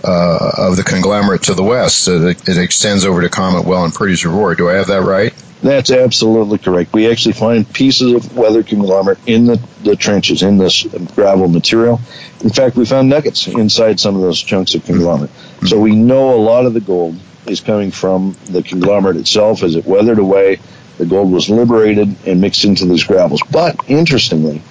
uh, 0.04 0.52
of 0.58 0.76
the 0.76 0.82
conglomerate 0.82 1.42
to 1.44 1.54
the 1.54 1.62
west. 1.62 2.08
It, 2.08 2.48
it, 2.48 2.58
extends 2.58 3.04
over 3.04 3.22
to 3.22 3.28
Comet 3.28 3.64
Well 3.64 3.84
and 3.84 3.92
Purdy's 3.92 4.24
Reward. 4.24 4.58
Do 4.58 4.68
I 4.68 4.74
have 4.74 4.88
that 4.88 5.02
right? 5.02 5.32
That's 5.62 5.90
absolutely 5.90 6.58
correct. 6.58 6.92
We 6.92 7.10
actually 7.10 7.32
find 7.32 7.70
pieces 7.72 8.12
of 8.12 8.36
weathered 8.36 8.66
conglomerate 8.66 9.18
in 9.26 9.46
the, 9.46 9.56
the 9.82 9.96
trenches, 9.96 10.42
in 10.42 10.58
this 10.58 10.82
gravel 11.14 11.48
material. 11.48 12.00
In 12.42 12.50
fact, 12.50 12.76
we 12.76 12.84
found 12.84 13.08
nuggets 13.08 13.46
inside 13.46 13.98
some 13.98 14.14
of 14.14 14.20
those 14.20 14.40
chunks 14.40 14.74
of 14.74 14.84
conglomerate. 14.84 15.30
Mm-hmm. 15.30 15.66
So 15.66 15.80
we 15.80 15.96
know 15.96 16.34
a 16.34 16.36
lot 16.36 16.66
of 16.66 16.74
the 16.74 16.80
gold 16.80 17.18
is 17.46 17.60
coming 17.60 17.90
from 17.90 18.36
the 18.50 18.62
conglomerate 18.62 19.16
itself 19.16 19.62
as 19.62 19.74
it 19.74 19.86
weathered 19.86 20.18
away 20.18 20.58
the 20.98 21.06
gold 21.06 21.32
was 21.32 21.50
liberated 21.50 22.14
and 22.26 22.40
mixed 22.40 22.64
into 22.64 22.86
these 22.86 23.04
gravels. 23.04 23.42
But 23.50 23.76
interestingly, 23.88 24.62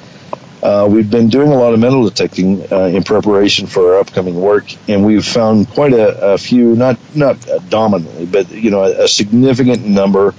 uh, 0.64 0.88
we've 0.90 1.12
been 1.12 1.28
doing 1.28 1.50
a 1.50 1.56
lot 1.56 1.74
of 1.74 1.80
metal 1.80 2.04
detecting 2.06 2.72
uh, 2.72 2.86
in 2.86 3.04
preparation 3.04 3.68
for 3.68 3.94
our 3.94 4.00
upcoming 4.00 4.40
work, 4.40 4.66
and 4.88 5.06
we've 5.06 5.26
found 5.26 5.68
quite 5.70 5.92
a, 5.92 6.34
a 6.34 6.38
few, 6.38 6.74
not 6.76 6.98
not 7.16 7.38
dominantly, 7.70 8.26
but 8.26 8.50
you 8.50 8.72
know, 8.72 8.84
a, 8.84 9.04
a 9.04 9.08
significant 9.08 9.86
number 9.86 10.34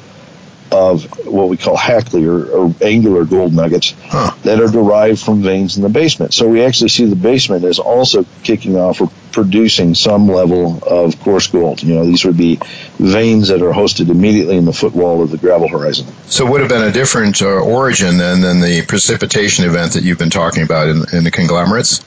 of 0.73 1.05
what 1.27 1.49
we 1.49 1.57
call 1.57 1.77
Hackly 1.77 2.25
or, 2.27 2.47
or 2.47 2.75
angular 2.81 3.25
gold 3.25 3.53
nuggets 3.53 3.95
huh. 4.07 4.35
that 4.43 4.61
are 4.61 4.69
derived 4.69 5.21
from 5.21 5.43
veins 5.43 5.77
in 5.77 5.83
the 5.83 5.89
basement. 5.89 6.33
So 6.35 6.49
we 6.49 6.65
actually 6.65 6.89
see 6.89 7.05
the 7.05 7.17
basement 7.17 7.65
is 7.65 7.79
also 7.79 8.25
kicking 8.43 8.77
off 8.77 9.01
producing 9.35 9.95
some 9.97 10.29
level 10.29 10.79
of 10.85 11.19
coarse 11.21 11.49
gold. 11.49 11.83
You 11.83 11.97
know, 11.97 12.07
these 12.07 12.25
would 12.25 12.37
be 12.37 12.61
veins 12.99 13.49
that 13.49 13.61
are 13.63 13.73
hosted 13.73 14.09
immediately 14.09 14.57
in 14.57 14.65
the 14.65 14.73
footwall 14.73 15.23
of 15.23 15.33
the 15.33 15.37
gravel 15.37 15.69
horizon. 15.69 16.07
So 16.27 16.49
would 16.49 16.61
have 16.61 16.71
been 16.71 16.85
a 16.85 16.93
different 16.93 17.43
uh, 17.43 17.47
origin 17.47 18.17
than, 18.17 18.41
than 18.41 18.61
the 18.61 18.85
precipitation 18.87 19.65
event 19.65 19.93
that 19.95 20.05
you've 20.05 20.19
been 20.19 20.31
talking 20.31 20.63
about 20.63 20.89
in, 20.89 21.03
in 21.13 21.25
the 21.25 21.33
conglomerates? 21.33 22.05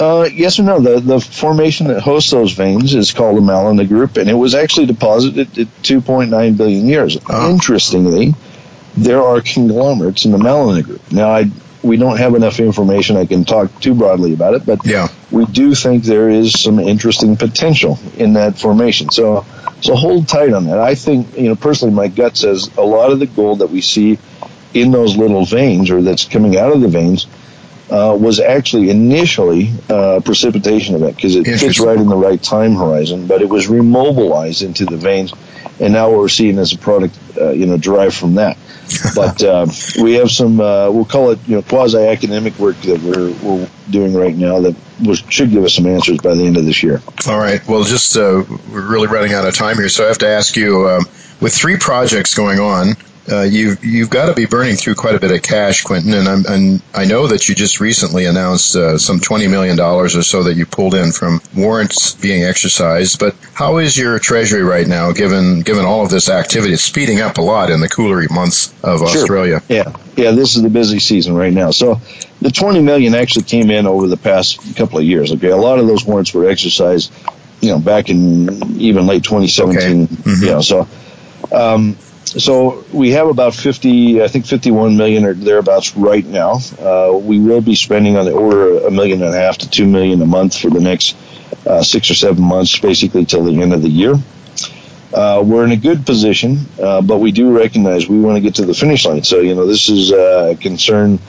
Uh, 0.00 0.28
yes 0.32 0.58
or 0.58 0.64
no. 0.64 0.80
The 0.80 0.98
the 0.98 1.20
formation 1.20 1.86
that 1.86 2.00
hosts 2.00 2.32
those 2.32 2.50
veins 2.50 2.96
is 2.96 3.12
called 3.12 3.38
a 3.38 3.40
Mallina 3.40 3.84
group, 3.84 4.16
and 4.16 4.28
it 4.28 4.34
was 4.34 4.52
actually 4.52 4.86
deposited 4.86 5.56
at 5.56 5.68
2.9 5.84 6.56
billion 6.56 6.88
years. 6.88 7.16
Oh. 7.28 7.52
Interestingly, 7.52 8.34
there 8.96 9.22
are 9.22 9.40
conglomerates 9.40 10.24
in 10.24 10.32
the 10.32 10.38
Mallina 10.38 10.82
group. 10.82 11.12
Now, 11.12 11.28
I 11.30 11.44
we 11.84 11.96
don't 11.96 12.16
have 12.16 12.34
enough 12.34 12.60
information. 12.60 13.16
I 13.16 13.26
can 13.26 13.44
talk 13.44 13.80
too 13.80 13.94
broadly 13.94 14.32
about 14.32 14.54
it, 14.54 14.64
but 14.64 14.84
yeah. 14.86 15.08
we 15.30 15.44
do 15.46 15.74
think 15.74 16.04
there 16.04 16.30
is 16.30 16.60
some 16.60 16.78
interesting 16.78 17.36
potential 17.36 17.98
in 18.16 18.32
that 18.32 18.58
formation. 18.58 19.10
So, 19.10 19.44
so 19.82 19.94
hold 19.94 20.26
tight 20.26 20.52
on 20.54 20.64
that. 20.66 20.78
I 20.78 20.94
think, 20.94 21.36
you 21.36 21.48
know, 21.48 21.56
personally, 21.56 21.94
my 21.94 22.08
gut 22.08 22.36
says 22.36 22.74
a 22.76 22.82
lot 22.82 23.12
of 23.12 23.18
the 23.18 23.26
gold 23.26 23.58
that 23.58 23.68
we 23.68 23.82
see 23.82 24.18
in 24.72 24.90
those 24.90 25.16
little 25.16 25.44
veins, 25.44 25.90
or 25.90 26.02
that's 26.02 26.24
coming 26.24 26.56
out 26.56 26.72
of 26.72 26.80
the 26.80 26.88
veins, 26.88 27.26
uh, 27.90 28.16
was 28.18 28.40
actually 28.40 28.88
initially 28.88 29.70
uh, 29.90 30.16
a 30.16 30.20
precipitation 30.20 30.94
event 30.94 31.14
because 31.14 31.36
it 31.36 31.44
fits 31.44 31.78
right 31.78 31.98
in 31.98 32.08
the 32.08 32.16
right 32.16 32.42
time 32.42 32.74
horizon, 32.74 33.26
but 33.26 33.42
it 33.42 33.48
was 33.48 33.66
remobilized 33.66 34.64
into 34.64 34.86
the 34.86 34.96
veins, 34.96 35.32
and 35.80 35.92
now 35.92 36.10
what 36.10 36.18
we're 36.18 36.28
seeing 36.28 36.58
is 36.58 36.72
a 36.72 36.78
product, 36.78 37.18
uh, 37.40 37.50
you 37.50 37.66
know, 37.66 37.76
derived 37.76 38.14
from 38.14 38.36
that. 38.36 38.56
but 39.14 39.42
uh, 39.42 39.66
we 40.02 40.14
have 40.14 40.30
some, 40.30 40.60
uh, 40.60 40.90
we'll 40.90 41.06
call 41.06 41.30
it, 41.30 41.38
you 41.48 41.56
know, 41.56 41.62
quasi-academic 41.62 42.58
work 42.58 42.76
that 42.82 43.00
we're, 43.00 43.32
we're 43.42 43.68
doing 43.90 44.14
right 44.14 44.36
now 44.36 44.60
that 44.60 44.76
should 45.30 45.50
give 45.50 45.64
us 45.64 45.74
some 45.74 45.86
answers 45.86 46.18
by 46.18 46.34
the 46.34 46.44
end 46.44 46.56
of 46.56 46.64
this 46.66 46.82
year. 46.82 47.00
All 47.26 47.38
right. 47.38 47.66
Well, 47.66 47.82
just 47.84 48.14
we're 48.16 48.44
really 48.70 49.08
running 49.08 49.32
out 49.32 49.46
of 49.46 49.54
time 49.54 49.76
here, 49.76 49.88
so 49.88 50.04
I 50.04 50.08
have 50.08 50.18
to 50.18 50.28
ask 50.28 50.54
you, 50.54 50.88
um, 50.88 51.06
with 51.40 51.54
three 51.54 51.78
projects 51.78 52.34
going 52.34 52.60
on, 52.60 52.88
uh, 53.30 53.42
you've 53.42 53.82
you've 53.82 54.10
got 54.10 54.26
to 54.26 54.34
be 54.34 54.44
burning 54.44 54.76
through 54.76 54.94
quite 54.94 55.14
a 55.14 55.20
bit 55.20 55.30
of 55.30 55.42
cash, 55.42 55.82
Quinton, 55.82 56.12
and 56.12 56.28
I'm 56.28 56.44
and 56.46 56.82
I 56.94 57.06
know 57.06 57.26
that 57.26 57.48
you 57.48 57.54
just 57.54 57.80
recently 57.80 58.26
announced 58.26 58.76
uh, 58.76 58.98
some 58.98 59.18
twenty 59.18 59.46
million 59.46 59.76
dollars 59.76 60.14
or 60.14 60.22
so 60.22 60.42
that 60.42 60.54
you 60.54 60.66
pulled 60.66 60.94
in 60.94 61.10
from 61.10 61.40
warrants 61.56 62.14
being 62.14 62.44
exercised. 62.44 63.18
But 63.18 63.34
how 63.54 63.78
is 63.78 63.96
your 63.96 64.18
treasury 64.18 64.62
right 64.62 64.86
now, 64.86 65.12
given 65.12 65.62
given 65.62 65.86
all 65.86 66.04
of 66.04 66.10
this 66.10 66.28
activity? 66.28 66.74
It's 66.74 66.82
speeding 66.82 67.20
up 67.20 67.38
a 67.38 67.42
lot 67.42 67.70
in 67.70 67.80
the 67.80 67.88
cooler 67.88 68.22
months 68.30 68.74
of 68.84 68.98
sure. 68.98 69.08
Australia. 69.08 69.62
Yeah, 69.68 69.96
yeah, 70.16 70.32
this 70.32 70.56
is 70.56 70.62
the 70.62 70.70
busy 70.70 70.98
season 70.98 71.34
right 71.34 71.52
now. 71.52 71.70
So 71.70 72.00
the 72.42 72.50
twenty 72.50 72.82
million 72.82 73.14
actually 73.14 73.44
came 73.44 73.70
in 73.70 73.86
over 73.86 74.06
the 74.06 74.18
past 74.18 74.76
couple 74.76 74.98
of 74.98 75.04
years. 75.04 75.32
Okay, 75.32 75.48
a 75.48 75.56
lot 75.56 75.78
of 75.78 75.86
those 75.86 76.04
warrants 76.04 76.34
were 76.34 76.46
exercised, 76.46 77.10
you 77.62 77.70
know, 77.70 77.78
back 77.78 78.10
in 78.10 78.78
even 78.78 79.06
late 79.06 79.24
2017. 79.24 80.02
Okay. 80.02 80.14
Mm-hmm. 80.14 80.44
You 80.44 80.50
know, 80.50 80.60
so. 80.60 80.86
Um, 81.52 81.96
so 82.24 82.84
we 82.92 83.10
have 83.10 83.28
about 83.28 83.54
50, 83.54 84.22
I 84.22 84.28
think 84.28 84.46
51 84.46 84.96
million 84.96 85.24
or 85.24 85.34
thereabouts 85.34 85.96
right 85.96 86.24
now. 86.24 86.58
Uh, 86.80 87.16
we 87.16 87.38
will 87.38 87.60
be 87.60 87.74
spending 87.74 88.16
on 88.16 88.24
the 88.24 88.32
order 88.32 88.76
of 88.76 88.84
a 88.84 88.90
million 88.90 89.22
and 89.22 89.34
a 89.34 89.38
half 89.38 89.58
to 89.58 89.70
two 89.70 89.86
million 89.86 90.20
a 90.22 90.26
month 90.26 90.58
for 90.58 90.70
the 90.70 90.80
next 90.80 91.16
uh, 91.66 91.82
six 91.82 92.10
or 92.10 92.14
seven 92.14 92.42
months, 92.42 92.78
basically 92.78 93.24
till 93.24 93.44
the 93.44 93.60
end 93.60 93.72
of 93.72 93.82
the 93.82 93.88
year. 93.88 94.14
Uh, 95.12 95.42
we're 95.46 95.64
in 95.64 95.70
a 95.70 95.76
good 95.76 96.04
position, 96.04 96.58
uh, 96.82 97.00
but 97.00 97.18
we 97.18 97.30
do 97.30 97.56
recognize 97.56 98.08
we 98.08 98.18
want 98.18 98.36
to 98.36 98.40
get 98.40 98.56
to 98.56 98.66
the 98.66 98.74
finish 98.74 99.06
line. 99.06 99.22
So, 99.22 99.40
you 99.40 99.54
know, 99.54 99.66
this 99.66 99.88
is 99.88 100.10
a 100.10 100.56
concern 100.60 101.20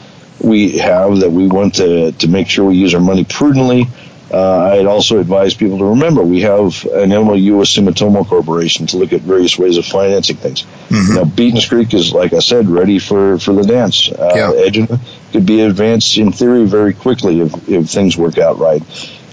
we 0.42 0.80
have 0.80 1.20
that 1.20 1.30
we 1.30 1.48
want 1.48 1.76
to, 1.76 2.12
to 2.14 2.28
make 2.28 2.50
sure 2.50 2.66
we 2.66 2.76
use 2.76 2.96
our 2.96 3.00
money 3.00 3.24
prudently 3.24 3.86
uh, 4.32 4.72
I'd 4.74 4.86
also 4.86 5.20
advise 5.20 5.54
people 5.54 5.78
to 5.78 5.86
remember 5.86 6.24
we 6.24 6.42
have 6.42 6.84
an 6.86 7.10
MOU 7.10 7.58
with 7.58 7.70
Sumitomo 7.70 8.28
Corporation 8.28 8.88
to 8.88 8.98
look 8.98 9.14
at 9.14 9.22
various 9.22 9.58
ways 9.58 9.78
of 9.78 9.86
financing 9.86 10.38
things. 10.38 10.64
Mm-hmm. 10.90 11.16
Now, 11.16 11.24
Beaton's 11.26 11.68
Creek 11.68 11.94
is, 11.94 12.14
like 12.14 12.34
I 12.34 12.40
said, 12.40 12.68
ready 12.68 13.00
for, 13.00 13.38
for 13.38 13.54
the 13.54 13.64
dance. 13.64 14.12
Uh, 14.12 14.34
yeah. 14.36 14.52
Egina 14.66 15.00
could 15.32 15.46
be 15.46 15.62
advanced 15.62 16.18
in 16.18 16.32
theory 16.32 16.66
very 16.66 16.94
quickly 16.94 17.42
if, 17.42 17.70
if 17.70 17.90
things 17.90 18.18
work 18.18 18.38
out 18.38 18.58
right. 18.58 18.82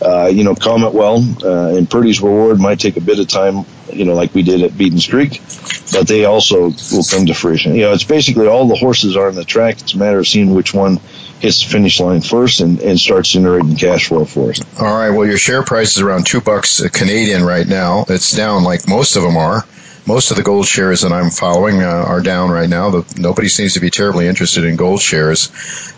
Uh, 0.03 0.26
you 0.26 0.45
know, 0.45 0.55
Comet 0.55 0.93
Well 0.93 1.24
uh, 1.45 1.76
and 1.76 1.88
Purdy's 1.88 2.20
Reward 2.20 2.59
might 2.61 2.80
take 2.80 2.97
a 2.97 3.01
bit 3.01 3.18
of 3.18 3.28
time, 3.28 3.64
you 3.93 4.05
know, 4.05 4.14
like 4.14 4.34
we 4.34 4.43
did 4.43 4.62
at 4.62 4.76
Beaton's 4.76 5.07
Creek, 5.07 5.40
but 5.93 6.09
they 6.09 6.24
also 6.24 6.72
will 6.93 7.05
come 7.11 7.26
to 7.26 7.34
fruition. 7.34 7.74
You 7.74 7.82
know, 7.82 7.93
it's 7.93 8.05
basically 8.05 8.47
all 8.47 8.66
the 8.66 8.74
horses 8.74 9.16
are 9.16 9.28
on 9.28 9.34
the 9.34 9.45
track. 9.45 9.80
It's 9.80 9.95
a 9.95 9.99
matter 9.99 10.18
of 10.18 10.26
seeing 10.26 10.55
which 10.55 10.74
one 10.74 10.99
hits 11.40 11.62
the 11.62 11.70
finish 11.70 12.01
line 12.01 12.20
first 12.20 12.61
and, 12.61 12.80
and 12.80 12.99
starts 12.99 13.30
generating 13.30 13.76
cash 13.76 14.09
flow 14.09 14.24
for 14.24 14.51
us. 14.51 14.61
All 14.80 14.86
right. 14.86 15.11
Well, 15.11 15.26
your 15.26 15.38
share 15.38 15.62
price 15.62 15.97
is 15.97 16.03
around 16.03 16.26
two 16.26 16.40
bucks 16.40 16.86
Canadian 16.90 17.45
right 17.45 17.66
now. 17.66 18.05
It's 18.09 18.32
down 18.32 18.64
like 18.64 18.88
most 18.88 19.16
of 19.16 19.22
them 19.22 19.36
are. 19.36 19.64
Most 20.05 20.32
of 20.32 20.36
the 20.36 20.43
gold 20.43 20.66
shares 20.66 21.03
that 21.03 21.12
I'm 21.12 21.30
following 21.30 21.80
uh, 21.80 21.86
are 21.86 22.20
down 22.20 22.51
right 22.51 22.68
now. 22.68 22.90
The, 22.90 23.14
nobody 23.18 23.49
seems 23.49 23.74
to 23.74 23.80
be 23.80 23.88
terribly 23.88 24.26
interested 24.26 24.64
in 24.64 24.74
gold 24.74 25.01
shares. 25.01 25.49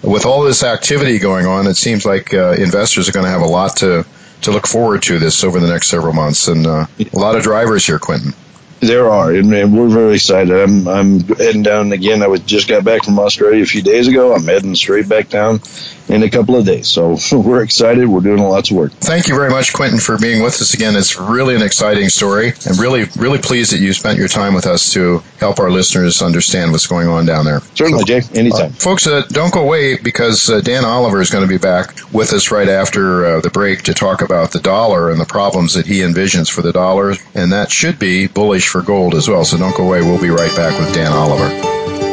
With 0.02 0.26
all 0.26 0.42
this 0.42 0.62
activity 0.62 1.18
going 1.18 1.46
on, 1.46 1.66
it 1.66 1.76
seems 1.76 2.04
like 2.04 2.34
uh, 2.34 2.50
investors 2.58 3.08
are 3.08 3.12
going 3.12 3.24
to 3.24 3.30
have 3.30 3.40
a 3.40 3.46
lot 3.46 3.76
to 3.78 4.04
to 4.42 4.50
look 4.50 4.66
forward 4.66 5.02
to 5.02 5.18
this 5.18 5.44
over 5.44 5.60
the 5.60 5.68
next 5.68 5.88
several 5.88 6.12
months, 6.12 6.48
and 6.48 6.66
uh, 6.66 6.86
a 6.98 7.18
lot 7.18 7.36
of 7.36 7.42
drivers 7.42 7.86
here, 7.86 7.98
Quinton. 7.98 8.32
There 8.80 9.08
are, 9.08 9.32
and, 9.32 9.50
we're 9.50 9.88
very 9.88 10.14
excited. 10.14 10.52
I'm 10.52 10.86
I'm 10.86 11.20
heading 11.20 11.62
down 11.62 11.92
again. 11.92 12.22
I 12.22 12.26
was 12.26 12.40
just 12.40 12.68
got 12.68 12.84
back 12.84 13.04
from 13.04 13.18
Australia 13.18 13.62
a 13.62 13.66
few 13.66 13.80
days 13.80 14.08
ago. 14.08 14.34
I'm 14.34 14.44
heading 14.44 14.74
straight 14.74 15.08
back 15.08 15.30
down 15.30 15.60
in 16.08 16.22
a 16.22 16.30
couple 16.30 16.56
of 16.56 16.64
days. 16.64 16.88
So 16.88 17.16
we're 17.32 17.62
excited. 17.62 18.06
We're 18.06 18.20
doing 18.20 18.42
lots 18.42 18.70
of 18.70 18.76
work. 18.76 18.92
Thank 18.92 19.28
you 19.28 19.34
very 19.34 19.50
much, 19.50 19.72
Quinton, 19.72 19.98
for 19.98 20.18
being 20.18 20.42
with 20.42 20.60
us 20.60 20.74
again. 20.74 20.96
It's 20.96 21.18
really 21.18 21.54
an 21.54 21.62
exciting 21.62 22.08
story, 22.08 22.48
and 22.66 22.78
really 22.78 23.04
really 23.16 23.38
pleased 23.38 23.72
that 23.72 23.80
you 23.80 23.92
spent 23.92 24.18
your 24.18 24.28
time 24.28 24.54
with 24.54 24.66
us 24.66 24.92
to 24.92 25.22
help 25.38 25.58
our 25.58 25.70
listeners 25.70 26.22
understand 26.22 26.72
what's 26.72 26.86
going 26.86 27.08
on 27.08 27.26
down 27.26 27.44
there. 27.44 27.60
Certainly, 27.74 28.04
Jay. 28.04 28.22
Anytime, 28.34 28.70
uh, 28.70 28.74
folks. 28.74 29.06
Uh, 29.06 29.22
don't 29.28 29.52
go 29.52 29.62
away 29.62 29.96
because 29.96 30.50
uh, 30.50 30.60
Dan 30.60 30.84
Oliver 30.84 31.20
is 31.20 31.30
going 31.30 31.46
to 31.46 31.48
be 31.48 31.58
back 31.58 31.94
with 32.12 32.32
us 32.32 32.50
right 32.50 32.68
after 32.68 33.26
uh, 33.26 33.40
the 33.40 33.50
break 33.50 33.82
to 33.82 33.94
talk 33.94 34.22
about 34.22 34.52
the 34.52 34.60
dollar 34.60 35.10
and 35.10 35.20
the 35.20 35.26
problems 35.26 35.74
that 35.74 35.86
he 35.86 36.00
envisions 36.00 36.50
for 36.50 36.62
the 36.62 36.72
dollar, 36.72 37.14
and 37.34 37.52
that 37.52 37.70
should 37.70 37.98
be 37.98 38.26
bullish 38.26 38.68
for 38.68 38.82
gold 38.82 39.14
as 39.14 39.28
well. 39.28 39.44
So 39.44 39.56
don't 39.58 39.76
go 39.76 39.86
away. 39.86 40.00
We'll 40.00 40.20
be 40.20 40.30
right 40.30 40.54
back 40.56 40.78
with 40.78 40.94
Dan 40.94 41.12
Oliver. 41.12 42.03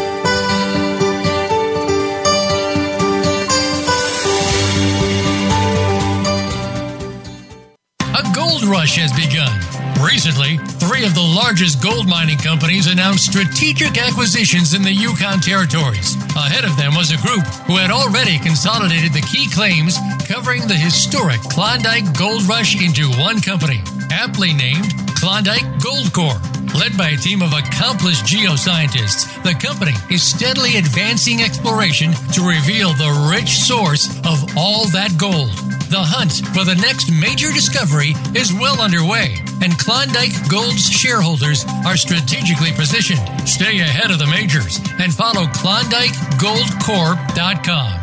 Rush 8.71 8.95
has 8.95 9.11
begun. 9.11 9.51
Recently, 9.99 10.55
three 10.79 11.03
of 11.03 11.13
the 11.13 11.21
largest 11.21 11.83
gold 11.83 12.07
mining 12.07 12.37
companies 12.37 12.87
announced 12.87 13.27
strategic 13.27 13.99
acquisitions 13.99 14.73
in 14.73 14.81
the 14.81 14.93
Yukon 14.93 15.41
territories. 15.41 16.15
Ahead 16.39 16.63
of 16.63 16.77
them 16.77 16.95
was 16.95 17.11
a 17.11 17.19
group 17.19 17.43
who 17.67 17.75
had 17.75 17.91
already 17.91 18.39
consolidated 18.39 19.11
the 19.11 19.27
key 19.27 19.51
claims 19.51 19.99
covering 20.23 20.67
the 20.67 20.79
historic 20.79 21.41
Klondike 21.51 22.17
Gold 22.17 22.47
Rush 22.47 22.79
into 22.79 23.11
one 23.19 23.41
company, 23.41 23.83
aptly 24.09 24.53
named 24.53 24.87
Klondike 25.19 25.67
Gold 25.83 26.13
Corp. 26.13 26.39
Led 26.71 26.95
by 26.97 27.09
a 27.09 27.17
team 27.17 27.41
of 27.41 27.51
accomplished 27.51 28.23
geoscientists, 28.23 29.27
the 29.43 29.53
company 29.59 29.91
is 30.09 30.23
steadily 30.23 30.77
advancing 30.77 31.41
exploration 31.41 32.13
to 32.31 32.47
reveal 32.47 32.95
the 32.95 33.27
rich 33.29 33.51
source 33.51 34.07
of 34.23 34.55
all 34.55 34.87
that 34.95 35.11
gold. 35.19 35.70
The 35.91 35.99
hunt 35.99 36.47
for 36.55 36.63
the 36.63 36.75
next 36.75 37.11
major 37.11 37.51
discovery 37.51 38.15
is 38.33 38.53
well 38.53 38.79
underway, 38.79 39.35
and 39.61 39.77
Klondike 39.77 40.31
Gold's 40.47 40.89
shareholders 40.89 41.65
are 41.85 41.97
strategically 41.97 42.71
positioned. 42.71 43.19
Stay 43.43 43.79
ahead 43.79 44.09
of 44.09 44.17
the 44.17 44.27
majors 44.27 44.79
and 45.01 45.13
follow 45.13 45.47
KlondikeGoldCorp.com. 45.51 47.99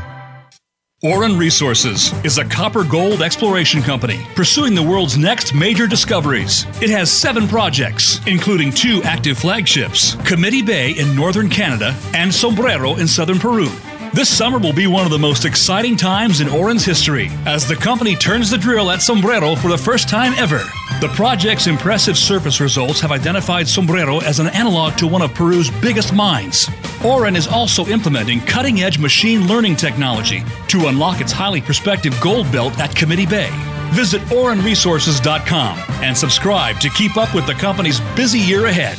Auryn 1.02 1.38
Resources 1.38 2.12
is 2.26 2.36
a 2.36 2.44
copper 2.44 2.84
gold 2.84 3.22
exploration 3.22 3.80
company 3.80 4.20
pursuing 4.34 4.74
the 4.74 4.82
world's 4.82 5.16
next 5.16 5.54
major 5.54 5.86
discoveries. 5.86 6.66
It 6.82 6.90
has 6.90 7.10
seven 7.10 7.48
projects, 7.48 8.20
including 8.26 8.70
two 8.70 9.02
active 9.04 9.38
flagships 9.38 10.14
Committee 10.26 10.60
Bay 10.60 10.90
in 10.98 11.16
northern 11.16 11.48
Canada 11.48 11.96
and 12.12 12.34
Sombrero 12.34 12.96
in 12.96 13.08
southern 13.08 13.38
Peru. 13.38 13.70
This 14.12 14.34
summer 14.34 14.58
will 14.58 14.72
be 14.72 14.86
one 14.86 15.04
of 15.04 15.10
the 15.10 15.18
most 15.18 15.44
exciting 15.44 15.96
times 15.96 16.40
in 16.40 16.48
Auryn's 16.48 16.84
history 16.84 17.28
as 17.46 17.68
the 17.68 17.76
company 17.76 18.16
turns 18.16 18.50
the 18.50 18.58
drill 18.58 18.90
at 18.90 19.02
Sombrero 19.02 19.54
for 19.54 19.68
the 19.68 19.78
first 19.78 20.08
time 20.08 20.32
ever. 20.34 20.60
The 21.00 21.12
project's 21.14 21.66
impressive 21.66 22.16
surface 22.16 22.60
results 22.60 23.00
have 23.00 23.12
identified 23.12 23.68
Sombrero 23.68 24.20
as 24.20 24.40
an 24.40 24.48
analog 24.48 24.96
to 24.96 25.06
one 25.06 25.22
of 25.22 25.34
Peru's 25.34 25.70
biggest 25.82 26.12
mines. 26.12 26.66
Auryn 27.04 27.36
is 27.36 27.46
also 27.46 27.86
implementing 27.86 28.40
cutting 28.40 28.80
edge 28.80 28.98
machine 28.98 29.46
learning 29.46 29.76
technology 29.76 30.42
to 30.68 30.88
unlock 30.88 31.20
its 31.20 31.30
highly 31.32 31.60
prospective 31.60 32.18
gold 32.20 32.50
belt 32.50 32.78
at 32.80 32.96
Committee 32.96 33.26
Bay. 33.26 33.50
Visit 33.92 34.22
aurynresources.com 34.22 35.78
and 36.02 36.16
subscribe 36.16 36.80
to 36.80 36.88
keep 36.90 37.16
up 37.16 37.34
with 37.34 37.46
the 37.46 37.54
company's 37.54 38.00
busy 38.16 38.40
year 38.40 38.66
ahead. 38.66 38.98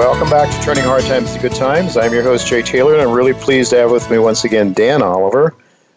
Welcome 0.00 0.30
back 0.30 0.50
to 0.50 0.64
Turning 0.64 0.84
Hard 0.84 1.04
Times 1.04 1.34
to 1.34 1.38
Good 1.38 1.52
Times. 1.52 1.98
I'm 1.98 2.14
your 2.14 2.22
host, 2.22 2.46
Jay 2.46 2.62
Taylor, 2.62 2.94
and 2.94 3.02
I'm 3.02 3.10
really 3.10 3.34
pleased 3.34 3.68
to 3.72 3.76
have 3.76 3.90
with 3.90 4.10
me 4.10 4.16
once 4.16 4.44
again 4.44 4.72
Dan 4.72 5.02
Oliver 5.02 5.54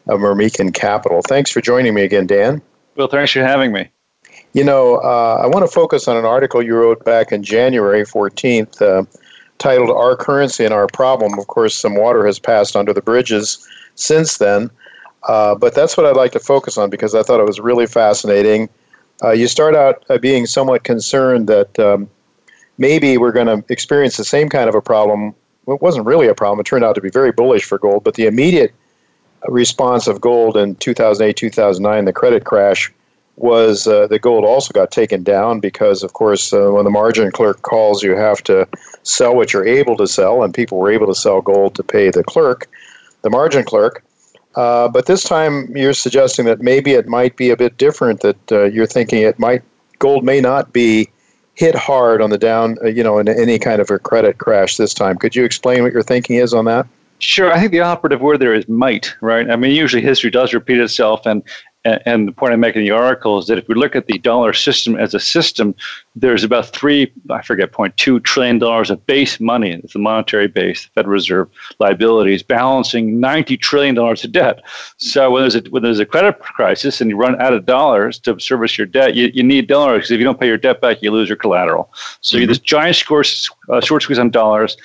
of 0.08 0.20
Myrmikan 0.20 0.74
Capital. 0.74 1.22
Thanks 1.22 1.50
for 1.50 1.62
joining 1.62 1.94
me 1.94 2.02
again, 2.02 2.28
Dan. 2.28 2.62
Well, 2.98 3.08
thanks 3.08 3.32
for 3.32 3.40
having 3.40 3.72
me. 3.72 3.88
You 4.52 4.66
know, 4.66 4.98
uh, 4.98 5.40
I 5.42 5.48
want 5.48 5.66
to 5.66 5.72
focus 5.72 6.10
on 6.10 6.18
an 6.18 6.26
article 6.26 6.62
you 6.62 6.76
wrote 6.76 7.06
back 7.06 7.32
in 7.32 7.44
January 7.44 8.04
14th 8.04 8.82
uh, 8.82 9.06
titled 9.58 9.90
Our 9.90 10.18
Currency 10.18 10.66
and 10.66 10.74
Our 10.74 10.88
Problem. 10.88 11.40
Of 11.40 11.48
course, 11.48 11.74
some 11.74 11.96
water 11.96 12.26
has 12.26 12.40
passed 12.40 12.76
under 12.76 12.92
the 12.92 13.02
bridges 13.02 13.66
since 13.96 14.38
then, 14.38 14.70
uh, 15.30 15.56
but 15.56 15.76
that's 15.76 15.96
what 15.96 16.06
I'd 16.06 16.18
like 16.18 16.34
to 16.34 16.42
focus 16.42 16.78
on 16.78 16.90
because 16.90 17.16
I 17.16 17.24
thought 17.24 17.40
it 17.40 17.48
was 17.48 17.62
really 17.62 17.88
fascinating. 17.88 18.68
Uh, 19.24 19.32
you 19.32 19.48
start 19.48 19.78
out 19.78 20.04
uh, 20.10 20.18
being 20.18 20.46
somewhat 20.46 20.84
concerned 20.84 21.48
that 21.48 21.80
um, 21.80 22.10
maybe 22.78 23.18
we're 23.18 23.32
going 23.32 23.48
to 23.48 23.64
experience 23.72 24.18
the 24.18 24.26
same 24.26 24.50
kind 24.50 24.70
of 24.70 24.76
a 24.76 24.82
problem. 24.82 25.34
Well, 25.66 25.76
it 25.76 25.82
wasn't 25.82 26.06
really 26.06 26.28
a 26.28 26.36
problem. 26.36 26.60
It 26.60 26.66
turned 26.66 26.84
out 26.84 26.96
to 26.96 27.02
be 27.02 27.10
very 27.10 27.32
bullish 27.32 27.64
for 27.64 27.78
gold, 27.78 28.04
but 28.04 28.16
the 28.16 28.26
immediate 28.26 28.74
response 29.48 30.08
of 30.08 30.22
gold 30.22 30.58
in 30.58 30.76
2008, 30.76 31.36
2009, 31.36 32.06
the 32.06 32.14
credit 32.14 32.46
crash, 32.46 32.92
was 33.36 33.88
uh, 33.88 34.06
the 34.08 34.20
gold 34.20 34.46
also 34.46 34.72
got 34.74 34.92
taken 34.92 35.24
down 35.24 35.60
because, 35.60 36.04
of 36.04 36.14
course, 36.14 36.54
uh, 36.54 36.70
when 36.70 36.84
the 36.84 36.92
margin 36.92 37.32
clerk 37.32 37.62
calls, 37.64 38.04
you 38.04 38.16
have 38.16 38.44
to 38.44 38.68
sell 39.02 39.36
what 39.36 39.54
you're 39.54 39.66
able 39.66 39.98
to 39.98 40.08
sell, 40.08 40.44
and 40.44 40.54
people 40.54 40.78
were 40.78 40.92
able 40.92 41.08
to 41.08 41.16
sell 41.16 41.42
gold 41.42 41.74
to 41.76 41.84
pay 41.84 42.12
the 42.12 42.24
clerk, 42.24 42.70
the 43.24 43.30
margin 43.30 43.64
clerk. 43.64 44.04
Uh, 44.56 44.88
but 44.88 45.08
this 45.08 45.24
time, 45.24 45.76
you're 45.76 45.96
suggesting 45.96 46.46
that 46.46 46.62
maybe 46.62 46.92
it 46.92 47.08
might 47.08 47.36
be 47.36 47.50
a 47.50 47.58
bit 47.58 47.76
different. 47.78 48.22
That 48.22 48.52
uh, 48.52 48.66
you're 48.66 48.86
thinking 48.86 49.24
it 49.24 49.40
might 49.40 49.64
gold 49.98 50.24
may 50.24 50.40
not 50.40 50.72
be 50.72 51.10
hit 51.56 51.76
hard 51.76 52.22
on 52.22 52.30
the 52.30 52.38
down, 52.38 52.78
uh, 52.84 52.88
you 52.88 53.04
know, 53.04 53.20
in 53.20 53.28
any 53.28 53.60
kind 53.60 53.82
of 53.82 53.90
a 53.92 54.00
credit 54.00 54.38
crash 54.38 54.78
this 54.78 54.94
time. 54.94 55.18
Could 55.18 55.36
you 55.36 55.44
explain 55.44 55.84
what 55.84 55.94
your 55.94 56.04
thinking 56.04 56.38
is 56.38 56.54
on 56.54 56.66
that? 56.66 56.88
Sure. 57.20 57.54
I 57.54 57.60
think 57.60 57.72
the 57.72 57.80
operative 57.80 58.22
word 58.22 58.40
there 58.40 58.54
is 58.54 58.68
might, 58.68 59.16
right? 59.22 59.50
I 59.50 59.56
mean, 59.56 59.72
usually 59.72 60.02
history 60.02 60.30
does 60.30 60.54
repeat 60.54 60.80
itself, 60.80 61.26
and 61.26 61.44
and 61.86 62.28
the 62.28 62.32
point 62.32 62.54
I 62.54 62.56
make 62.56 62.76
in 62.76 62.84
the 62.84 62.92
article 62.92 63.40
is 63.40 63.48
that 63.48 63.58
if 63.58 63.68
we 63.68 63.76
look 63.76 63.96
at 63.96 64.08
the 64.08 64.18
dollar 64.20 64.54
system 64.54 64.96
as 64.96 65.14
a 65.14 65.20
system, 65.20 65.76
there's 66.16 66.44
about 66.44 66.68
three, 66.68 67.12
I 67.30 67.42
forget, 67.42 67.72
point 67.72 67.98
two 67.98 68.20
trillion 68.22 68.60
dollars 68.60 68.90
of 68.90 69.06
base 69.06 69.40
money. 69.40 69.72
It's 69.72 69.94
the 69.94 70.00
monetary 70.00 70.48
base, 70.48 70.86
the 70.86 70.92
Federal 70.92 71.14
Reserve 71.14 71.50
liabilities, 71.80 72.42
balancing 72.42 73.20
ninety 73.20 73.58
trillion 73.58 73.96
dollars 73.96 74.24
of 74.24 74.32
debt. 74.32 74.62
So 74.98 75.32
when 75.32 75.44
there's 75.44 75.56
a 75.56 75.62
when 75.72 75.84
there's 75.84 76.00
a 76.00 76.06
credit 76.06 76.40
crisis 76.40 77.02
and 77.02 77.10
you 77.10 77.18
run 77.18 77.40
out 77.42 77.54
of 77.54 77.66
dollars 77.66 78.18
to 78.20 78.40
service 78.40 78.78
your 78.78 78.88
debt, 78.88 79.16
you, 79.16 79.32
you 79.34 79.44
need 79.44 79.68
dollars 79.68 79.98
because 79.98 80.12
if 80.12 80.20
you 80.20 80.26
don't 80.26 80.40
pay 80.40 80.48
your 80.48 80.58
debt 80.58 80.80
back, 80.80 81.02
you 81.02 81.12
lose 81.12 81.28
your 81.28 81.38
collateral. 81.38 81.92
So 82.22 82.38
mm-hmm. 82.38 82.48
this 82.48 82.60
giant 82.60 82.96
short, 82.96 83.28
uh, 83.70 83.82
short 83.82 84.04
squeeze 84.04 84.20
on 84.20 84.30
dollars 84.30 84.78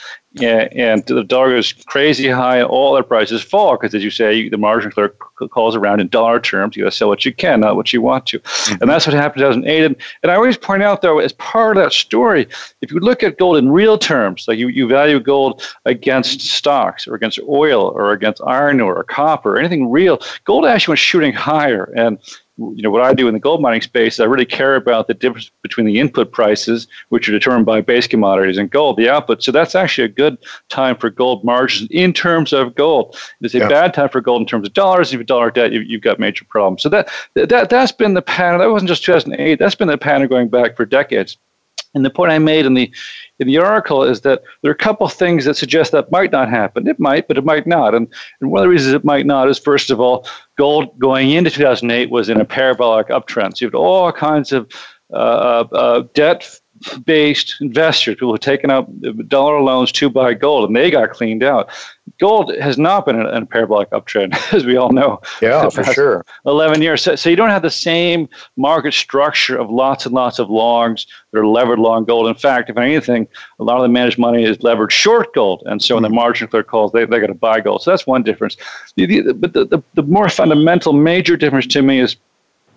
and 0.42 1.04
the 1.06 1.24
dollar 1.24 1.50
goes 1.50 1.72
crazy 1.72 2.28
high, 2.28 2.58
and 2.58 2.66
all 2.66 2.94
their 2.94 3.02
prices 3.02 3.42
fall 3.42 3.76
because, 3.76 3.94
as 3.94 4.04
you 4.04 4.10
say, 4.10 4.48
the 4.48 4.58
margin 4.58 4.90
clerk 4.90 5.18
calls 5.50 5.74
around 5.74 6.00
in 6.00 6.08
dollar 6.08 6.40
terms. 6.40 6.76
You 6.76 6.86
to 6.90 6.96
sell 6.96 7.08
what 7.08 7.24
you 7.24 7.32
can, 7.32 7.60
not 7.60 7.76
what 7.76 7.92
you 7.92 8.00
want 8.02 8.26
to, 8.26 8.38
mm-hmm. 8.40 8.82
and 8.82 8.90
that's 8.90 9.06
what 9.06 9.14
happened 9.14 9.44
in 9.44 9.50
2008. 9.50 9.84
And, 9.84 9.96
and 10.22 10.32
I 10.32 10.34
always 10.34 10.56
point 10.56 10.82
out, 10.82 11.02
though, 11.02 11.18
as 11.18 11.32
part 11.34 11.76
of 11.76 11.82
that 11.82 11.92
story, 11.92 12.48
if 12.80 12.90
you 12.90 12.98
look 13.00 13.22
at 13.22 13.38
gold 13.38 13.56
in 13.56 13.70
real 13.70 13.98
terms, 13.98 14.46
like 14.48 14.58
you, 14.58 14.68
you 14.68 14.86
value 14.86 15.20
gold 15.20 15.62
against 15.84 16.40
stocks 16.40 17.06
or 17.06 17.14
against 17.14 17.38
oil 17.48 17.92
or 17.94 18.12
against 18.12 18.40
iron 18.46 18.80
ore 18.80 18.96
or 18.96 19.04
copper, 19.04 19.54
or 19.54 19.58
anything 19.58 19.90
real, 19.90 20.20
gold 20.44 20.66
actually 20.66 20.92
went 20.92 20.98
shooting 20.98 21.32
higher, 21.32 21.92
and 21.96 22.18
you 22.58 22.82
know 22.82 22.90
what 22.90 23.02
I 23.02 23.14
do 23.14 23.28
in 23.28 23.34
the 23.34 23.40
gold 23.40 23.62
mining 23.62 23.82
space, 23.82 24.14
is 24.14 24.20
I 24.20 24.24
really 24.24 24.44
care 24.44 24.74
about 24.74 25.06
the 25.06 25.14
difference 25.14 25.50
between 25.62 25.86
the 25.86 26.00
input 26.00 26.32
prices, 26.32 26.88
which 27.08 27.28
are 27.28 27.32
determined 27.32 27.66
by 27.66 27.80
base 27.80 28.06
commodities, 28.06 28.58
and 28.58 28.70
gold, 28.70 28.96
the 28.96 29.08
output. 29.08 29.42
So 29.42 29.52
that's 29.52 29.74
actually 29.74 30.04
a 30.04 30.08
good 30.08 30.38
time 30.68 30.96
for 30.96 31.08
gold 31.08 31.44
margins 31.44 31.88
in 31.90 32.12
terms 32.12 32.52
of 32.52 32.74
gold. 32.74 33.16
It's 33.40 33.54
a 33.54 33.58
yeah. 33.58 33.68
bad 33.68 33.94
time 33.94 34.08
for 34.08 34.20
gold 34.20 34.40
in 34.40 34.46
terms 34.46 34.66
of 34.66 34.74
dollars. 34.74 35.08
If 35.08 35.12
you 35.14 35.18
have 35.20 35.26
dollar 35.26 35.50
debt, 35.50 35.72
you, 35.72 35.96
have 35.96 36.02
got 36.02 36.18
major 36.18 36.44
problems. 36.44 36.82
So 36.82 36.88
that 36.88 37.08
that 37.34 37.70
that's 37.70 37.92
been 37.92 38.14
the 38.14 38.22
pattern. 38.22 38.58
That 38.58 38.70
wasn't 38.70 38.88
just 38.88 39.04
2008. 39.04 39.58
That's 39.58 39.74
been 39.74 39.88
the 39.88 39.98
pattern 39.98 40.28
going 40.28 40.48
back 40.48 40.76
for 40.76 40.84
decades. 40.84 41.38
And 41.94 42.04
the 42.04 42.10
point 42.10 42.30
I 42.30 42.38
made 42.38 42.66
in 42.66 42.74
the 42.74 42.92
in 43.38 43.46
the 43.46 43.58
article 43.58 44.02
is 44.02 44.20
that 44.22 44.42
there 44.62 44.70
are 44.70 44.74
a 44.74 44.78
couple 44.78 45.06
of 45.06 45.12
things 45.12 45.44
that 45.44 45.56
suggest 45.56 45.92
that 45.92 46.10
might 46.10 46.32
not 46.32 46.48
happen. 46.48 46.86
It 46.86 47.00
might, 47.00 47.28
but 47.28 47.38
it 47.38 47.44
might 47.44 47.66
not. 47.66 47.94
And, 47.94 48.08
and 48.40 48.50
one 48.50 48.60
of 48.60 48.64
the 48.64 48.68
reasons 48.68 48.94
it 48.94 49.04
might 49.04 49.26
not 49.26 49.48
is, 49.48 49.58
first 49.58 49.90
of 49.90 50.00
all, 50.00 50.26
gold 50.56 50.98
going 50.98 51.30
into 51.30 51.50
2008 51.50 52.10
was 52.10 52.28
in 52.28 52.40
a 52.40 52.44
parabolic 52.44 53.08
uptrend. 53.08 53.56
So 53.56 53.64
you 53.64 53.68
have 53.68 53.74
all 53.74 54.12
kinds 54.12 54.52
of 54.52 54.70
uh, 55.12 55.16
uh, 55.16 55.68
uh 55.72 56.02
debt 56.14 56.60
based 57.04 57.56
investors, 57.60 58.14
people 58.14 58.30
who've 58.30 58.40
taken 58.40 58.70
out 58.70 58.88
dollar 59.28 59.60
loans 59.60 59.92
to 59.92 60.08
buy 60.10 60.34
gold, 60.34 60.68
and 60.68 60.76
they 60.76 60.90
got 60.90 61.10
cleaned 61.10 61.42
out. 61.42 61.70
Gold 62.18 62.54
has 62.56 62.78
not 62.78 63.06
been 63.06 63.20
in 63.20 63.26
a 63.26 63.46
parabolic 63.46 63.90
uptrend, 63.90 64.34
as 64.52 64.64
we 64.64 64.76
all 64.76 64.92
know. 64.92 65.20
Yeah, 65.40 65.68
for 65.70 65.84
sure. 65.84 66.24
11 66.46 66.82
years. 66.82 67.02
So, 67.02 67.16
so, 67.16 67.30
you 67.30 67.36
don't 67.36 67.50
have 67.50 67.62
the 67.62 67.70
same 67.70 68.28
market 68.56 68.94
structure 68.94 69.56
of 69.56 69.70
lots 69.70 70.06
and 70.06 70.14
lots 70.14 70.38
of 70.38 70.50
longs 70.50 71.06
that 71.32 71.38
are 71.40 71.46
levered 71.46 71.78
long 71.78 72.04
gold. 72.04 72.26
In 72.26 72.34
fact, 72.34 72.70
if 72.70 72.76
anything, 72.76 73.28
a 73.58 73.64
lot 73.64 73.76
of 73.76 73.82
the 73.82 73.88
managed 73.88 74.18
money 74.18 74.44
is 74.44 74.62
levered 74.62 74.90
short 74.90 75.34
gold. 75.34 75.62
And 75.66 75.82
so 75.82 75.94
when 75.94 76.02
the 76.02 76.08
mm-hmm. 76.08 76.16
margin 76.16 76.48
clear 76.48 76.62
calls, 76.62 76.92
they, 76.92 77.04
they 77.04 77.20
got 77.20 77.26
to 77.26 77.34
buy 77.34 77.60
gold. 77.60 77.82
So 77.82 77.90
that's 77.90 78.06
one 78.06 78.22
difference. 78.22 78.56
The, 78.96 79.06
the, 79.06 79.34
but 79.34 79.52
the, 79.52 79.66
the, 79.66 79.82
the 79.94 80.02
more 80.02 80.28
fundamental, 80.28 80.92
major 80.92 81.36
difference 81.36 81.66
to 81.68 81.82
me 81.82 82.00
is 82.00 82.16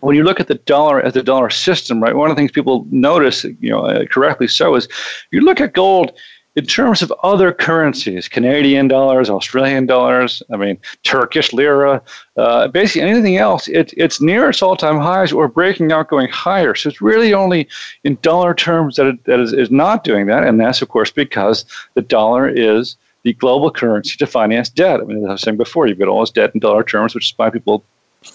when 0.01 0.15
you 0.15 0.23
look 0.23 0.39
at 0.39 0.47
the 0.47 0.55
dollar 0.55 1.01
as 1.01 1.13
the 1.13 1.23
dollar 1.23 1.49
system, 1.49 2.01
right, 2.01 2.15
one 2.15 2.29
of 2.29 2.35
the 2.35 2.39
things 2.39 2.51
people 2.51 2.85
notice, 2.91 3.43
you 3.43 3.69
know, 3.69 3.85
uh, 3.85 4.05
correctly 4.05 4.47
so, 4.47 4.75
is 4.75 4.87
you 5.31 5.41
look 5.41 5.61
at 5.61 5.73
gold 5.73 6.11
in 6.55 6.65
terms 6.65 7.01
of 7.01 7.13
other 7.23 7.53
currencies, 7.53 8.27
Canadian 8.27 8.89
dollars, 8.89 9.29
Australian 9.29 9.85
dollars, 9.85 10.43
I 10.51 10.57
mean, 10.57 10.77
Turkish 11.03 11.53
lira, 11.53 12.01
uh, 12.35 12.67
basically 12.67 13.09
anything 13.09 13.37
else, 13.37 13.69
it, 13.69 13.93
it's 13.95 14.19
near 14.19 14.49
its 14.49 14.61
all 14.61 14.75
time 14.75 14.99
highs 14.99 15.31
or 15.31 15.47
breaking 15.47 15.93
out 15.93 16.09
going 16.09 16.27
higher. 16.27 16.75
So 16.75 16.89
it's 16.89 17.01
really 17.01 17.33
only 17.33 17.69
in 18.03 18.17
dollar 18.21 18.53
terms 18.53 18.97
that 18.97 19.07
it 19.07 19.23
that 19.25 19.39
is, 19.39 19.53
is 19.53 19.71
not 19.71 20.03
doing 20.03 20.25
that. 20.25 20.43
And 20.43 20.59
that's, 20.59 20.81
of 20.81 20.89
course, 20.89 21.11
because 21.11 21.63
the 21.93 22.01
dollar 22.01 22.49
is 22.49 22.97
the 23.23 23.33
global 23.33 23.71
currency 23.71 24.17
to 24.17 24.27
finance 24.27 24.67
debt. 24.67 24.99
I 24.99 25.03
mean, 25.03 25.23
as 25.23 25.29
I 25.29 25.31
was 25.31 25.41
saying 25.41 25.57
before, 25.57 25.87
you've 25.87 25.99
got 25.99 26.09
all 26.09 26.21
this 26.21 26.31
debt 26.31 26.53
in 26.53 26.59
dollar 26.59 26.83
terms, 26.83 27.15
which 27.15 27.27
is 27.27 27.33
why 27.37 27.49
people 27.49 27.83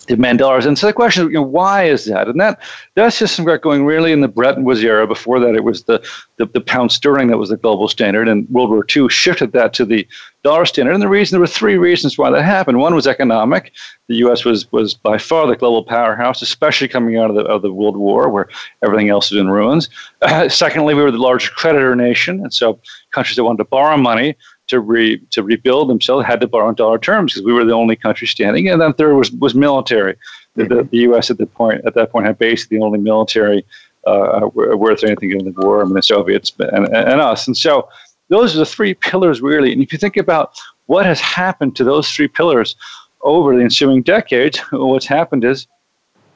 demand 0.06 0.40
dollars. 0.40 0.66
And 0.66 0.76
so 0.76 0.88
the 0.88 0.92
question 0.92 1.26
you 1.26 1.34
know, 1.34 1.42
why 1.42 1.84
is 1.84 2.06
that? 2.06 2.26
And 2.26 2.40
that 2.40 2.60
that 2.94 3.12
system 3.12 3.44
got 3.44 3.60
going 3.60 3.84
really 3.84 4.10
in 4.10 4.20
the 4.20 4.28
Bretton 4.28 4.64
Woods 4.64 4.82
era. 4.82 5.06
Before 5.06 5.38
that, 5.38 5.54
it 5.54 5.62
was 5.62 5.84
the, 5.84 6.04
the, 6.38 6.46
the 6.46 6.60
pound 6.60 6.90
sterling 6.90 7.28
that 7.28 7.38
was 7.38 7.50
the 7.50 7.56
global 7.56 7.86
standard, 7.86 8.28
and 8.28 8.48
World 8.48 8.70
War 8.70 8.84
II 8.94 9.08
shifted 9.08 9.52
that 9.52 9.72
to 9.74 9.84
the 9.84 10.06
dollar 10.42 10.66
standard. 10.66 10.92
And 10.92 11.02
the 11.02 11.08
reason 11.08 11.36
there 11.36 11.40
were 11.40 11.46
three 11.46 11.76
reasons 11.76 12.18
why 12.18 12.30
that 12.30 12.42
happened. 12.42 12.78
One 12.78 12.96
was 12.96 13.06
economic. 13.06 13.72
The 14.08 14.16
U.S. 14.16 14.44
was 14.44 14.70
was 14.72 14.94
by 14.94 15.18
far 15.18 15.46
the 15.46 15.56
global 15.56 15.84
powerhouse, 15.84 16.42
especially 16.42 16.88
coming 16.88 17.16
out 17.16 17.30
of 17.30 17.36
the 17.36 17.42
of 17.42 17.62
the 17.62 17.72
World 17.72 17.96
War, 17.96 18.28
where 18.28 18.48
everything 18.82 19.08
else 19.08 19.30
was 19.30 19.40
in 19.40 19.48
ruins. 19.48 19.88
Uh, 20.22 20.48
secondly, 20.64 20.94
we 20.94 21.02
were 21.02 21.12
the 21.12 21.18
largest 21.18 21.54
creditor 21.54 21.94
nation, 21.94 22.40
and 22.40 22.52
so 22.52 22.80
countries 23.12 23.36
that 23.36 23.44
wanted 23.44 23.58
to 23.58 23.64
borrow 23.66 23.96
money 23.96 24.36
to 24.68 24.80
re 24.80 25.18
to 25.30 25.42
rebuild 25.42 25.88
themselves 25.88 26.26
had 26.26 26.40
to 26.40 26.48
borrow 26.48 26.68
on 26.68 26.74
dollar 26.74 26.98
terms 26.98 27.32
because 27.32 27.44
we 27.44 27.52
were 27.52 27.64
the 27.64 27.72
only 27.72 27.96
country 27.96 28.26
standing. 28.26 28.68
And 28.68 28.80
then 28.80 28.92
third 28.94 29.14
was 29.14 29.30
was 29.32 29.54
military. 29.54 30.16
The, 30.54 30.64
the, 30.64 30.82
the 30.84 30.98
U.S. 30.98 31.30
at 31.30 31.38
the 31.38 31.46
point 31.46 31.82
at 31.86 31.94
that 31.94 32.10
point 32.10 32.26
had 32.26 32.38
basically 32.38 32.78
the 32.78 32.84
only 32.84 32.98
military 32.98 33.64
uh, 34.06 34.48
worth 34.54 35.04
anything 35.04 35.32
in 35.32 35.44
the 35.44 35.54
war. 35.58 35.82
I 35.82 35.84
mean, 35.84 35.94
the 35.94 36.02
Soviets 36.02 36.52
and, 36.58 36.88
and 36.94 37.20
us. 37.20 37.46
And 37.46 37.56
so 37.56 37.88
those 38.28 38.54
are 38.54 38.58
the 38.58 38.66
three 38.66 38.94
pillars 38.94 39.40
really. 39.40 39.72
And 39.72 39.82
if 39.82 39.92
you 39.92 39.98
think 39.98 40.16
about 40.16 40.58
what 40.86 41.06
has 41.06 41.20
happened 41.20 41.76
to 41.76 41.84
those 41.84 42.10
three 42.10 42.28
pillars 42.28 42.76
over 43.22 43.56
the 43.56 43.62
ensuing 43.62 44.02
decades, 44.02 44.58
what's 44.72 45.06
happened 45.06 45.44
is 45.44 45.66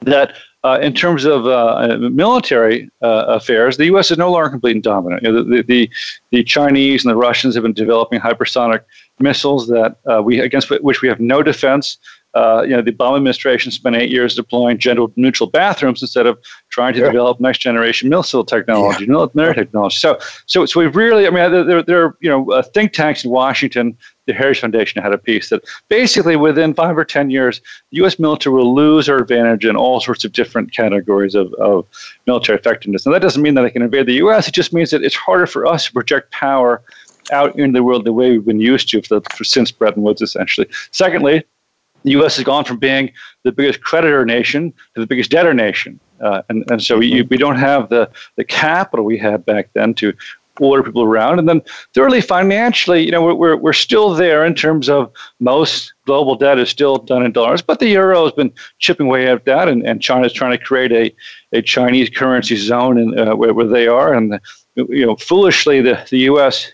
that 0.03 0.35
uh, 0.63 0.79
in 0.83 0.93
terms 0.93 1.25
of 1.25 1.47
uh, 1.47 1.97
military 1.99 2.91
uh, 3.03 3.25
affairs, 3.29 3.77
the 3.77 3.87
U.S. 3.87 4.11
is 4.11 4.19
no 4.19 4.31
longer 4.31 4.51
complete 4.51 4.73
and 4.73 4.83
dominant. 4.83 5.23
You 5.23 5.33
know, 5.33 5.43
the, 5.43 5.63
the, 5.63 5.91
the, 6.31 6.45
Chinese 6.45 7.05
and 7.05 7.11
the 7.11 7.17
Russians 7.17 7.55
have 7.55 7.63
been 7.63 7.73
developing 7.73 8.21
hypersonic 8.21 8.83
missiles 9.19 9.69
that 9.69 9.97
uh, 10.11 10.23
we 10.23 10.41
against 10.41 10.71
which 10.83 11.01
we 11.01 11.09
have 11.09 11.21
no 11.21 11.43
defense. 11.43 11.99
Uh, 12.35 12.63
you 12.63 12.71
know, 12.71 12.83
the 12.83 12.93
Obama 12.93 13.17
administration 13.17 13.73
spent 13.73 13.97
eight 13.97 14.11
years 14.11 14.35
deploying 14.35 14.79
gender 14.79 15.07
neutral 15.17 15.51
bathrooms 15.51 16.01
instead 16.01 16.27
of 16.27 16.39
trying 16.69 16.93
to 16.93 17.01
yeah. 17.01 17.07
develop 17.07 17.41
next 17.41 17.59
generation 17.59 18.09
missile 18.09 18.45
technology, 18.45 19.05
yeah. 19.05 19.11
military 19.11 19.55
technology. 19.55 19.97
So, 19.97 20.19
so, 20.47 20.65
so 20.65 20.81
we've 20.81 20.95
really, 20.95 21.27
I 21.27 21.31
mean, 21.31 21.67
there, 21.67 21.83
there 21.83 22.05
are 22.05 22.17
you 22.21 22.31
know 22.31 22.51
uh, 22.53 22.63
think 22.63 22.93
tanks 22.93 23.25
in 23.25 23.31
Washington 23.31 23.97
the 24.31 24.39
Heritage 24.39 24.61
Foundation 24.61 25.03
had 25.03 25.13
a 25.13 25.19
piece 25.19 25.49
that 25.51 25.65
basically 25.89 26.37
within 26.37 26.73
five 26.73 26.97
or 26.97 27.05
10 27.05 27.31
years, 27.31 27.61
the 27.91 27.97
U.S. 27.99 28.19
military 28.19 28.55
will 28.55 28.75
lose 28.75 29.09
our 29.09 29.19
advantage 29.19 29.65
in 29.65 29.77
all 29.77 30.01
sorts 30.01 30.25
of 30.25 30.33
different 30.33 30.73
categories 30.73 31.35
of, 31.35 31.53
of 31.55 31.87
military 32.27 32.59
effectiveness. 32.59 33.05
Now, 33.05 33.13
that 33.13 33.23
doesn't 33.23 33.43
mean 33.43 33.55
that 33.55 33.65
it 33.65 33.71
can 33.71 33.83
invade 33.83 34.07
the 34.07 34.15
U.S., 34.15 34.47
it 34.49 34.55
just 34.55 34.73
means 34.73 34.91
that 34.91 35.03
it's 35.03 35.17
harder 35.17 35.47
for 35.47 35.67
us 35.67 35.87
to 35.87 35.93
project 35.93 36.31
power 36.31 36.83
out 37.33 37.57
in 37.59 37.73
the 37.73 37.83
world 37.83 38.05
the 38.05 38.13
way 38.13 38.31
we've 38.31 38.45
been 38.45 38.61
used 38.61 38.89
to 38.91 39.03
for, 39.03 39.21
for 39.35 39.45
since 39.45 39.71
Bretton 39.71 40.03
Woods, 40.03 40.23
essentially. 40.23 40.69
Secondly, 40.91 41.45
the 42.03 42.13
U.S. 42.13 42.37
has 42.37 42.45
gone 42.45 42.65
from 42.65 42.79
being 42.79 43.13
the 43.43 43.53
biggest 43.53 43.83
creditor 43.83 44.25
nation 44.25 44.73
to 44.95 45.01
the 45.01 45.07
biggest 45.07 45.31
debtor 45.31 45.55
nation. 45.55 46.01
Uh, 46.21 46.43
and, 46.49 46.71
and 46.71 46.83
so 46.83 46.99
we, 46.99 47.23
we 47.23 47.37
don't 47.37 47.57
have 47.57 47.89
the, 47.89 48.11
the 48.37 48.45
capital 48.45 49.05
we 49.05 49.17
had 49.17 49.45
back 49.47 49.71
then 49.73 49.95
to 49.95 50.13
order 50.61 50.83
people 50.83 51.03
around. 51.03 51.39
And 51.39 51.49
then 51.49 51.63
thirdly, 51.95 52.21
financially, 52.21 53.03
you 53.03 53.11
know, 53.11 53.23
we're, 53.23 53.35
we're, 53.35 53.57
we're 53.57 53.73
still 53.73 54.13
there 54.15 54.45
in 54.45 54.55
terms 54.55 54.89
of 54.89 55.11
most 55.39 55.95
global 56.05 56.35
debt 56.35 56.59
is 56.59 56.69
still 56.69 56.99
done 56.99 57.25
in 57.25 57.33
dollars, 57.33 57.63
but 57.63 57.81
the 57.81 57.89
euro 57.89 58.25
has 58.25 58.33
been 58.33 58.53
chipping 58.79 59.07
away 59.07 59.29
at 59.29 59.45
that, 59.47 59.69
and, 59.69 59.87
and 59.87 60.05
is 60.25 60.33
trying 60.33 60.57
to 60.57 60.65
create 60.65 60.93
a, 60.93 61.15
a 61.57 61.63
Chinese 61.63 62.11
currency 62.11 62.57
zone 62.57 62.99
in, 62.99 63.19
uh, 63.19 63.35
where, 63.35 63.55
where 63.55 63.67
they 63.67 63.87
are. 63.87 64.13
And, 64.13 64.39
you 64.77 65.07
know, 65.07 65.17
foolishly, 65.17 65.81
the, 65.81 66.07
the 66.11 66.19
U.S. 66.21 66.71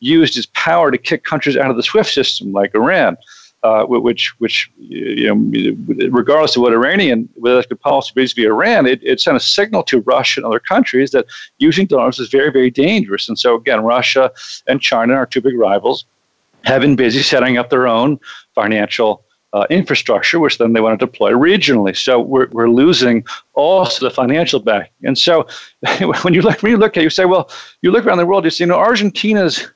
used 0.00 0.36
its 0.36 0.48
power 0.52 0.90
to 0.90 0.98
kick 0.98 1.24
countries 1.24 1.56
out 1.56 1.70
of 1.70 1.76
the 1.76 1.82
SWIFT 1.82 2.12
system 2.12 2.52
like 2.52 2.74
Iran 2.74 3.16
uh, 3.62 3.84
which, 3.84 4.38
which 4.40 4.70
you 4.78 5.26
know, 5.26 6.08
regardless 6.10 6.56
of 6.56 6.62
what 6.62 6.72
Iranian 6.72 7.28
whether 7.34 7.62
good 7.62 7.80
policy 7.80 8.12
vis-a-vis 8.14 8.46
Iran, 8.46 8.86
it, 8.86 9.00
it 9.02 9.20
sent 9.20 9.36
a 9.36 9.40
signal 9.40 9.82
to 9.84 10.00
Russia 10.00 10.40
and 10.40 10.46
other 10.46 10.60
countries 10.60 11.10
that 11.10 11.26
using 11.58 11.86
dollars 11.86 12.18
is 12.18 12.30
very, 12.30 12.50
very 12.50 12.70
dangerous. 12.70 13.28
And 13.28 13.38
so 13.38 13.56
again, 13.56 13.82
Russia 13.82 14.32
and 14.66 14.80
China 14.80 15.14
are 15.14 15.26
two 15.26 15.42
big 15.42 15.58
rivals, 15.58 16.06
have 16.64 16.80
been 16.80 16.96
busy 16.96 17.22
setting 17.22 17.58
up 17.58 17.70
their 17.70 17.86
own 17.86 18.18
financial 18.54 19.24
uh, 19.52 19.66
infrastructure, 19.68 20.38
which 20.38 20.58
then 20.58 20.72
they 20.72 20.80
want 20.80 20.98
to 20.98 21.04
deploy 21.04 21.32
regionally. 21.32 21.96
So 21.96 22.20
we're, 22.20 22.48
we're 22.50 22.70
losing 22.70 23.24
also 23.54 24.08
the 24.08 24.14
financial 24.14 24.60
back. 24.60 24.92
And 25.02 25.18
so 25.18 25.46
when 26.22 26.34
you 26.34 26.42
look 26.42 26.62
when 26.62 26.72
you 26.72 26.78
look 26.78 26.96
at 26.96 27.02
you 27.02 27.10
say, 27.10 27.24
well, 27.24 27.50
you 27.82 27.90
look 27.90 28.06
around 28.06 28.18
the 28.18 28.26
world, 28.26 28.44
you 28.44 28.50
see, 28.50 28.64
you 28.64 28.68
know, 28.68 28.78
Argentina's 28.78 29.68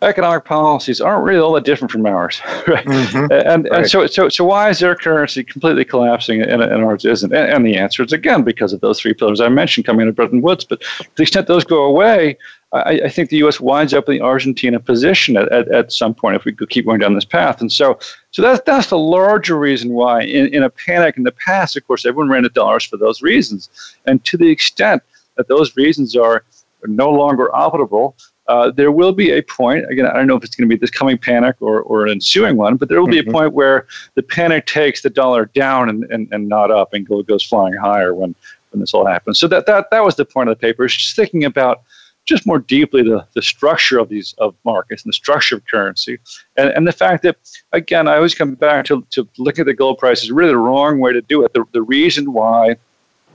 economic 0.00 0.44
policies 0.44 1.00
aren't 1.00 1.24
really 1.24 1.40
all 1.40 1.52
that 1.52 1.64
different 1.64 1.90
from 1.90 2.06
ours, 2.06 2.40
right? 2.68 2.84
Mm-hmm. 2.84 3.32
And, 3.32 3.64
right. 3.64 3.72
and 3.72 3.90
so, 3.90 4.06
so, 4.06 4.28
so 4.28 4.44
why 4.44 4.70
is 4.70 4.78
their 4.78 4.94
currency 4.94 5.42
completely 5.42 5.84
collapsing 5.84 6.40
and, 6.40 6.62
and 6.62 6.84
ours 6.84 7.04
isn't? 7.04 7.32
And, 7.32 7.52
and, 7.52 7.66
the 7.66 7.76
answer 7.76 8.04
is 8.04 8.12
again 8.12 8.44
because 8.44 8.72
of 8.72 8.80
those 8.80 9.00
three 9.00 9.12
pillars 9.12 9.40
I 9.40 9.48
mentioned 9.48 9.86
coming 9.86 10.02
out 10.02 10.08
of 10.08 10.14
Bretton 10.14 10.40
Woods. 10.40 10.64
But 10.64 10.80
to 10.82 11.08
the 11.16 11.22
extent 11.22 11.48
those 11.48 11.64
go 11.64 11.84
away, 11.84 12.38
I, 12.72 13.00
I, 13.04 13.08
think 13.08 13.30
the 13.30 13.38
U.S. 13.38 13.60
winds 13.60 13.92
up 13.92 14.08
in 14.08 14.16
the 14.16 14.20
Argentina 14.20 14.78
position 14.78 15.36
at, 15.36 15.50
at, 15.50 15.68
at, 15.68 15.90
some 15.90 16.14
point 16.14 16.36
if 16.36 16.44
we 16.44 16.52
could 16.52 16.68
keep 16.68 16.84
going 16.84 17.00
down 17.00 17.14
this 17.14 17.24
path. 17.24 17.60
And 17.60 17.72
so, 17.72 17.98
so 18.30 18.42
that's 18.42 18.60
that's 18.66 18.90
the 18.90 18.98
larger 18.98 19.58
reason 19.58 19.94
why, 19.94 20.22
in, 20.22 20.54
in 20.54 20.62
a 20.62 20.70
panic 20.70 21.16
in 21.16 21.22
the 21.24 21.32
past, 21.32 21.76
of 21.76 21.86
course, 21.86 22.04
everyone 22.04 22.28
ran 22.28 22.42
to 22.42 22.50
dollars 22.50 22.84
for 22.84 22.98
those 22.98 23.22
reasons. 23.22 23.70
And 24.06 24.22
to 24.26 24.36
the 24.36 24.50
extent 24.50 25.02
that 25.36 25.48
those 25.48 25.76
reasons 25.76 26.14
are 26.14 26.44
no 26.84 27.10
longer 27.10 27.50
operable, 27.54 28.14
uh, 28.48 28.70
there 28.70 28.90
will 28.90 29.12
be 29.12 29.30
a 29.30 29.42
point, 29.42 29.84
again, 29.90 30.06
I 30.06 30.14
don't 30.14 30.26
know 30.26 30.36
if 30.36 30.42
it's 30.42 30.56
going 30.56 30.68
to 30.68 30.74
be 30.74 30.78
this 30.78 30.90
coming 30.90 31.18
panic 31.18 31.56
or, 31.60 31.82
or 31.82 32.06
an 32.06 32.10
ensuing 32.10 32.56
one, 32.56 32.76
but 32.76 32.88
there 32.88 32.98
will 32.98 33.06
be 33.06 33.20
mm-hmm. 33.20 33.28
a 33.28 33.32
point 33.32 33.52
where 33.52 33.86
the 34.14 34.22
panic 34.22 34.66
takes 34.66 35.02
the 35.02 35.10
dollar 35.10 35.46
down 35.46 35.90
and, 35.90 36.04
and, 36.04 36.28
and 36.32 36.48
not 36.48 36.70
up 36.70 36.94
and 36.94 37.06
gold 37.06 37.26
goes 37.26 37.42
flying 37.42 37.74
higher 37.74 38.14
when, 38.14 38.34
when 38.70 38.80
this 38.80 38.94
all 38.94 39.06
happens. 39.06 39.38
So 39.38 39.48
that, 39.48 39.66
that, 39.66 39.90
that 39.90 40.02
was 40.02 40.16
the 40.16 40.24
point 40.24 40.48
of 40.48 40.58
the 40.58 40.60
paper, 40.60 40.86
is 40.86 40.96
just 40.96 41.14
thinking 41.14 41.44
about 41.44 41.82
just 42.24 42.46
more 42.46 42.58
deeply 42.58 43.02
the, 43.02 43.26
the 43.34 43.42
structure 43.42 43.98
of 43.98 44.08
these 44.08 44.34
of 44.38 44.54
markets 44.64 45.02
and 45.02 45.08
the 45.08 45.14
structure 45.14 45.56
of 45.56 45.64
currency 45.66 46.18
and, 46.58 46.68
and 46.68 46.86
the 46.86 46.92
fact 46.92 47.22
that 47.22 47.36
again 47.72 48.06
i 48.06 48.16
always 48.16 48.34
come 48.34 48.54
back 48.54 48.84
to, 48.84 49.02
to 49.08 49.26
looking 49.38 49.62
at 49.62 49.66
the 49.66 49.72
gold 49.72 49.96
price 49.96 50.22
is 50.22 50.30
really 50.30 50.50
the 50.50 50.58
wrong 50.58 51.00
way 51.00 51.10
to 51.10 51.22
do 51.22 51.42
it 51.42 51.54
the, 51.54 51.64
the 51.72 51.80
reason 51.80 52.34
why 52.34 52.76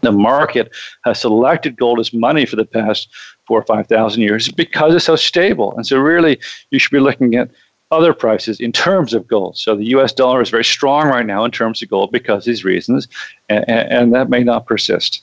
the 0.01 0.11
market 0.11 0.71
has 1.05 1.21
selected 1.21 1.75
gold 1.75 1.99
as 1.99 2.13
money 2.13 2.45
for 2.45 2.55
the 2.55 2.65
past 2.65 3.09
four 3.45 3.59
or 3.59 3.65
five 3.65 3.87
thousand 3.87 4.21
years 4.21 4.49
because 4.51 4.95
it's 4.95 5.05
so 5.05 5.15
stable. 5.15 5.73
And 5.75 5.85
so, 5.85 5.97
really, 5.97 6.39
you 6.71 6.79
should 6.79 6.91
be 6.91 6.99
looking 6.99 7.35
at 7.35 7.49
other 7.91 8.13
prices 8.13 8.59
in 8.59 8.71
terms 8.71 9.13
of 9.13 9.27
gold. 9.27 9.57
So, 9.57 9.75
the 9.75 9.85
U.S. 9.85 10.13
dollar 10.13 10.41
is 10.41 10.49
very 10.49 10.65
strong 10.65 11.07
right 11.07 11.25
now 11.25 11.45
in 11.45 11.51
terms 11.51 11.81
of 11.81 11.89
gold 11.89 12.11
because 12.11 12.45
these 12.45 12.63
reasons, 12.63 13.07
and, 13.49 13.67
and 13.67 14.13
that 14.13 14.29
may 14.29 14.43
not 14.43 14.65
persist. 14.65 15.21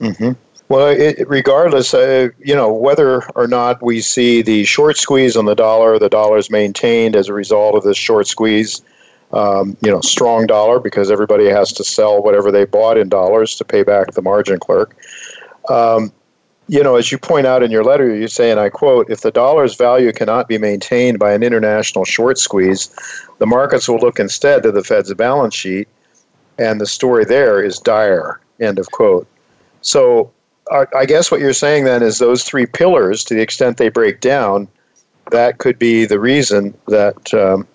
Mm-hmm. 0.00 0.32
Well, 0.68 0.88
it, 0.88 1.26
regardless, 1.28 1.94
uh, 1.94 2.28
you 2.38 2.54
know, 2.54 2.70
whether 2.70 3.22
or 3.30 3.46
not 3.46 3.82
we 3.82 4.02
see 4.02 4.42
the 4.42 4.64
short 4.64 4.98
squeeze 4.98 5.34
on 5.34 5.46
the 5.46 5.54
dollar, 5.54 5.98
the 5.98 6.10
dollar 6.10 6.36
is 6.36 6.50
maintained 6.50 7.16
as 7.16 7.28
a 7.28 7.32
result 7.32 7.74
of 7.74 7.84
this 7.84 7.96
short 7.96 8.26
squeeze 8.26 8.82
um, 9.32 9.76
you 9.82 9.90
know, 9.90 10.00
strong 10.00 10.46
dollar 10.46 10.80
because 10.80 11.10
everybody 11.10 11.46
has 11.46 11.72
to 11.74 11.84
sell 11.84 12.22
whatever 12.22 12.50
they 12.50 12.64
bought 12.64 12.96
in 12.96 13.08
dollars 13.08 13.56
to 13.56 13.64
pay 13.64 13.82
back 13.82 14.12
the 14.12 14.22
margin 14.22 14.58
clerk. 14.58 14.96
Um, 15.68 16.12
you 16.68 16.82
know, 16.82 16.96
as 16.96 17.10
you 17.10 17.18
point 17.18 17.46
out 17.46 17.62
in 17.62 17.70
your 17.70 17.82
letter, 17.82 18.14
you 18.14 18.28
say, 18.28 18.50
and 18.50 18.60
I 18.60 18.68
quote, 18.68 19.10
if 19.10 19.22
the 19.22 19.30
dollar's 19.30 19.74
value 19.74 20.12
cannot 20.12 20.48
be 20.48 20.58
maintained 20.58 21.18
by 21.18 21.32
an 21.32 21.42
international 21.42 22.04
short 22.04 22.38
squeeze, 22.38 22.90
the 23.38 23.46
markets 23.46 23.88
will 23.88 23.98
look 23.98 24.20
instead 24.20 24.62
to 24.62 24.72
the 24.72 24.84
Fed's 24.84 25.12
balance 25.14 25.54
sheet, 25.54 25.88
and 26.58 26.80
the 26.80 26.86
story 26.86 27.24
there 27.24 27.62
is 27.62 27.78
dire, 27.78 28.40
end 28.60 28.78
of 28.78 28.90
quote. 28.90 29.26
So 29.80 30.30
I 30.70 31.06
guess 31.06 31.30
what 31.30 31.40
you're 31.40 31.54
saying 31.54 31.84
then 31.84 32.02
is 32.02 32.18
those 32.18 32.44
three 32.44 32.66
pillars, 32.66 33.24
to 33.24 33.34
the 33.34 33.40
extent 33.40 33.78
they 33.78 33.88
break 33.88 34.20
down, 34.20 34.68
that 35.30 35.58
could 35.58 35.78
be 35.78 36.04
the 36.04 36.20
reason 36.20 36.74
that 36.88 37.32
um, 37.32 37.66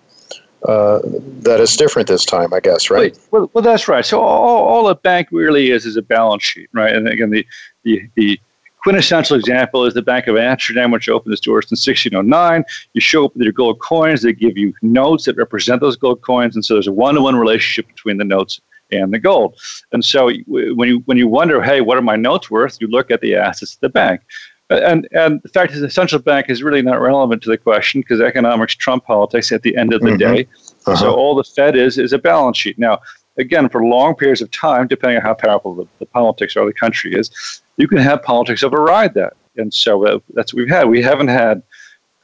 uh, 0.67 0.99
that 1.41 1.59
is 1.59 1.75
different 1.75 2.07
this 2.07 2.23
time, 2.23 2.53
I 2.53 2.59
guess, 2.59 2.89
right? 2.89 3.17
Well, 3.31 3.49
well, 3.53 3.63
that's 3.63 3.87
right. 3.87 4.05
So 4.05 4.21
all, 4.21 4.65
all 4.65 4.87
a 4.87 4.95
bank 4.95 5.29
really 5.31 5.71
is 5.71 5.85
is 5.85 5.97
a 5.97 6.01
balance 6.01 6.43
sheet, 6.43 6.69
right? 6.71 6.95
And 6.95 7.07
again, 7.07 7.31
the, 7.31 7.45
the, 7.83 8.07
the 8.15 8.39
quintessential 8.84 9.38
example 9.38 9.86
is 9.86 9.93
the 9.93 10.01
Bank 10.01 10.27
of 10.27 10.38
Amsterdam, 10.38 10.91
which 10.91 11.09
opened 11.09 11.31
its 11.31 11.41
doors 11.41 11.65
in 11.65 11.75
1609. 11.75 12.63
You 12.93 13.01
show 13.01 13.25
up 13.25 13.34
with 13.34 13.43
your 13.43 13.53
gold 13.53 13.79
coins, 13.79 14.21
they 14.21 14.34
give 14.34 14.57
you 14.57 14.73
notes 14.81 15.25
that 15.25 15.38
represent 15.38 15.81
those 15.81 15.95
gold 15.95 16.21
coins, 16.21 16.55
and 16.55 16.63
so 16.63 16.75
there's 16.75 16.88
a 16.88 16.91
one-to-one 16.91 17.36
relationship 17.36 17.88
between 17.88 18.17
the 18.17 18.25
notes 18.25 18.59
and 18.91 19.13
the 19.13 19.19
gold. 19.19 19.59
And 19.91 20.03
so 20.03 20.31
when 20.47 20.89
you 20.89 20.99
when 21.05 21.17
you 21.17 21.27
wonder, 21.27 21.61
hey, 21.61 21.81
what 21.81 21.97
are 21.97 22.01
my 22.01 22.15
notes 22.15 22.51
worth? 22.51 22.77
You 22.81 22.88
look 22.88 23.09
at 23.09 23.21
the 23.21 23.36
assets 23.36 23.75
of 23.75 23.79
the 23.79 23.89
bank. 23.89 24.21
And, 24.69 25.07
and 25.11 25.41
the 25.43 25.49
fact 25.49 25.73
is, 25.73 25.81
the 25.81 25.89
central 25.89 26.21
bank 26.21 26.47
is 26.49 26.63
really 26.63 26.81
not 26.81 26.99
relevant 26.99 27.43
to 27.43 27.49
the 27.49 27.57
question 27.57 28.01
because 28.01 28.21
economics 28.21 28.73
trump 28.73 29.05
politics 29.05 29.51
at 29.51 29.61
the 29.61 29.75
end 29.75 29.93
of 29.93 30.01
the 30.01 30.09
mm-hmm. 30.09 30.36
day. 30.36 30.47
Uh-huh. 30.88 30.95
So 30.95 31.13
all 31.13 31.36
the 31.36 31.43
Fed 31.43 31.75
is 31.75 31.97
is 31.97 32.13
a 32.13 32.17
balance 32.17 32.57
sheet. 32.57 32.79
Now, 32.79 32.99
again, 33.38 33.69
for 33.69 33.86
long 33.86 34.15
periods 34.15 34.41
of 34.41 34.49
time, 34.51 34.88
depending 34.88 35.17
on 35.17 35.23
how 35.23 35.34
powerful 35.34 35.75
the, 35.75 35.88
the 35.99 36.05
politics 36.05 36.55
or 36.55 36.65
the 36.65 36.73
country 36.73 37.13
is, 37.13 37.61
you 37.78 37.88
can 37.88 37.97
have 37.97 38.24
politics 38.24 38.63
override 38.63 39.13
that. 39.15 39.34
And 39.55 39.74
so 39.74 40.05
uh, 40.05 40.19
that's 40.34 40.53
what 40.53 40.59
we've 40.59 40.69
had. 40.69 40.89
We 40.89 41.01
haven't 41.01 41.28
had 41.28 41.61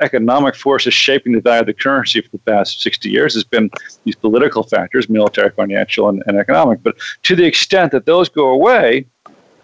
economic 0.02 0.56
forces 0.56 0.94
shaping 0.94 1.34
the 1.34 1.42
value 1.42 1.62
of 1.62 1.66
the 1.68 1.74
currency 1.74 2.22
for 2.22 2.30
the 2.30 2.40
past 2.40 2.82
60 2.82 3.10
years 3.10 3.36
It's 3.36 3.44
been 3.44 3.70
these 4.06 4.16
political 4.16 4.64
factors, 4.64 5.10
military, 5.10 5.50
financial, 5.52 6.10
and, 6.10 6.24
and 6.26 6.38
economic. 6.38 6.82
But 6.82 6.96
to 7.24 7.36
the 7.36 7.46
extent 7.46 7.92
that 7.92 8.06
those 8.06 8.30
go 8.30 8.50
away, 8.50 9.06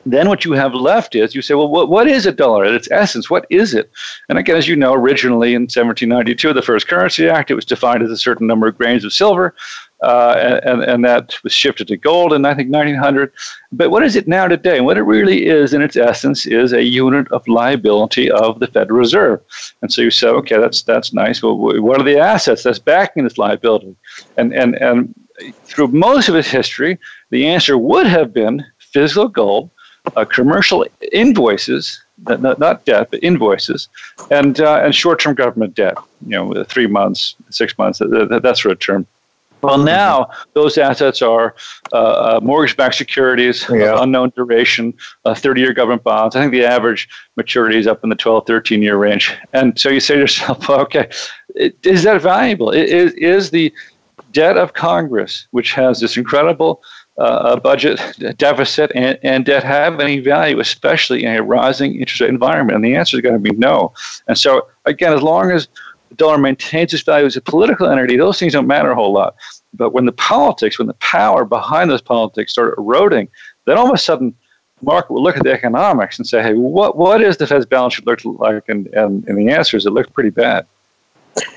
then 0.05 0.29
what 0.29 0.45
you 0.45 0.51
have 0.51 0.73
left 0.73 1.15
is 1.15 1.33
you 1.33 1.41
say, 1.41 1.55
well, 1.55 1.67
what, 1.67 1.89
what 1.89 2.07
is 2.07 2.25
a 2.25 2.31
dollar 2.31 2.65
at 2.65 2.73
its 2.73 2.89
essence? 2.91 3.29
What 3.29 3.47
is 3.49 3.73
it? 3.73 3.91
And 4.29 4.37
again, 4.37 4.55
as 4.55 4.67
you 4.67 4.75
know, 4.75 4.93
originally 4.93 5.55
in 5.55 5.63
1792, 5.63 6.53
the 6.53 6.61
first 6.61 6.87
currency 6.87 7.27
act, 7.27 7.49
it 7.49 7.55
was 7.55 7.65
defined 7.65 8.03
as 8.03 8.11
a 8.11 8.17
certain 8.17 8.45
number 8.45 8.67
of 8.67 8.77
grains 8.77 9.03
of 9.03 9.11
silver, 9.13 9.55
uh, 10.03 10.59
and, 10.63 10.83
and 10.83 11.03
that 11.05 11.33
was 11.43 11.51
shifted 11.53 11.87
to 11.87 11.97
gold 11.97 12.33
in 12.33 12.45
I 12.45 12.53
think 12.53 12.69
1900. 12.69 13.31
But 13.71 13.89
what 13.89 14.03
is 14.03 14.15
it 14.15 14.27
now 14.27 14.47
today? 14.47 14.79
What 14.79 14.97
it 14.97 15.03
really 15.03 15.47
is, 15.47 15.73
in 15.73 15.81
its 15.81 15.95
essence, 15.95 16.45
is 16.45 16.73
a 16.73 16.83
unit 16.83 17.31
of 17.31 17.47
liability 17.47 18.29
of 18.29 18.59
the 18.59 18.67
Federal 18.67 18.99
Reserve. 18.99 19.41
And 19.81 19.91
so 19.91 20.01
you 20.01 20.11
say, 20.11 20.27
okay, 20.27 20.57
that's 20.57 20.83
that's 20.83 21.13
nice. 21.13 21.41
Well, 21.41 21.57
what 21.57 21.99
are 21.99 22.03
the 22.03 22.19
assets 22.19 22.63
that's 22.63 22.77
backing 22.77 23.23
this 23.23 23.39
liability? 23.39 23.95
And 24.37 24.53
and 24.53 24.75
and 24.75 25.15
through 25.63 25.87
most 25.87 26.29
of 26.29 26.35
its 26.35 26.49
history, 26.49 26.99
the 27.31 27.47
answer 27.47 27.77
would 27.77 28.05
have 28.05 28.33
been 28.33 28.63
physical 28.77 29.27
gold 29.27 29.71
uh, 30.15 30.25
commercial 30.25 30.85
invoices, 31.11 32.01
not, 32.27 32.59
not 32.59 32.85
debt, 32.85 33.09
but 33.11 33.23
invoices, 33.23 33.89
and 34.31 34.59
uh, 34.59 34.81
and 34.83 34.95
short-term 34.95 35.35
government 35.35 35.75
debt. 35.75 35.97
You 36.25 36.31
know, 36.31 36.63
three 36.63 36.87
months, 36.87 37.35
six 37.49 37.77
months, 37.77 37.99
that, 37.99 38.39
that 38.43 38.57
sort 38.57 38.71
of 38.73 38.79
term. 38.79 39.07
Well, 39.61 39.77
mm-hmm. 39.77 39.85
now 39.85 40.29
those 40.53 40.77
assets 40.77 41.21
are 41.21 41.55
uh, 41.91 41.97
uh 41.97 42.39
mortgage-backed 42.43 42.95
securities, 42.95 43.65
yeah. 43.69 44.01
unknown 44.01 44.31
duration, 44.35 44.93
30-year 45.25 45.73
government 45.73 46.03
bonds. 46.03 46.35
I 46.35 46.41
think 46.41 46.51
the 46.51 46.65
average 46.65 47.09
maturity 47.35 47.77
is 47.77 47.87
up 47.87 48.03
in 48.03 48.09
the 48.09 48.15
12, 48.15 48.45
13-year 48.45 48.97
range. 48.97 49.33
And 49.53 49.77
so 49.79 49.89
you 49.89 49.99
say 49.99 50.15
to 50.15 50.21
yourself, 50.21 50.69
okay, 50.85 51.09
is 51.55 52.03
that 52.03 52.21
valuable? 52.21 52.69
Is, 52.71 53.13
is 53.13 53.49
the 53.49 53.73
debt 54.35 54.57
of 54.57 54.73
Congress, 54.73 55.47
which 55.51 55.71
has 55.71 55.99
this 55.99 56.17
incredible 56.17 56.83
uh, 57.17 57.55
budget 57.59 57.99
deficit 58.37 58.91
and, 58.95 59.17
and 59.23 59.45
debt 59.45 59.63
have 59.63 59.99
any 59.99 60.19
value, 60.19 60.59
especially 60.59 61.23
in 61.23 61.33
a 61.35 61.41
rising 61.41 61.95
interest 61.95 62.21
rate 62.21 62.29
environment? 62.29 62.75
And 62.75 62.83
the 62.83 62.95
answer 62.95 63.17
is 63.17 63.21
going 63.21 63.35
to 63.35 63.39
be 63.39 63.55
no. 63.57 63.93
And 64.27 64.37
so, 64.37 64.67
again, 64.85 65.13
as 65.13 65.21
long 65.21 65.51
as 65.51 65.67
the 66.09 66.15
dollar 66.15 66.37
maintains 66.37 66.93
its 66.93 67.03
value 67.03 67.25
as 67.25 67.35
a 67.35 67.41
political 67.41 67.87
entity, 67.87 68.17
those 68.17 68.39
things 68.39 68.53
don't 68.53 68.67
matter 68.67 68.91
a 68.91 68.95
whole 68.95 69.13
lot. 69.13 69.35
But 69.73 69.91
when 69.91 70.05
the 70.05 70.11
politics, 70.11 70.77
when 70.77 70.87
the 70.87 70.93
power 70.95 71.45
behind 71.45 71.89
those 71.89 72.01
politics 72.01 72.51
start 72.51 72.77
eroding, 72.77 73.27
then 73.65 73.77
all 73.77 73.87
of 73.87 73.93
a 73.93 73.97
sudden, 73.97 74.35
the 74.79 74.85
market 74.85 75.11
will 75.11 75.23
look 75.23 75.37
at 75.37 75.43
the 75.43 75.51
economics 75.51 76.17
and 76.17 76.27
say, 76.27 76.41
hey, 76.41 76.53
what, 76.53 76.97
what 76.97 77.21
is 77.21 77.37
the 77.37 77.47
Fed's 77.47 77.65
balance 77.65 77.95
sheet 77.95 78.05
look 78.05 78.21
like? 78.23 78.63
And, 78.67 78.87
and, 78.87 79.27
and 79.27 79.37
the 79.37 79.49
answer 79.49 79.77
is 79.77 79.85
it 79.85 79.91
looks 79.91 80.09
pretty 80.09 80.29
bad. 80.29 80.65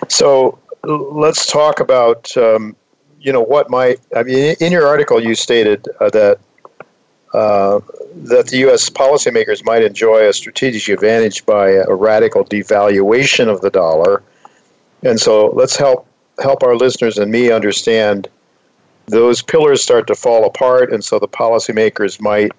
So 0.09 0.59
let's 0.85 1.51
talk 1.51 1.81
about 1.81 2.37
um, 2.37 2.77
you 3.21 3.33
know 3.33 3.43
what 3.43 3.71
might 3.71 4.01
I 4.15 4.23
mean 4.23 4.57
in 4.61 4.73
your 4.73 4.87
article 4.87 5.23
you 5.23 5.35
stated 5.35 5.87
uh, 6.01 6.11
that 6.11 6.39
uh, 7.35 7.81
that 8.15 8.49
the 8.49 8.59
U.S. 8.59 8.89
policymakers 8.89 9.65
might 9.65 9.83
enjoy 9.83 10.27
a 10.27 10.33
strategic 10.33 10.89
advantage 10.89 11.45
by 11.45 11.71
a 11.71 11.95
radical 11.95 12.45
devaluation 12.45 13.49
of 13.49 13.61
the 13.61 13.71
dollar, 13.71 14.23
and 15.03 15.21
so 15.21 15.49
let's 15.49 15.77
help 15.77 16.07
help 16.41 16.63
our 16.63 16.77
listeners 16.77 17.19
and 17.19 17.31
me 17.31 17.51
understand 17.51 18.29
those 19.07 19.43
pillars 19.43 19.83
start 19.83 20.07
to 20.07 20.15
fall 20.15 20.45
apart, 20.45 20.93
and 20.93 21.05
so 21.05 21.19
the 21.19 21.29
policymakers 21.29 22.21
might 22.21 22.53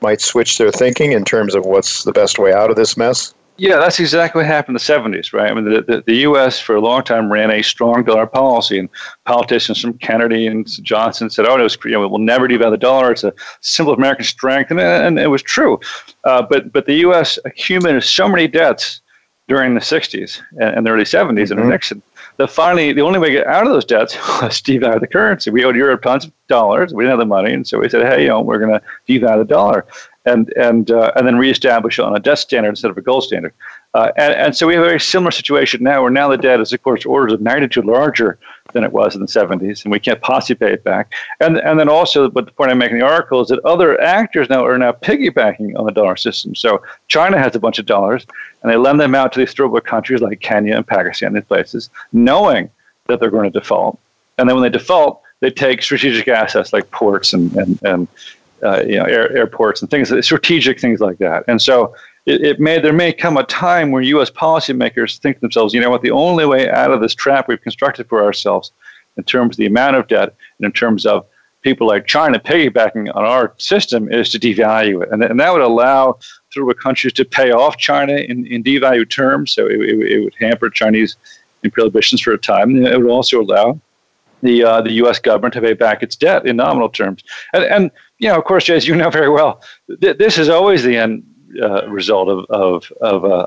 might 0.00 0.20
switch 0.20 0.58
their 0.58 0.70
thinking 0.70 1.12
in 1.12 1.24
terms 1.24 1.54
of 1.54 1.66
what's 1.66 2.04
the 2.04 2.12
best 2.12 2.38
way 2.38 2.52
out 2.52 2.70
of 2.70 2.76
this 2.76 2.96
mess. 2.96 3.34
Yeah, 3.60 3.78
that's 3.78 3.98
exactly 3.98 4.38
what 4.38 4.46
happened 4.46 4.78
in 4.78 5.10
the 5.10 5.16
70s, 5.18 5.32
right? 5.32 5.50
I 5.50 5.54
mean, 5.54 5.64
the, 5.64 5.82
the, 5.82 6.04
the, 6.06 6.14
U.S. 6.18 6.60
for 6.60 6.76
a 6.76 6.80
long 6.80 7.02
time 7.02 7.30
ran 7.30 7.50
a 7.50 7.60
strong 7.60 8.04
dollar 8.04 8.24
policy, 8.24 8.78
and 8.78 8.88
politicians 9.24 9.80
from 9.80 9.94
Kennedy 9.98 10.46
and 10.46 10.64
Johnson 10.84 11.28
said, 11.28 11.44
oh, 11.44 11.56
no, 11.56 11.66
you 11.84 11.90
know, 11.90 12.06
we'll 12.06 12.20
never 12.20 12.46
devalue 12.46 12.70
the 12.70 12.76
dollar. 12.76 13.10
It's 13.10 13.24
a 13.24 13.34
symbol 13.60 13.92
of 13.92 13.98
American 13.98 14.24
strength, 14.24 14.70
and, 14.70 14.78
and 14.78 15.18
it 15.18 15.26
was 15.26 15.42
true. 15.42 15.80
Uh, 16.22 16.42
but, 16.42 16.72
but 16.72 16.86
the 16.86 16.94
U.S. 16.96 17.36
accumulated 17.44 18.04
so 18.04 18.28
many 18.28 18.46
debts 18.46 19.00
during 19.48 19.74
the 19.74 19.80
60s 19.80 20.40
and, 20.60 20.86
the 20.86 20.90
early 20.90 21.02
70s 21.02 21.28
mm-hmm. 21.28 21.58
under 21.58 21.64
Nixon 21.68 22.00
that 22.36 22.48
finally 22.48 22.92
the 22.92 23.00
only 23.00 23.18
way 23.18 23.28
to 23.28 23.38
get 23.38 23.46
out 23.46 23.66
of 23.66 23.72
those 23.72 23.84
debts 23.84 24.16
was 24.42 24.60
to 24.62 24.78
devalue 24.78 25.00
the 25.00 25.06
currency. 25.06 25.50
We 25.50 25.64
owed 25.64 25.76
Europe 25.76 26.02
tons 26.02 26.24
of 26.24 26.32
dollars. 26.46 26.94
We 26.94 27.04
didn't 27.04 27.18
have 27.18 27.18
the 27.18 27.26
money, 27.26 27.52
and 27.52 27.66
so 27.66 27.78
we 27.78 27.88
said, 27.88 28.06
hey, 28.06 28.22
you 28.22 28.28
know, 28.28 28.40
we're 28.40 28.58
going 28.58 28.78
to 28.78 28.82
devalue 29.08 29.38
the 29.38 29.44
dollar 29.44 29.86
and 30.28 30.52
and 30.56 30.90
uh, 30.90 31.12
and 31.16 31.26
then 31.26 31.36
reestablish 31.36 31.98
it 31.98 32.04
on 32.04 32.14
a 32.14 32.20
debt 32.20 32.38
standard 32.38 32.70
instead 32.70 32.90
of 32.90 32.98
a 32.98 33.02
gold 33.02 33.24
standard. 33.24 33.52
Uh, 33.94 34.12
and, 34.16 34.34
and 34.34 34.56
so 34.56 34.66
we 34.66 34.74
have 34.74 34.82
a 34.82 34.86
very 34.86 35.00
similar 35.00 35.30
situation 35.30 35.82
now, 35.82 36.02
where 36.02 36.10
now 36.10 36.28
the 36.28 36.36
debt 36.36 36.60
is, 36.60 36.72
of 36.72 36.82
course, 36.82 37.06
orders 37.06 37.32
of 37.32 37.40
magnitude 37.40 37.86
larger 37.86 38.38
than 38.72 38.84
it 38.84 38.92
was 38.92 39.14
in 39.14 39.20
the 39.22 39.26
70s, 39.26 39.82
and 39.82 39.90
we 39.90 39.98
can't 39.98 40.20
possibly 40.20 40.54
pay 40.66 40.74
it 40.74 40.84
back. 40.84 41.12
And 41.40 41.58
and 41.58 41.80
then 41.80 41.88
also, 41.88 42.28
but 42.28 42.44
the 42.44 42.52
point 42.52 42.70
I 42.70 42.74
make 42.74 42.90
in 42.90 42.98
the 42.98 43.04
article 43.04 43.40
is 43.40 43.48
that 43.48 43.64
other 43.64 44.00
actors 44.00 44.50
now 44.50 44.64
are 44.64 44.78
now 44.78 44.92
piggybacking 44.92 45.78
on 45.78 45.86
the 45.86 45.92
dollar 45.92 46.16
system. 46.16 46.54
So 46.54 46.82
China 47.08 47.38
has 47.38 47.56
a 47.56 47.60
bunch 47.60 47.78
of 47.78 47.86
dollars, 47.86 48.26
and 48.62 48.70
they 48.70 48.76
lend 48.76 49.00
them 49.00 49.14
out 49.14 49.32
to 49.32 49.38
these 49.38 49.54
third 49.54 49.68
world 49.68 49.84
countries 49.84 50.20
like 50.20 50.40
Kenya 50.40 50.76
and 50.76 50.86
Pakistan, 50.86 51.32
these 51.32 51.44
places, 51.44 51.88
knowing 52.12 52.70
that 53.06 53.20
they're 53.20 53.30
going 53.30 53.50
to 53.50 53.58
default. 53.58 53.98
And 54.36 54.48
then 54.48 54.56
when 54.56 54.62
they 54.62 54.78
default, 54.78 55.22
they 55.40 55.50
take 55.50 55.82
strategic 55.82 56.28
assets 56.28 56.72
like 56.72 56.90
ports 56.90 57.32
and 57.32 57.56
and, 57.56 57.82
and 57.82 58.08
uh, 58.62 58.82
you 58.86 58.96
know 58.96 59.04
air, 59.04 59.34
airports 59.36 59.80
and 59.80 59.90
things 59.90 60.12
strategic 60.24 60.80
things 60.80 61.00
like 61.00 61.18
that. 61.18 61.44
And 61.48 61.60
so 61.60 61.94
it, 62.26 62.42
it, 62.42 62.60
may 62.60 62.78
there 62.78 62.92
may 62.92 63.12
come 63.12 63.36
a 63.36 63.44
time 63.44 63.90
where 63.90 64.02
U.S. 64.02 64.30
policymakers 64.30 65.18
think 65.18 65.36
to 65.36 65.40
themselves, 65.40 65.74
you 65.74 65.80
know 65.80 65.90
what, 65.90 66.02
the 66.02 66.10
only 66.10 66.46
way 66.46 66.70
out 66.70 66.90
of 66.90 67.00
this 67.00 67.14
trap 67.14 67.48
we've 67.48 67.60
constructed 67.60 68.08
for 68.08 68.22
ourselves, 68.22 68.72
in 69.16 69.24
terms 69.24 69.54
of 69.54 69.58
the 69.58 69.66
amount 69.66 69.96
of 69.96 70.06
debt 70.08 70.34
and 70.58 70.66
in 70.66 70.72
terms 70.72 71.06
of 71.06 71.26
people 71.62 71.86
like 71.86 72.06
China 72.06 72.38
piggybacking 72.38 73.14
on 73.14 73.24
our 73.24 73.54
system, 73.58 74.12
is 74.12 74.30
to 74.30 74.38
devalue 74.38 75.02
it, 75.02 75.08
and, 75.10 75.22
and 75.22 75.40
that 75.40 75.52
would 75.52 75.62
allow 75.62 76.18
through 76.52 76.72
countries 76.74 77.12
to 77.12 77.24
pay 77.24 77.50
off 77.50 77.76
China 77.76 78.14
in, 78.14 78.46
in 78.46 78.62
devalued 78.62 79.10
terms. 79.10 79.52
So 79.52 79.66
it, 79.66 79.80
it, 79.80 80.12
it 80.12 80.24
would 80.24 80.34
hamper 80.38 80.70
Chinese 80.70 81.16
imperial 81.62 81.88
ambitions 81.88 82.20
for 82.20 82.32
a 82.32 82.38
time. 82.38 82.70
And 82.70 82.86
it 82.86 83.00
would 83.00 83.10
also 83.10 83.42
allow 83.42 83.80
the 84.42 84.64
uh, 84.64 84.80
the 84.80 84.92
U.S. 84.92 85.18
government 85.18 85.54
to 85.54 85.60
pay 85.60 85.74
back 85.74 86.02
its 86.02 86.16
debt 86.16 86.46
in 86.46 86.56
nominal 86.56 86.88
terms. 86.88 87.22
And, 87.52 87.64
and 87.64 87.90
you 88.18 88.28
know, 88.28 88.38
of 88.38 88.44
course, 88.44 88.68
as 88.68 88.86
you 88.86 88.94
know 88.94 89.10
very 89.10 89.28
well, 89.28 89.62
th- 90.00 90.18
this 90.18 90.38
is 90.38 90.48
always 90.48 90.82
the 90.82 90.96
end 90.96 91.24
uh, 91.62 91.88
result 91.88 92.28
of 92.28 92.44
of, 92.50 92.92
of 93.00 93.24
uh, 93.24 93.46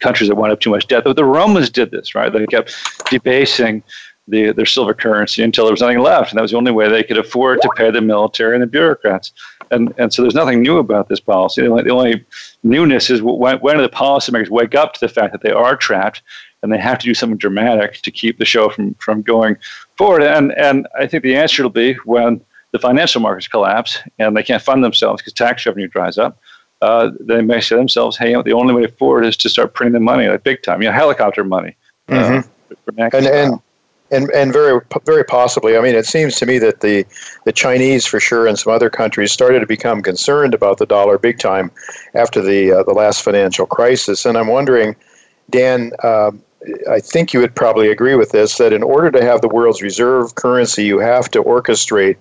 countries 0.00 0.28
that 0.28 0.36
wind 0.36 0.52
up 0.52 0.60
too 0.60 0.70
much 0.70 0.86
debt. 0.86 1.04
But 1.04 1.16
the 1.16 1.24
Romans 1.24 1.70
did 1.70 1.90
this, 1.90 2.14
right? 2.14 2.32
They 2.32 2.46
kept 2.46 2.74
debasing 3.10 3.82
the, 4.26 4.52
their 4.52 4.66
silver 4.66 4.94
currency 4.94 5.42
until 5.42 5.64
there 5.64 5.72
was 5.72 5.82
nothing 5.82 5.98
left, 5.98 6.30
and 6.30 6.38
that 6.38 6.42
was 6.42 6.52
the 6.52 6.56
only 6.56 6.72
way 6.72 6.88
they 6.88 7.02
could 7.02 7.18
afford 7.18 7.60
to 7.60 7.70
pay 7.76 7.90
the 7.90 8.00
military 8.00 8.54
and 8.54 8.62
the 8.62 8.66
bureaucrats. 8.66 9.32
And 9.70 9.94
and 9.98 10.12
so 10.12 10.22
there's 10.22 10.34
nothing 10.34 10.62
new 10.62 10.78
about 10.78 11.08
this 11.08 11.20
policy. 11.20 11.62
The 11.62 11.68
only, 11.68 11.82
the 11.82 11.90
only 11.90 12.24
newness 12.62 13.10
is 13.10 13.22
when, 13.22 13.58
when 13.58 13.76
do 13.76 13.82
the 13.82 13.88
policymakers 13.88 14.48
wake 14.48 14.74
up 14.74 14.94
to 14.94 15.00
the 15.00 15.08
fact 15.08 15.32
that 15.32 15.42
they 15.42 15.50
are 15.50 15.76
trapped 15.76 16.22
and 16.64 16.72
they 16.72 16.78
have 16.78 16.98
to 16.98 17.04
do 17.04 17.12
something 17.12 17.36
dramatic 17.36 18.00
to 18.00 18.10
keep 18.10 18.38
the 18.38 18.44
show 18.46 18.70
from, 18.70 18.94
from 18.94 19.20
going 19.20 19.56
forward. 19.96 20.22
And, 20.22 20.50
and 20.52 20.88
I 20.98 21.06
think 21.06 21.22
the 21.22 21.36
answer 21.36 21.62
will 21.62 21.70
be 21.70 21.92
when 22.06 22.40
the 22.72 22.78
financial 22.78 23.20
markets 23.20 23.46
collapse 23.46 23.98
and 24.18 24.34
they 24.34 24.42
can't 24.42 24.62
fund 24.62 24.82
themselves 24.82 25.20
because 25.20 25.34
tax 25.34 25.66
revenue 25.66 25.88
dries 25.88 26.16
up. 26.16 26.40
Uh, 26.80 27.10
they 27.20 27.42
may 27.42 27.60
say 27.60 27.68
to 27.68 27.76
themselves, 27.76 28.16
"Hey, 28.16 28.30
you 28.30 28.34
know, 28.34 28.42
the 28.42 28.52
only 28.52 28.74
way 28.74 28.86
forward 28.86 29.24
is 29.24 29.36
to 29.38 29.48
start 29.48 29.74
printing 29.74 29.92
the 29.92 30.00
money, 30.00 30.26
like 30.26 30.42
big 30.42 30.62
time, 30.62 30.82
you 30.82 30.88
know, 30.88 30.94
helicopter 30.94 31.44
money." 31.44 31.76
Uh, 32.08 32.12
mm-hmm. 32.12 33.00
Uh, 33.00 33.08
and, 33.12 33.26
and 33.26 33.60
and 34.10 34.30
and 34.30 34.52
very 34.52 34.80
very 35.04 35.24
possibly. 35.24 35.76
I 35.76 35.80
mean, 35.80 35.94
it 35.94 36.06
seems 36.06 36.36
to 36.36 36.46
me 36.46 36.58
that 36.58 36.80
the 36.80 37.06
the 37.44 37.52
Chinese, 37.52 38.06
for 38.06 38.20
sure, 38.20 38.46
and 38.46 38.58
some 38.58 38.72
other 38.72 38.90
countries 38.90 39.32
started 39.32 39.60
to 39.60 39.66
become 39.66 40.02
concerned 40.02 40.52
about 40.52 40.78
the 40.78 40.86
dollar 40.86 41.16
big 41.16 41.38
time 41.38 41.70
after 42.14 42.42
the 42.42 42.72
uh, 42.72 42.82
the 42.82 42.92
last 42.92 43.22
financial 43.22 43.66
crisis. 43.66 44.26
And 44.26 44.36
I'm 44.36 44.48
wondering, 44.48 44.96
Dan, 45.50 45.92
uh, 46.02 46.32
I 46.90 47.00
think 47.00 47.32
you 47.32 47.40
would 47.40 47.54
probably 47.54 47.90
agree 47.90 48.14
with 48.14 48.30
this 48.30 48.58
that 48.58 48.72
in 48.72 48.82
order 48.82 49.10
to 49.10 49.22
have 49.22 49.40
the 49.40 49.48
world's 49.48 49.82
reserve 49.82 50.34
currency, 50.34 50.84
you 50.84 50.98
have 50.98 51.30
to 51.32 51.42
orchestrate 51.42 52.16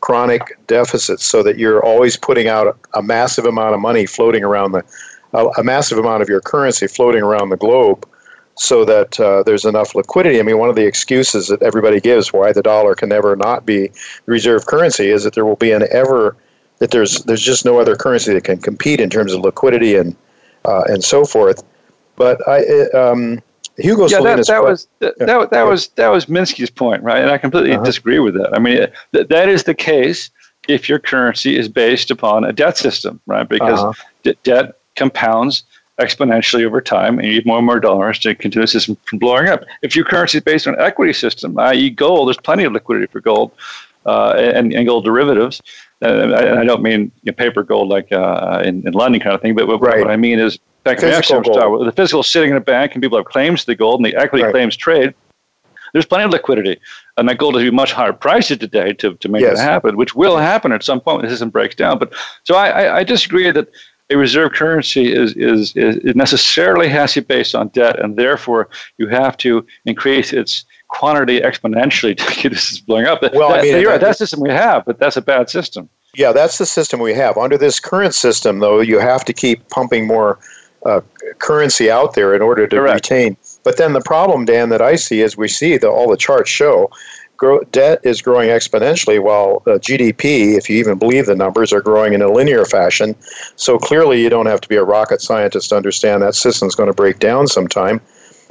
chronic 0.00 0.56
deficits 0.66 1.24
so 1.24 1.42
that 1.42 1.58
you're 1.58 1.84
always 1.84 2.16
putting 2.16 2.48
out 2.48 2.78
a, 2.94 3.02
massive 3.02 3.44
amount 3.46 3.74
of 3.74 3.80
money 3.80 4.06
floating 4.06 4.44
around 4.44 4.72
the 4.72 4.84
a, 5.32 5.62
massive 5.64 5.98
amount 5.98 6.22
of 6.22 6.28
your 6.28 6.40
currency 6.40 6.86
floating 6.86 7.22
around 7.22 7.50
the 7.50 7.56
globe 7.56 8.08
so 8.54 8.84
that 8.84 9.18
uh, 9.20 9.42
there's 9.42 9.64
enough 9.64 9.94
liquidity. 9.94 10.38
I 10.40 10.42
mean, 10.42 10.58
one 10.58 10.70
of 10.70 10.76
the 10.76 10.86
excuses 10.86 11.48
that 11.48 11.62
everybody 11.62 12.00
gives 12.00 12.32
why 12.32 12.52
the 12.52 12.62
dollar 12.62 12.94
can 12.94 13.08
never 13.08 13.36
not 13.36 13.66
be 13.66 13.90
reserve 14.26 14.66
currency 14.66 15.10
is 15.10 15.24
that 15.24 15.34
there 15.34 15.44
will 15.44 15.56
be 15.56 15.72
an 15.72 15.84
ever 15.90 16.36
that 16.78 16.90
there's 16.90 17.22
there's 17.24 17.42
just 17.42 17.64
no 17.64 17.80
other 17.80 17.96
currency 17.96 18.32
that 18.32 18.44
can 18.44 18.58
compete 18.58 19.00
in 19.00 19.10
terms 19.10 19.32
of 19.32 19.40
liquidity 19.40 19.96
and 19.96 20.16
uh, 20.64 20.84
and 20.86 21.04
so 21.04 21.24
forth. 21.24 21.62
But 22.16 22.46
I 22.48 22.88
um, 22.90 23.42
Hugo 23.78 24.08
yeah, 24.08 24.20
that, 24.20 24.46
that 24.46 24.62
was 24.62 24.88
that, 25.00 25.14
yeah. 25.18 25.26
that, 25.26 25.50
that 25.50 25.62
was 25.64 25.88
that 25.88 26.08
was 26.08 26.26
Minsky's 26.26 26.70
point, 26.70 27.02
right? 27.02 27.20
And 27.20 27.30
I 27.30 27.38
completely 27.38 27.72
uh-huh. 27.72 27.84
disagree 27.84 28.18
with 28.18 28.34
that. 28.34 28.54
I 28.54 28.58
mean, 28.58 28.86
th- 29.12 29.28
that 29.28 29.48
is 29.48 29.64
the 29.64 29.74
case 29.74 30.30
if 30.68 30.88
your 30.88 30.98
currency 30.98 31.56
is 31.56 31.68
based 31.68 32.10
upon 32.10 32.44
a 32.44 32.52
debt 32.52 32.76
system, 32.76 33.20
right? 33.26 33.48
Because 33.48 33.78
uh-huh. 33.78 33.92
d- 34.22 34.38
debt 34.44 34.78
compounds 34.96 35.64
exponentially 36.00 36.64
over 36.64 36.80
time, 36.80 37.18
and 37.18 37.28
you 37.28 37.34
need 37.34 37.46
more 37.46 37.58
and 37.58 37.66
more 37.66 37.80
dollars 37.80 38.18
to 38.20 38.34
continue 38.34 38.64
the 38.64 38.70
system 38.70 38.96
from 39.04 39.18
blowing 39.18 39.48
up. 39.48 39.64
If 39.82 39.96
your 39.96 40.04
currency 40.04 40.38
is 40.38 40.44
based 40.44 40.66
on 40.66 40.74
an 40.74 40.80
equity 40.80 41.12
system, 41.12 41.58
i.e., 41.58 41.90
gold, 41.90 42.28
there's 42.28 42.36
plenty 42.36 42.64
of 42.64 42.72
liquidity 42.72 43.06
for 43.06 43.20
gold 43.20 43.52
uh, 44.04 44.34
and, 44.36 44.72
and 44.72 44.86
gold 44.86 45.04
derivatives. 45.04 45.62
And 46.02 46.34
I, 46.34 46.60
I, 46.60 46.64
don't 46.64 46.82
mean 46.82 47.10
you 47.22 47.32
know, 47.32 47.32
paper 47.32 47.62
gold 47.62 47.88
like 47.88 48.12
uh, 48.12 48.62
in, 48.64 48.86
in 48.86 48.92
London 48.92 49.20
kind 49.20 49.34
of 49.34 49.40
thing, 49.40 49.54
but 49.54 49.66
what, 49.66 49.80
right. 49.80 50.00
what 50.00 50.10
I 50.10 50.16
mean 50.16 50.38
is 50.38 50.58
fact, 50.86 51.00
physical 51.00 51.84
the 51.84 51.92
physical 51.92 52.20
is 52.20 52.26
sitting 52.26 52.50
in 52.50 52.56
a 52.56 52.60
bank 52.60 52.94
and 52.94 53.02
people 53.02 53.18
have 53.18 53.26
claims 53.26 53.60
to 53.60 53.66
the 53.66 53.74
gold 53.74 54.00
and 54.00 54.06
the 54.06 54.16
equity 54.16 54.44
right. 54.44 54.52
claims 54.52 54.76
trade. 54.76 55.14
There's 55.92 56.06
plenty 56.06 56.24
of 56.24 56.30
liquidity. 56.30 56.78
And 57.16 57.28
that 57.28 57.38
gold 57.38 57.54
to 57.54 57.60
be 57.60 57.70
much 57.70 57.92
higher 57.92 58.12
prices 58.12 58.58
today 58.58 58.92
to, 58.94 59.14
to 59.14 59.28
make 59.28 59.42
yes. 59.42 59.58
it 59.58 59.62
happen, 59.62 59.96
which 59.96 60.14
will 60.14 60.36
happen 60.36 60.72
at 60.72 60.82
some 60.82 61.00
point 61.00 61.18
when 61.18 61.24
the 61.24 61.30
system 61.30 61.50
breaks 61.50 61.74
down. 61.74 61.98
But 61.98 62.12
so 62.44 62.56
I, 62.56 62.68
I, 62.68 62.96
I 62.98 63.04
disagree 63.04 63.50
that 63.50 63.68
a 64.10 64.16
reserve 64.16 64.52
currency 64.52 65.12
is, 65.12 65.32
is, 65.34 65.74
is 65.76 66.14
necessarily 66.14 66.88
has 66.88 67.14
to 67.14 67.22
be 67.22 67.26
based 67.26 67.54
on 67.54 67.68
debt, 67.68 67.98
and 67.98 68.16
therefore 68.16 68.68
you 68.98 69.08
have 69.08 69.36
to 69.38 69.66
increase 69.84 70.32
its 70.32 70.64
quantity 70.88 71.40
exponentially 71.40 72.16
to 72.18 72.24
keep 72.26 72.52
this 72.52 72.72
is 72.72 72.80
blowing 72.80 73.06
up. 73.06 73.22
Well, 73.22 73.50
that, 73.50 73.60
I 73.60 73.62
mean, 73.62 73.80
you're 73.80 73.90
right, 73.90 74.00
that's 74.00 74.18
the 74.18 74.26
system 74.26 74.40
we 74.40 74.50
have, 74.50 74.84
but 74.84 74.98
that's 74.98 75.16
a 75.16 75.22
bad 75.22 75.50
system. 75.50 75.88
Yeah, 76.14 76.32
that's 76.32 76.58
the 76.58 76.66
system 76.66 77.00
we 77.00 77.14
have. 77.14 77.36
Under 77.36 77.58
this 77.58 77.78
current 77.78 78.14
system, 78.14 78.60
though, 78.60 78.80
you 78.80 78.98
have 78.98 79.24
to 79.26 79.32
keep 79.32 79.68
pumping 79.68 80.06
more 80.06 80.38
uh, 80.86 81.00
currency 81.38 81.90
out 81.90 82.14
there 82.14 82.34
in 82.34 82.42
order 82.42 82.66
to 82.66 82.76
Correct. 82.76 83.10
retain. 83.10 83.36
But 83.64 83.76
then 83.76 83.92
the 83.92 84.00
problem, 84.00 84.44
Dan, 84.44 84.68
that 84.70 84.80
I 84.80 84.96
see 84.96 85.20
is 85.20 85.36
we 85.36 85.48
see 85.48 85.76
that 85.76 85.88
all 85.88 86.08
the 86.08 86.16
charts 86.16 86.50
show 86.50 86.90
grow, 87.36 87.60
debt 87.72 88.00
is 88.04 88.22
growing 88.22 88.48
exponentially 88.48 89.22
while 89.22 89.62
uh, 89.66 89.78
GDP, 89.78 90.56
if 90.56 90.70
you 90.70 90.76
even 90.78 90.98
believe 90.98 91.26
the 91.26 91.34
numbers, 91.34 91.72
are 91.72 91.80
growing 91.80 92.14
in 92.14 92.22
a 92.22 92.28
linear 92.28 92.64
fashion. 92.64 93.14
So 93.56 93.78
clearly, 93.78 94.22
you 94.22 94.28
don't 94.28 94.46
have 94.46 94.60
to 94.60 94.68
be 94.68 94.76
a 94.76 94.84
rocket 94.84 95.20
scientist 95.20 95.70
to 95.70 95.76
understand 95.76 96.22
that 96.22 96.34
system's 96.34 96.74
going 96.74 96.88
to 96.88 96.94
break 96.94 97.18
down 97.18 97.46
sometime. 97.48 98.00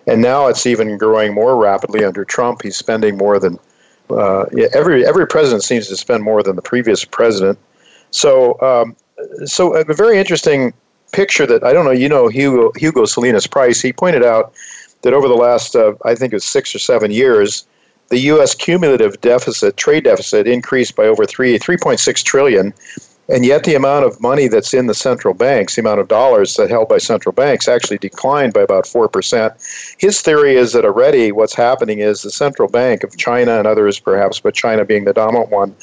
And 0.07 0.21
now 0.21 0.47
it's 0.47 0.65
even 0.65 0.97
growing 0.97 1.33
more 1.33 1.57
rapidly 1.57 2.03
under 2.03 2.23
Trump. 2.25 2.61
He's 2.61 2.75
spending 2.75 3.17
more 3.17 3.39
than 3.39 3.57
uh, 4.09 4.45
every 4.73 5.05
every 5.05 5.25
president 5.25 5.63
seems 5.63 5.87
to 5.87 5.97
spend 5.97 6.23
more 6.23 6.43
than 6.43 6.55
the 6.55 6.61
previous 6.61 7.03
president. 7.03 7.57
So, 8.11 8.59
um, 8.61 8.95
so 9.45 9.75
a 9.75 9.93
very 9.93 10.19
interesting 10.19 10.73
picture 11.11 11.45
that 11.45 11.63
I 11.63 11.73
don't 11.73 11.85
know, 11.85 11.91
you 11.91 12.09
know, 12.09 12.27
Hugo, 12.27 12.71
Hugo 12.75 13.05
Salinas 13.05 13.47
Price, 13.47 13.81
he 13.81 13.93
pointed 13.93 14.23
out 14.23 14.53
that 15.01 15.13
over 15.13 15.27
the 15.27 15.35
last, 15.35 15.75
uh, 15.75 15.93
I 16.03 16.15
think 16.15 16.33
it 16.33 16.37
was 16.37 16.45
six 16.45 16.73
or 16.73 16.79
seven 16.79 17.11
years, 17.11 17.65
the 18.09 18.19
U.S. 18.19 18.53
cumulative 18.53 19.19
deficit, 19.21 19.77
trade 19.77 20.03
deficit, 20.03 20.47
increased 20.47 20.95
by 20.95 21.05
over 21.05 21.25
three, 21.25 21.57
3.6 21.57 22.23
trillion, 22.23 22.73
and 23.27 23.45
yet 23.45 23.63
the 23.63 23.75
amount 23.75 24.05
of 24.05 24.21
money 24.21 24.47
that's 24.47 24.73
in 24.73 24.87
the 24.87 24.93
central 24.93 25.33
banks, 25.33 25.75
the 25.75 25.81
amount 25.81 25.99
of 25.99 26.07
dollars 26.07 26.55
that 26.55 26.69
held 26.69 26.89
by 26.89 26.97
central 26.97 27.33
banks, 27.33 27.67
actually 27.67 27.97
declined 27.97 28.53
by 28.53 28.61
about 28.61 28.85
four 28.85 29.07
percent. 29.07 29.53
His 29.97 30.21
theory 30.21 30.55
is 30.55 30.73
that 30.73 30.85
already 30.85 31.31
what's 31.31 31.55
happening 31.55 31.99
is 31.99 32.21
the 32.21 32.31
central 32.31 32.67
bank 32.67 33.03
of 33.03 33.17
China 33.17 33.57
and 33.57 33.67
others, 33.67 33.99
perhaps, 33.99 34.39
but 34.39 34.53
China 34.53 34.85
being 34.85 35.05
the 35.05 35.13
dominant 35.13 35.49
one, 35.49 35.75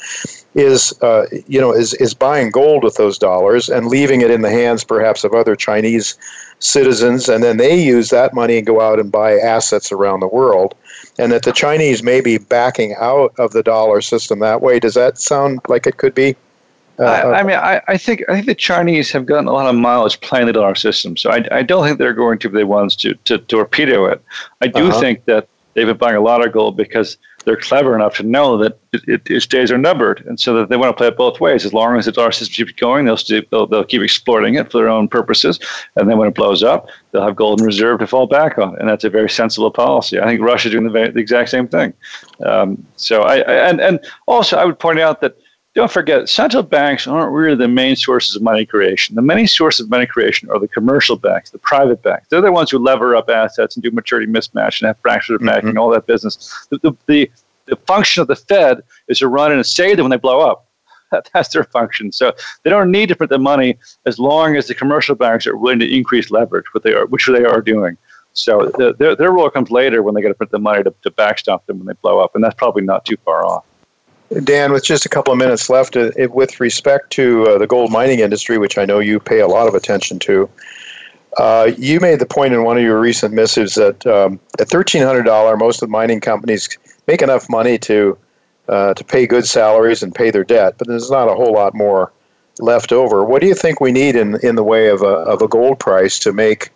is 0.55 0.93
uh, 1.01 1.25
you 1.47 1.59
know 1.59 1.73
is 1.73 1.93
is 1.95 2.13
buying 2.13 2.49
gold 2.49 2.83
with 2.83 2.95
those 2.95 3.17
dollars 3.17 3.69
and 3.69 3.87
leaving 3.87 4.21
it 4.21 4.31
in 4.31 4.41
the 4.41 4.51
hands 4.51 4.83
perhaps 4.83 5.23
of 5.23 5.33
other 5.33 5.55
Chinese 5.55 6.17
citizens, 6.59 7.27
and 7.27 7.43
then 7.43 7.57
they 7.57 7.75
use 7.75 8.09
that 8.09 8.33
money 8.33 8.57
and 8.57 8.65
go 8.65 8.79
out 8.79 8.99
and 8.99 9.11
buy 9.11 9.37
assets 9.37 9.91
around 9.91 10.21
the 10.21 10.27
world. 10.27 10.75
And 11.19 11.31
that 11.31 11.43
the 11.43 11.51
Chinese 11.51 12.01
may 12.01 12.21
be 12.21 12.37
backing 12.37 12.95
out 12.97 13.33
of 13.37 13.51
the 13.51 13.61
dollar 13.61 14.01
system 14.01 14.39
that 14.39 14.61
way. 14.61 14.79
Does 14.79 14.95
that 14.95 15.19
sound 15.19 15.59
like 15.67 15.85
it 15.85 15.97
could 15.97 16.15
be? 16.15 16.35
Uh, 16.99 17.03
I, 17.03 17.39
I, 17.39 17.43
mean, 17.43 17.55
I, 17.55 17.81
I, 17.87 17.97
think 17.97 18.23
I 18.29 18.33
think 18.33 18.45
the 18.45 18.55
Chinese 18.55 19.11
have 19.11 19.25
gotten 19.25 19.47
a 19.47 19.51
lot 19.51 19.67
of 19.67 19.75
mileage 19.75 20.21
playing 20.21 20.45
the 20.45 20.53
dollar 20.53 20.75
system, 20.75 21.17
so 21.17 21.31
I, 21.31 21.43
I 21.51 21.63
don't 21.63 21.83
think 21.83 21.97
they're 21.97 22.13
going 22.13 22.37
to 22.39 22.49
be 22.49 22.59
the 22.59 22.67
ones 22.67 22.95
to, 22.97 23.15
to 23.25 23.39
torpedo 23.39 24.05
it. 24.05 24.23
I 24.61 24.67
do 24.67 24.87
uh-huh. 24.87 24.99
think 24.99 25.25
that 25.25 25.47
they've 25.73 25.87
been 25.87 25.97
buying 25.97 26.15
a 26.15 26.21
lot 26.21 26.45
of 26.45 26.53
gold 26.53 26.77
because 26.77 27.17
they're 27.45 27.57
clever 27.57 27.95
enough 27.95 28.15
to 28.17 28.23
know 28.23 28.57
that 28.57 28.79
it, 28.93 29.01
it, 29.07 29.21
its 29.29 29.45
days 29.45 29.71
are 29.71 29.77
numbered, 29.77 30.23
and 30.25 30.39
so 30.39 30.53
that 30.53 30.69
they 30.69 30.77
want 30.77 30.89
to 30.89 30.97
play 30.97 31.07
it 31.07 31.17
both 31.17 31.39
ways. 31.39 31.65
As 31.65 31.73
long 31.73 31.97
as 31.97 32.05
the 32.05 32.11
dollar 32.11 32.31
system 32.31 32.53
keeps 32.53 32.79
going, 32.79 33.05
they'll, 33.05 33.17
st- 33.17 33.49
they'll, 33.49 33.67
they'll 33.67 33.83
keep 33.83 34.01
exploiting 34.01 34.55
it 34.55 34.71
for 34.71 34.77
their 34.77 34.89
own 34.89 35.07
purposes, 35.07 35.59
and 35.95 36.09
then 36.09 36.17
when 36.17 36.27
it 36.27 36.35
blows 36.35 36.63
up, 36.63 36.87
they'll 37.11 37.23
have 37.23 37.35
gold 37.35 37.59
in 37.59 37.65
reserve 37.65 37.99
to 37.99 38.07
fall 38.07 38.27
back 38.27 38.57
on, 38.57 38.77
and 38.79 38.87
that's 38.87 39.03
a 39.03 39.09
very 39.09 39.29
sensible 39.29 39.71
policy. 39.71 40.19
I 40.19 40.25
think 40.25 40.41
Russia's 40.41 40.71
doing 40.71 40.85
the, 40.85 40.91
the 40.91 41.19
exact 41.19 41.49
same 41.49 41.67
thing. 41.67 41.93
Um, 42.45 42.85
so 42.95 43.23
I, 43.23 43.37
I, 43.37 43.69
and 43.69 43.81
and 43.81 43.99
also 44.27 44.57
I 44.57 44.65
would 44.65 44.79
point 44.79 44.99
out 44.99 45.21
that 45.21 45.37
don't 45.75 45.91
forget, 45.91 46.29
central 46.29 46.61
banks 46.61 47.07
aren't 47.07 47.31
really 47.31 47.55
the 47.55 47.67
main 47.67 47.95
sources 47.95 48.35
of 48.35 48.43
money 48.43 48.65
creation. 48.65 49.15
The 49.15 49.23
main 49.23 49.47
sources 49.47 49.85
of 49.85 49.89
money 49.89 50.05
creation 50.05 50.49
are 50.51 50.59
the 50.59 50.67
commercial 50.67 51.15
banks, 51.15 51.49
the 51.49 51.57
private 51.57 52.03
banks. 52.03 52.27
They're 52.29 52.41
the 52.41 52.51
ones 52.51 52.69
who 52.69 52.77
lever 52.77 53.15
up 53.15 53.29
assets 53.29 53.75
and 53.75 53.81
do 53.81 53.89
maturity 53.89 54.31
mismatch 54.31 54.81
and 54.81 54.87
have 54.87 54.99
fractured 54.99 55.37
mm-hmm. 55.37 55.47
backing, 55.47 55.77
all 55.77 55.89
that 55.89 56.05
business. 56.05 56.67
The, 56.69 56.77
the, 56.77 56.93
the, 57.07 57.31
the 57.65 57.75
function 57.87 58.21
of 58.21 58.27
the 58.27 58.35
Fed 58.35 58.81
is 59.07 59.19
to 59.19 59.27
run 59.27 59.51
in 59.51 59.57
and 59.57 59.65
save 59.65 59.97
them 59.97 60.03
when 60.03 60.11
they 60.11 60.17
blow 60.17 60.39
up. 60.39 60.67
That, 61.13 61.29
that's 61.31 61.49
their 61.49 61.63
function. 61.65 62.11
So 62.11 62.33
they 62.63 62.71
don't 62.71 62.89
need 62.89 63.07
to 63.09 63.15
print 63.15 63.29
the 63.29 63.37
money 63.37 63.77
as 64.07 64.17
long 64.17 64.55
as 64.55 64.65
the 64.65 64.73
commercial 64.73 65.13
banks 65.13 65.45
are 65.45 65.55
willing 65.55 65.77
to 65.77 65.95
increase 65.95 66.31
leverage, 66.31 66.65
what 66.71 66.81
they 66.81 66.93
are, 66.93 67.05
which 67.05 67.27
they 67.27 67.45
are 67.45 67.61
doing. 67.61 67.97
So 68.33 68.71
the, 68.79 68.95
their, 68.97 69.15
their 69.15 69.31
role 69.31 69.51
comes 69.51 69.69
later 69.69 70.01
when 70.01 70.15
they 70.15 70.23
got 70.23 70.29
to 70.29 70.33
print 70.33 70.49
the 70.49 70.57
money 70.57 70.81
to, 70.81 70.91
to 71.03 71.11
backstop 71.11 71.67
them 71.67 71.77
when 71.77 71.85
they 71.85 71.93
blow 72.01 72.17
up, 72.17 72.33
and 72.33 72.43
that's 72.43 72.55
probably 72.55 72.81
not 72.81 73.05
too 73.05 73.17
far 73.23 73.45
off. 73.45 73.63
Dan, 74.43 74.71
with 74.71 74.83
just 74.83 75.05
a 75.05 75.09
couple 75.09 75.31
of 75.31 75.37
minutes 75.37 75.69
left, 75.69 75.95
uh, 75.95 76.11
with 76.31 76.59
respect 76.59 77.11
to 77.11 77.45
uh, 77.47 77.57
the 77.57 77.67
gold 77.67 77.91
mining 77.91 78.19
industry, 78.19 78.57
which 78.57 78.77
I 78.77 78.85
know 78.85 78.99
you 78.99 79.19
pay 79.19 79.39
a 79.39 79.47
lot 79.47 79.67
of 79.67 79.75
attention 79.75 80.19
to, 80.19 80.49
uh, 81.37 81.71
you 81.77 81.99
made 81.99 82.19
the 82.19 82.25
point 82.25 82.53
in 82.53 82.63
one 82.63 82.77
of 82.77 82.83
your 82.83 82.99
recent 82.99 83.33
missives 83.33 83.75
that 83.75 84.05
um, 84.05 84.39
at 84.59 84.69
$1,300, 84.69 85.59
most 85.59 85.81
of 85.81 85.87
the 85.87 85.91
mining 85.91 86.19
companies 86.19 86.77
make 87.07 87.21
enough 87.21 87.49
money 87.49 87.77
to 87.79 88.17
uh, 88.69 88.93
to 88.93 89.03
pay 89.03 89.27
good 89.27 89.45
salaries 89.45 90.01
and 90.01 90.15
pay 90.15 90.31
their 90.31 90.45
debt, 90.45 90.75
but 90.77 90.87
there's 90.87 91.11
not 91.11 91.27
a 91.27 91.35
whole 91.35 91.51
lot 91.51 91.73
more 91.73 92.13
left 92.59 92.93
over. 92.93 93.25
What 93.25 93.41
do 93.41 93.47
you 93.47 93.55
think 93.55 93.81
we 93.81 93.91
need 93.91 94.15
in 94.15 94.37
in 94.41 94.55
the 94.55 94.63
way 94.63 94.87
of 94.87 95.01
a 95.01 95.05
of 95.05 95.41
a 95.41 95.47
gold 95.49 95.79
price 95.79 96.17
to 96.19 96.31
make 96.31 96.69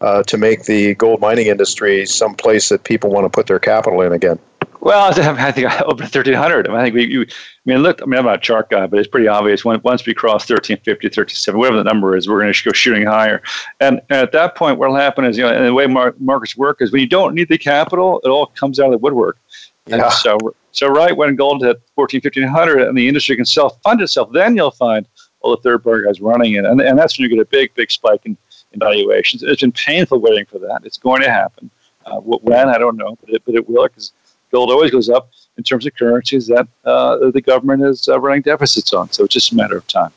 uh, 0.00 0.22
to 0.24 0.38
make 0.38 0.64
the 0.64 0.94
gold 0.94 1.20
mining 1.20 1.48
industry 1.48 2.06
some 2.06 2.34
place 2.34 2.68
that 2.68 2.84
people 2.84 3.10
want 3.10 3.24
to 3.24 3.30
put 3.30 3.48
their 3.48 3.58
capital 3.58 4.02
in 4.02 4.12
again? 4.12 4.38
Well, 4.82 5.12
I 5.16 5.52
think 5.52 5.70
over 5.82 6.02
1300. 6.02 6.68
I, 6.68 6.82
think 6.82 6.94
we, 6.94 7.06
you, 7.06 7.22
I 7.22 7.26
mean, 7.64 7.78
look, 7.78 8.02
I 8.02 8.04
mean, 8.04 8.18
I'm 8.18 8.24
not 8.24 8.34
a 8.34 8.40
chart 8.40 8.68
guy, 8.68 8.86
but 8.88 8.98
it's 8.98 9.08
pretty 9.08 9.28
obvious. 9.28 9.64
Once 9.64 10.04
we 10.04 10.12
cross 10.12 10.50
1350, 10.50 11.06
1370, 11.06 11.56
whatever 11.56 11.76
the 11.76 11.84
number 11.84 12.16
is, 12.16 12.28
we're 12.28 12.40
going 12.40 12.52
to 12.52 12.64
go 12.64 12.72
shooting 12.72 13.06
higher. 13.06 13.42
And, 13.78 14.00
and, 14.10 14.18
at 14.18 14.32
that 14.32 14.56
point, 14.56 14.78
what'll 14.78 14.96
happen 14.96 15.24
is, 15.24 15.38
you 15.38 15.44
know, 15.44 15.50
and 15.50 15.64
the 15.64 15.72
way 15.72 15.86
mar- 15.86 16.16
markets 16.18 16.56
work 16.56 16.82
is 16.82 16.90
when 16.90 17.00
you 17.00 17.06
don't 17.06 17.32
need 17.32 17.48
the 17.48 17.58
capital, 17.58 18.20
it 18.24 18.28
all 18.28 18.46
comes 18.46 18.80
out 18.80 18.86
of 18.86 18.92
the 18.92 18.98
woodwork. 18.98 19.38
Yeah. 19.86 20.04
And 20.04 20.12
so, 20.12 20.36
so 20.72 20.88
right 20.88 21.16
when 21.16 21.36
gold 21.36 21.62
hit 21.62 21.80
14, 21.94 22.20
1500 22.24 22.82
and 22.82 22.98
the 22.98 23.06
industry 23.06 23.36
can 23.36 23.44
self 23.44 23.80
fund 23.82 24.00
itself, 24.00 24.32
then 24.32 24.56
you'll 24.56 24.72
find 24.72 25.06
all 25.42 25.52
the 25.54 25.62
third 25.62 25.84
party 25.84 26.04
guys 26.04 26.20
running 26.20 26.54
it. 26.54 26.64
And, 26.64 26.80
and 26.80 26.98
that's 26.98 27.16
when 27.18 27.30
you 27.30 27.36
get 27.36 27.40
a 27.40 27.48
big, 27.48 27.72
big 27.74 27.92
spike 27.92 28.22
in, 28.24 28.36
in 28.72 28.80
valuations. 28.80 29.44
It's 29.44 29.60
been 29.60 29.70
painful 29.70 30.18
waiting 30.18 30.46
for 30.46 30.58
that. 30.58 30.80
It's 30.84 30.98
going 30.98 31.22
to 31.22 31.30
happen. 31.30 31.70
Uh, 32.04 32.18
when, 32.18 32.68
I 32.68 32.78
don't 32.78 32.96
know, 32.96 33.16
but 33.20 33.30
it, 33.30 33.42
but 33.44 33.54
it 33.54 33.68
will 33.68 33.84
because 33.84 34.12
gold 34.52 34.70
always 34.70 34.90
goes 34.90 35.08
up 35.08 35.30
in 35.56 35.64
terms 35.64 35.86
of 35.86 35.94
currencies 35.94 36.46
that 36.46 36.68
uh, 36.84 37.30
the 37.30 37.40
government 37.40 37.82
is 37.82 38.08
uh, 38.08 38.18
running 38.20 38.42
deficits 38.42 38.92
on. 38.92 39.10
So 39.10 39.24
it's 39.24 39.34
just 39.34 39.52
a 39.52 39.54
matter 39.56 39.76
of 39.76 39.86
time. 39.86 40.12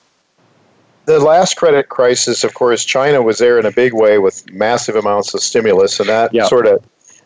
The 1.06 1.20
last 1.20 1.56
credit 1.56 1.90
crisis, 1.90 2.44
of 2.44 2.54
course, 2.54 2.84
China 2.84 3.22
was 3.22 3.38
there 3.38 3.60
in 3.60 3.66
a 3.66 3.72
big 3.72 3.94
way 3.94 4.18
with 4.18 4.52
massive 4.52 4.96
amounts 4.96 5.34
of 5.34 5.42
stimulus, 5.42 6.00
and 6.00 6.10
that 6.10 6.34
yeah. 6.34 6.46
sort 6.46 6.66
of 6.66 6.84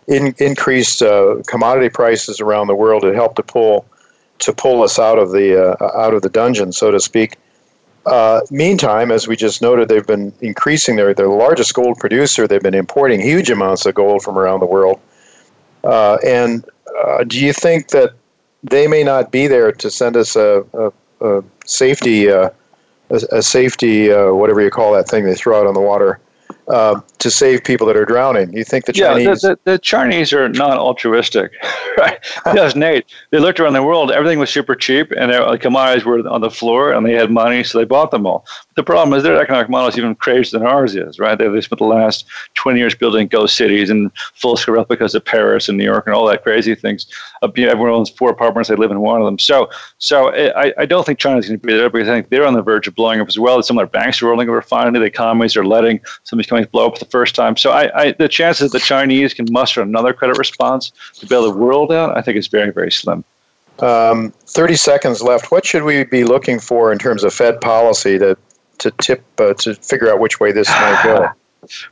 in, 0.07 0.35
increased 0.37 1.01
uh, 1.01 1.37
commodity 1.47 1.89
prices 1.89 2.41
around 2.41 2.67
the 2.67 2.75
world. 2.75 3.05
It 3.05 3.15
helped 3.15 3.37
to 3.37 3.43
pull 3.43 3.85
to 4.39 4.53
pull 4.53 4.83
us 4.83 4.99
out 4.99 5.17
of 5.17 5.31
the 5.31 5.75
uh, 5.79 5.97
out 5.97 6.13
of 6.13 6.23
the 6.23 6.29
dungeon, 6.29 6.71
so 6.73 6.91
to 6.91 6.99
speak. 6.99 7.37
Uh, 8.05 8.41
meantime, 8.49 9.11
as 9.11 9.27
we 9.27 9.35
just 9.35 9.61
noted, 9.61 9.87
they've 9.87 10.07
been 10.07 10.33
increasing 10.41 10.95
their, 10.95 11.13
their 11.13 11.27
largest 11.27 11.73
gold 11.73 11.97
producer. 11.99 12.47
They've 12.47 12.61
been 12.61 12.73
importing 12.73 13.21
huge 13.21 13.49
amounts 13.49 13.85
of 13.85 13.93
gold 13.93 14.23
from 14.23 14.37
around 14.37 14.61
the 14.61 14.65
world. 14.65 14.99
Uh, 15.83 16.17
and 16.25 16.65
uh, 17.03 17.23
do 17.23 17.39
you 17.39 17.53
think 17.53 17.89
that 17.89 18.13
they 18.63 18.87
may 18.87 19.03
not 19.03 19.31
be 19.31 19.47
there 19.47 19.71
to 19.71 19.89
send 19.89 20.17
us 20.17 20.35
a, 20.35 20.65
a, 20.73 20.91
a 21.25 21.43
safety, 21.65 22.29
uh, 22.29 22.49
a, 23.09 23.21
a, 23.31 23.41
safety, 23.41 24.11
uh, 24.11 24.33
whatever 24.33 24.61
you 24.61 24.69
call 24.69 24.93
that 24.93 25.07
thing 25.07 25.23
they 25.25 25.35
throw 25.35 25.59
out 25.59 25.65
on 25.65 25.73
the 25.73 25.81
water, 25.81 26.19
uh, 26.67 26.99
to 27.17 27.31
save 27.31 27.63
people 27.63 27.87
that 27.87 27.97
are 27.97 28.05
drowning. 28.05 28.51
You 28.53 28.63
think 28.63 28.85
the 28.85 28.93
Chinese? 28.93 29.25
Yeah, 29.25 29.33
the, 29.33 29.59
the, 29.63 29.71
the 29.71 29.79
Chinese 29.79 30.33
are 30.33 30.49
not 30.49 30.77
altruistic. 30.77 31.51
Right? 31.97 32.23
2008, 32.45 33.05
they 33.31 33.39
looked 33.39 33.59
around 33.59 33.73
the 33.73 33.83
world. 33.83 34.09
Everything 34.09 34.39
was 34.39 34.49
super 34.49 34.73
cheap, 34.73 35.11
and 35.17 35.33
their 35.33 35.57
commodities 35.57 36.05
were 36.05 36.25
on 36.29 36.39
the 36.39 36.49
floor, 36.49 36.93
and 36.93 37.05
they 37.05 37.11
had 37.11 37.29
money, 37.29 37.61
so 37.61 37.77
they 37.77 37.83
bought 37.83 38.11
them 38.11 38.25
all. 38.25 38.45
The 38.79 38.83
problem 38.83 39.13
is 39.13 39.23
their 39.23 39.41
economic 39.41 39.67
model 39.67 39.89
is 39.89 39.97
even 39.97 40.15
crazier 40.15 40.57
than 40.57 40.65
ours 40.65 40.95
is. 40.95 41.19
Right? 41.19 41.37
They, 41.37 41.49
they 41.49 41.59
spent 41.59 41.79
the 41.79 41.83
last 41.83 42.25
20 42.53 42.79
years 42.79 42.95
building 42.95 43.27
ghost 43.27 43.57
cities 43.57 43.89
and 43.89 44.09
full-scale 44.35 44.73
replicas 44.73 45.13
of 45.13 45.25
Paris 45.25 45.67
and 45.67 45.77
New 45.77 45.83
York 45.83 46.07
and 46.07 46.15
all 46.15 46.25
that 46.27 46.43
crazy 46.43 46.75
things. 46.75 47.05
Uh, 47.41 47.49
everyone 47.57 47.89
owns 47.89 48.09
four 48.09 48.29
apartments. 48.29 48.69
They 48.69 48.75
live 48.75 48.91
in 48.91 49.01
one 49.01 49.19
of 49.19 49.25
them. 49.25 49.37
So, 49.37 49.69
so 49.97 50.33
I, 50.33 50.73
I 50.77 50.85
don't 50.85 51.05
think 51.05 51.19
China's 51.19 51.49
going 51.49 51.59
to 51.59 51.67
be 51.67 51.73
there 51.73 51.89
because 51.89 52.07
I 52.07 52.13
think 52.13 52.29
they're 52.29 52.47
on 52.47 52.53
the 52.53 52.61
verge 52.61 52.87
of 52.87 52.95
blowing 52.95 53.19
up 53.19 53.27
as 53.27 53.37
well. 53.37 53.61
Some 53.61 53.77
of 53.77 53.81
their 53.81 54.01
banks 54.01 54.21
are 54.21 54.27
rolling 54.27 54.47
over 54.47 54.61
finally. 54.61 54.97
The 54.97 55.07
economies 55.07 55.57
are 55.57 55.65
letting 55.65 55.99
some 56.23 56.39
of 56.39 56.45
these 56.45 56.49
companies 56.49 56.71
blow 56.71 56.87
up 56.87 56.97
for 56.97 57.03
the 57.03 57.11
first 57.11 57.35
time. 57.35 57.57
So 57.57 57.71
I, 57.71 58.01
I, 58.01 58.11
the 58.13 58.29
chances 58.29 58.71
that 58.71 58.79
the 58.79 58.85
Chinese 58.85 59.33
can 59.33 59.45
muster 59.51 59.81
another 59.81 60.13
credit 60.13 60.37
response 60.37 60.93
to 61.15 61.27
bail 61.27 61.43
the 61.43 61.57
world 61.57 61.91
out, 61.91 62.17
I 62.17 62.21
think 62.21 62.37
is 62.37 62.47
very, 62.47 62.71
very 62.71 62.93
slim. 62.93 63.25
Um, 63.79 64.31
30 64.45 64.75
seconds 64.75 65.21
left. 65.21 65.51
What 65.51 65.65
should 65.65 65.83
we 65.83 66.05
be 66.05 66.23
looking 66.23 66.59
for 66.59 66.93
in 66.93 66.97
terms 66.97 67.25
of 67.25 67.33
Fed 67.33 67.59
policy 67.59 68.17
to, 68.19 68.37
to 68.79 68.91
tip, 68.91 69.23
uh, 69.39 69.53
to 69.55 69.75
figure 69.75 70.11
out 70.11 70.19
which 70.19 70.39
way 70.39 70.51
this 70.51 70.69
might 70.69 71.01
go? 71.03 71.29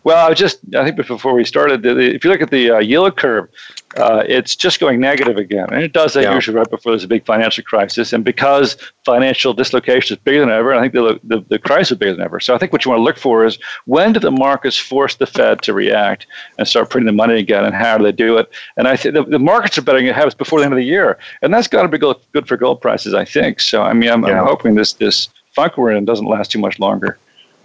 Well, 0.04 0.26
I 0.26 0.30
was 0.30 0.40
just, 0.40 0.60
I 0.76 0.86
think 0.86 0.96
before 0.96 1.34
we 1.34 1.44
started, 1.44 1.86
if 1.86 2.24
you 2.24 2.32
look 2.32 2.42
at 2.42 2.52
the 2.52 2.72
uh, 2.72 2.80
yield 2.80 3.18
curve, 3.18 3.50
uh, 3.98 4.24
it's 4.28 4.56
just 4.56 4.80
going 4.80 5.00
negative 5.00 5.38
again. 5.38 5.68
And 5.72 5.84
it 5.84 5.94
does 5.94 6.14
that 6.14 6.24
yeah. 6.24 6.34
usually 6.34 6.58
right 6.58 6.70
before 6.70 6.92
there's 6.92 7.04
a 7.04 7.08
big 7.08 7.26
financial 7.26 7.64
crisis. 7.64 8.14
And 8.14 8.24
because 8.24 8.78
financial 9.06 9.54
dislocation 9.54 10.16
is 10.16 10.24
bigger 10.24 10.40
than 10.40 10.50
ever, 10.50 10.74
I 10.74 10.82
think 10.82 10.94
the, 10.94 11.20
the, 11.24 11.44
the 11.50 11.60
crisis 11.60 11.92
is 11.92 11.98
bigger 11.98 12.14
than 12.14 12.22
ever. 12.22 12.40
So 12.40 12.54
I 12.56 12.58
think 12.58 12.72
what 12.72 12.86
you 12.86 12.92
want 12.92 13.00
to 13.00 13.04
look 13.04 13.18
for 13.18 13.46
is 13.46 13.58
when 13.86 14.14
do 14.14 14.20
the 14.20 14.32
markets 14.32 14.78
force 14.78 15.16
the 15.16 15.28
Fed 15.28 15.62
to 15.64 15.74
react 15.74 16.28
and 16.58 16.68
start 16.68 16.90
printing 16.90 17.08
the 17.08 17.14
money 17.14 17.40
again, 17.40 17.66
and 17.66 17.76
how 17.76 17.98
do 17.98 18.04
they 18.04 18.12
do 18.12 18.38
it? 18.38 18.50
And 18.78 18.88
I 18.88 18.96
think 18.96 19.16
the, 19.16 19.24
the 19.24 19.40
markets 19.40 19.78
are 19.78 19.82
betting 19.82 20.06
it 20.06 20.16
happens 20.16 20.36
before 20.36 20.60
the 20.60 20.66
end 20.66 20.74
of 20.74 20.78
the 20.78 20.86
year. 20.86 21.18
And 21.42 21.54
that's 21.54 21.68
got 21.68 21.84
to 21.84 21.88
be 21.88 21.98
good 21.98 22.48
for 22.48 22.58
gold 22.58 22.82
prices, 22.82 23.14
I 23.14 23.26
think. 23.26 23.60
So, 23.60 23.82
I 23.82 23.94
mean, 23.94 24.10
I'm, 24.10 24.24
yeah. 24.26 24.40
I'm 24.40 24.48
hoping 24.48 24.76
this, 24.76 24.94
this 24.94 25.30
funk 25.58 25.78
we're 25.78 25.92
in 25.92 26.06
doesn't 26.06 26.28
last 26.28 26.52
too 26.52 26.60
much 26.60 26.80
longer 26.80 27.18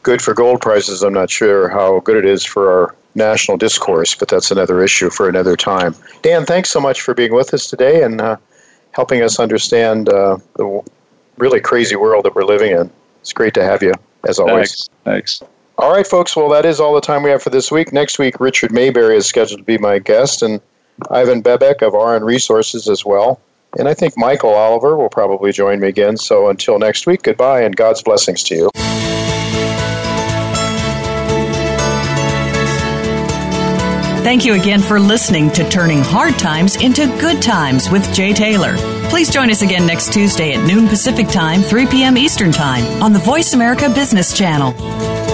good 0.02 0.20
for 0.20 0.34
gold 0.34 0.60
prices. 0.60 1.02
I'm 1.02 1.14
not 1.14 1.30
sure 1.30 1.68
how 1.68 2.00
good 2.00 2.16
it 2.16 2.26
is 2.26 2.44
for 2.44 2.70
our 2.70 2.94
national 3.14 3.56
discourse, 3.56 4.14
but 4.14 4.28
that's 4.28 4.50
another 4.50 4.82
issue 4.82 5.10
for 5.10 5.28
another 5.28 5.56
time. 5.56 5.94
Dan, 6.22 6.44
thanks 6.44 6.70
so 6.70 6.80
much 6.80 7.00
for 7.00 7.14
being 7.14 7.32
with 7.32 7.52
us 7.54 7.68
today 7.68 8.02
and 8.02 8.20
uh, 8.20 8.36
helping 8.92 9.22
us 9.22 9.38
understand 9.38 10.08
uh, 10.08 10.38
the 10.56 10.82
really 11.36 11.60
crazy 11.60 11.96
world 11.96 12.24
that 12.24 12.34
we're 12.34 12.44
living 12.44 12.72
in. 12.72 12.90
It's 13.20 13.32
great 13.32 13.54
to 13.54 13.62
have 13.62 13.82
you, 13.82 13.92
as 14.28 14.38
always. 14.38 14.88
Thanks. 15.04 15.38
Thanks. 15.38 15.42
All 15.78 15.92
right, 15.92 16.06
folks. 16.06 16.36
Well, 16.36 16.48
that 16.50 16.64
is 16.64 16.80
all 16.80 16.94
the 16.94 17.00
time 17.00 17.22
we 17.22 17.30
have 17.30 17.42
for 17.42 17.50
this 17.50 17.70
week. 17.70 17.92
Next 17.92 18.18
week, 18.18 18.40
Richard 18.40 18.72
Maybury 18.72 19.16
is 19.16 19.26
scheduled 19.26 19.60
to 19.60 19.64
be 19.64 19.78
my 19.78 19.98
guest, 19.98 20.42
and 20.42 20.60
Ivan 21.10 21.42
Bebek 21.42 21.86
of 21.86 21.94
Auryn 21.94 22.24
Resources 22.24 22.88
as 22.88 23.04
well. 23.04 23.40
And 23.78 23.88
I 23.88 23.94
think 23.94 24.16
Michael 24.16 24.50
Oliver 24.50 24.96
will 24.96 25.08
probably 25.08 25.52
join 25.52 25.80
me 25.80 25.88
again. 25.88 26.16
So 26.16 26.48
until 26.48 26.78
next 26.78 27.06
week, 27.06 27.22
goodbye 27.22 27.62
and 27.62 27.74
God's 27.74 28.02
blessings 28.02 28.42
to 28.44 28.54
you. 28.54 28.70
Thank 34.22 34.44
you 34.44 34.54
again 34.54 34.80
for 34.80 35.00
listening 35.00 35.50
to 35.50 35.68
Turning 35.68 36.00
Hard 36.00 36.38
Times 36.38 36.76
into 36.76 37.06
Good 37.20 37.42
Times 37.42 37.90
with 37.90 38.14
Jay 38.14 38.32
Taylor. 38.32 38.76
Please 39.08 39.28
join 39.28 39.50
us 39.50 39.62
again 39.62 39.84
next 39.84 40.12
Tuesday 40.12 40.54
at 40.54 40.64
noon 40.64 40.86
Pacific 40.86 41.26
Time, 41.28 41.60
3 41.60 41.86
p.m. 41.86 42.16
Eastern 42.16 42.52
Time 42.52 43.02
on 43.02 43.12
the 43.12 43.18
Voice 43.18 43.52
America 43.52 43.90
Business 43.90 44.32
Channel. 44.32 45.31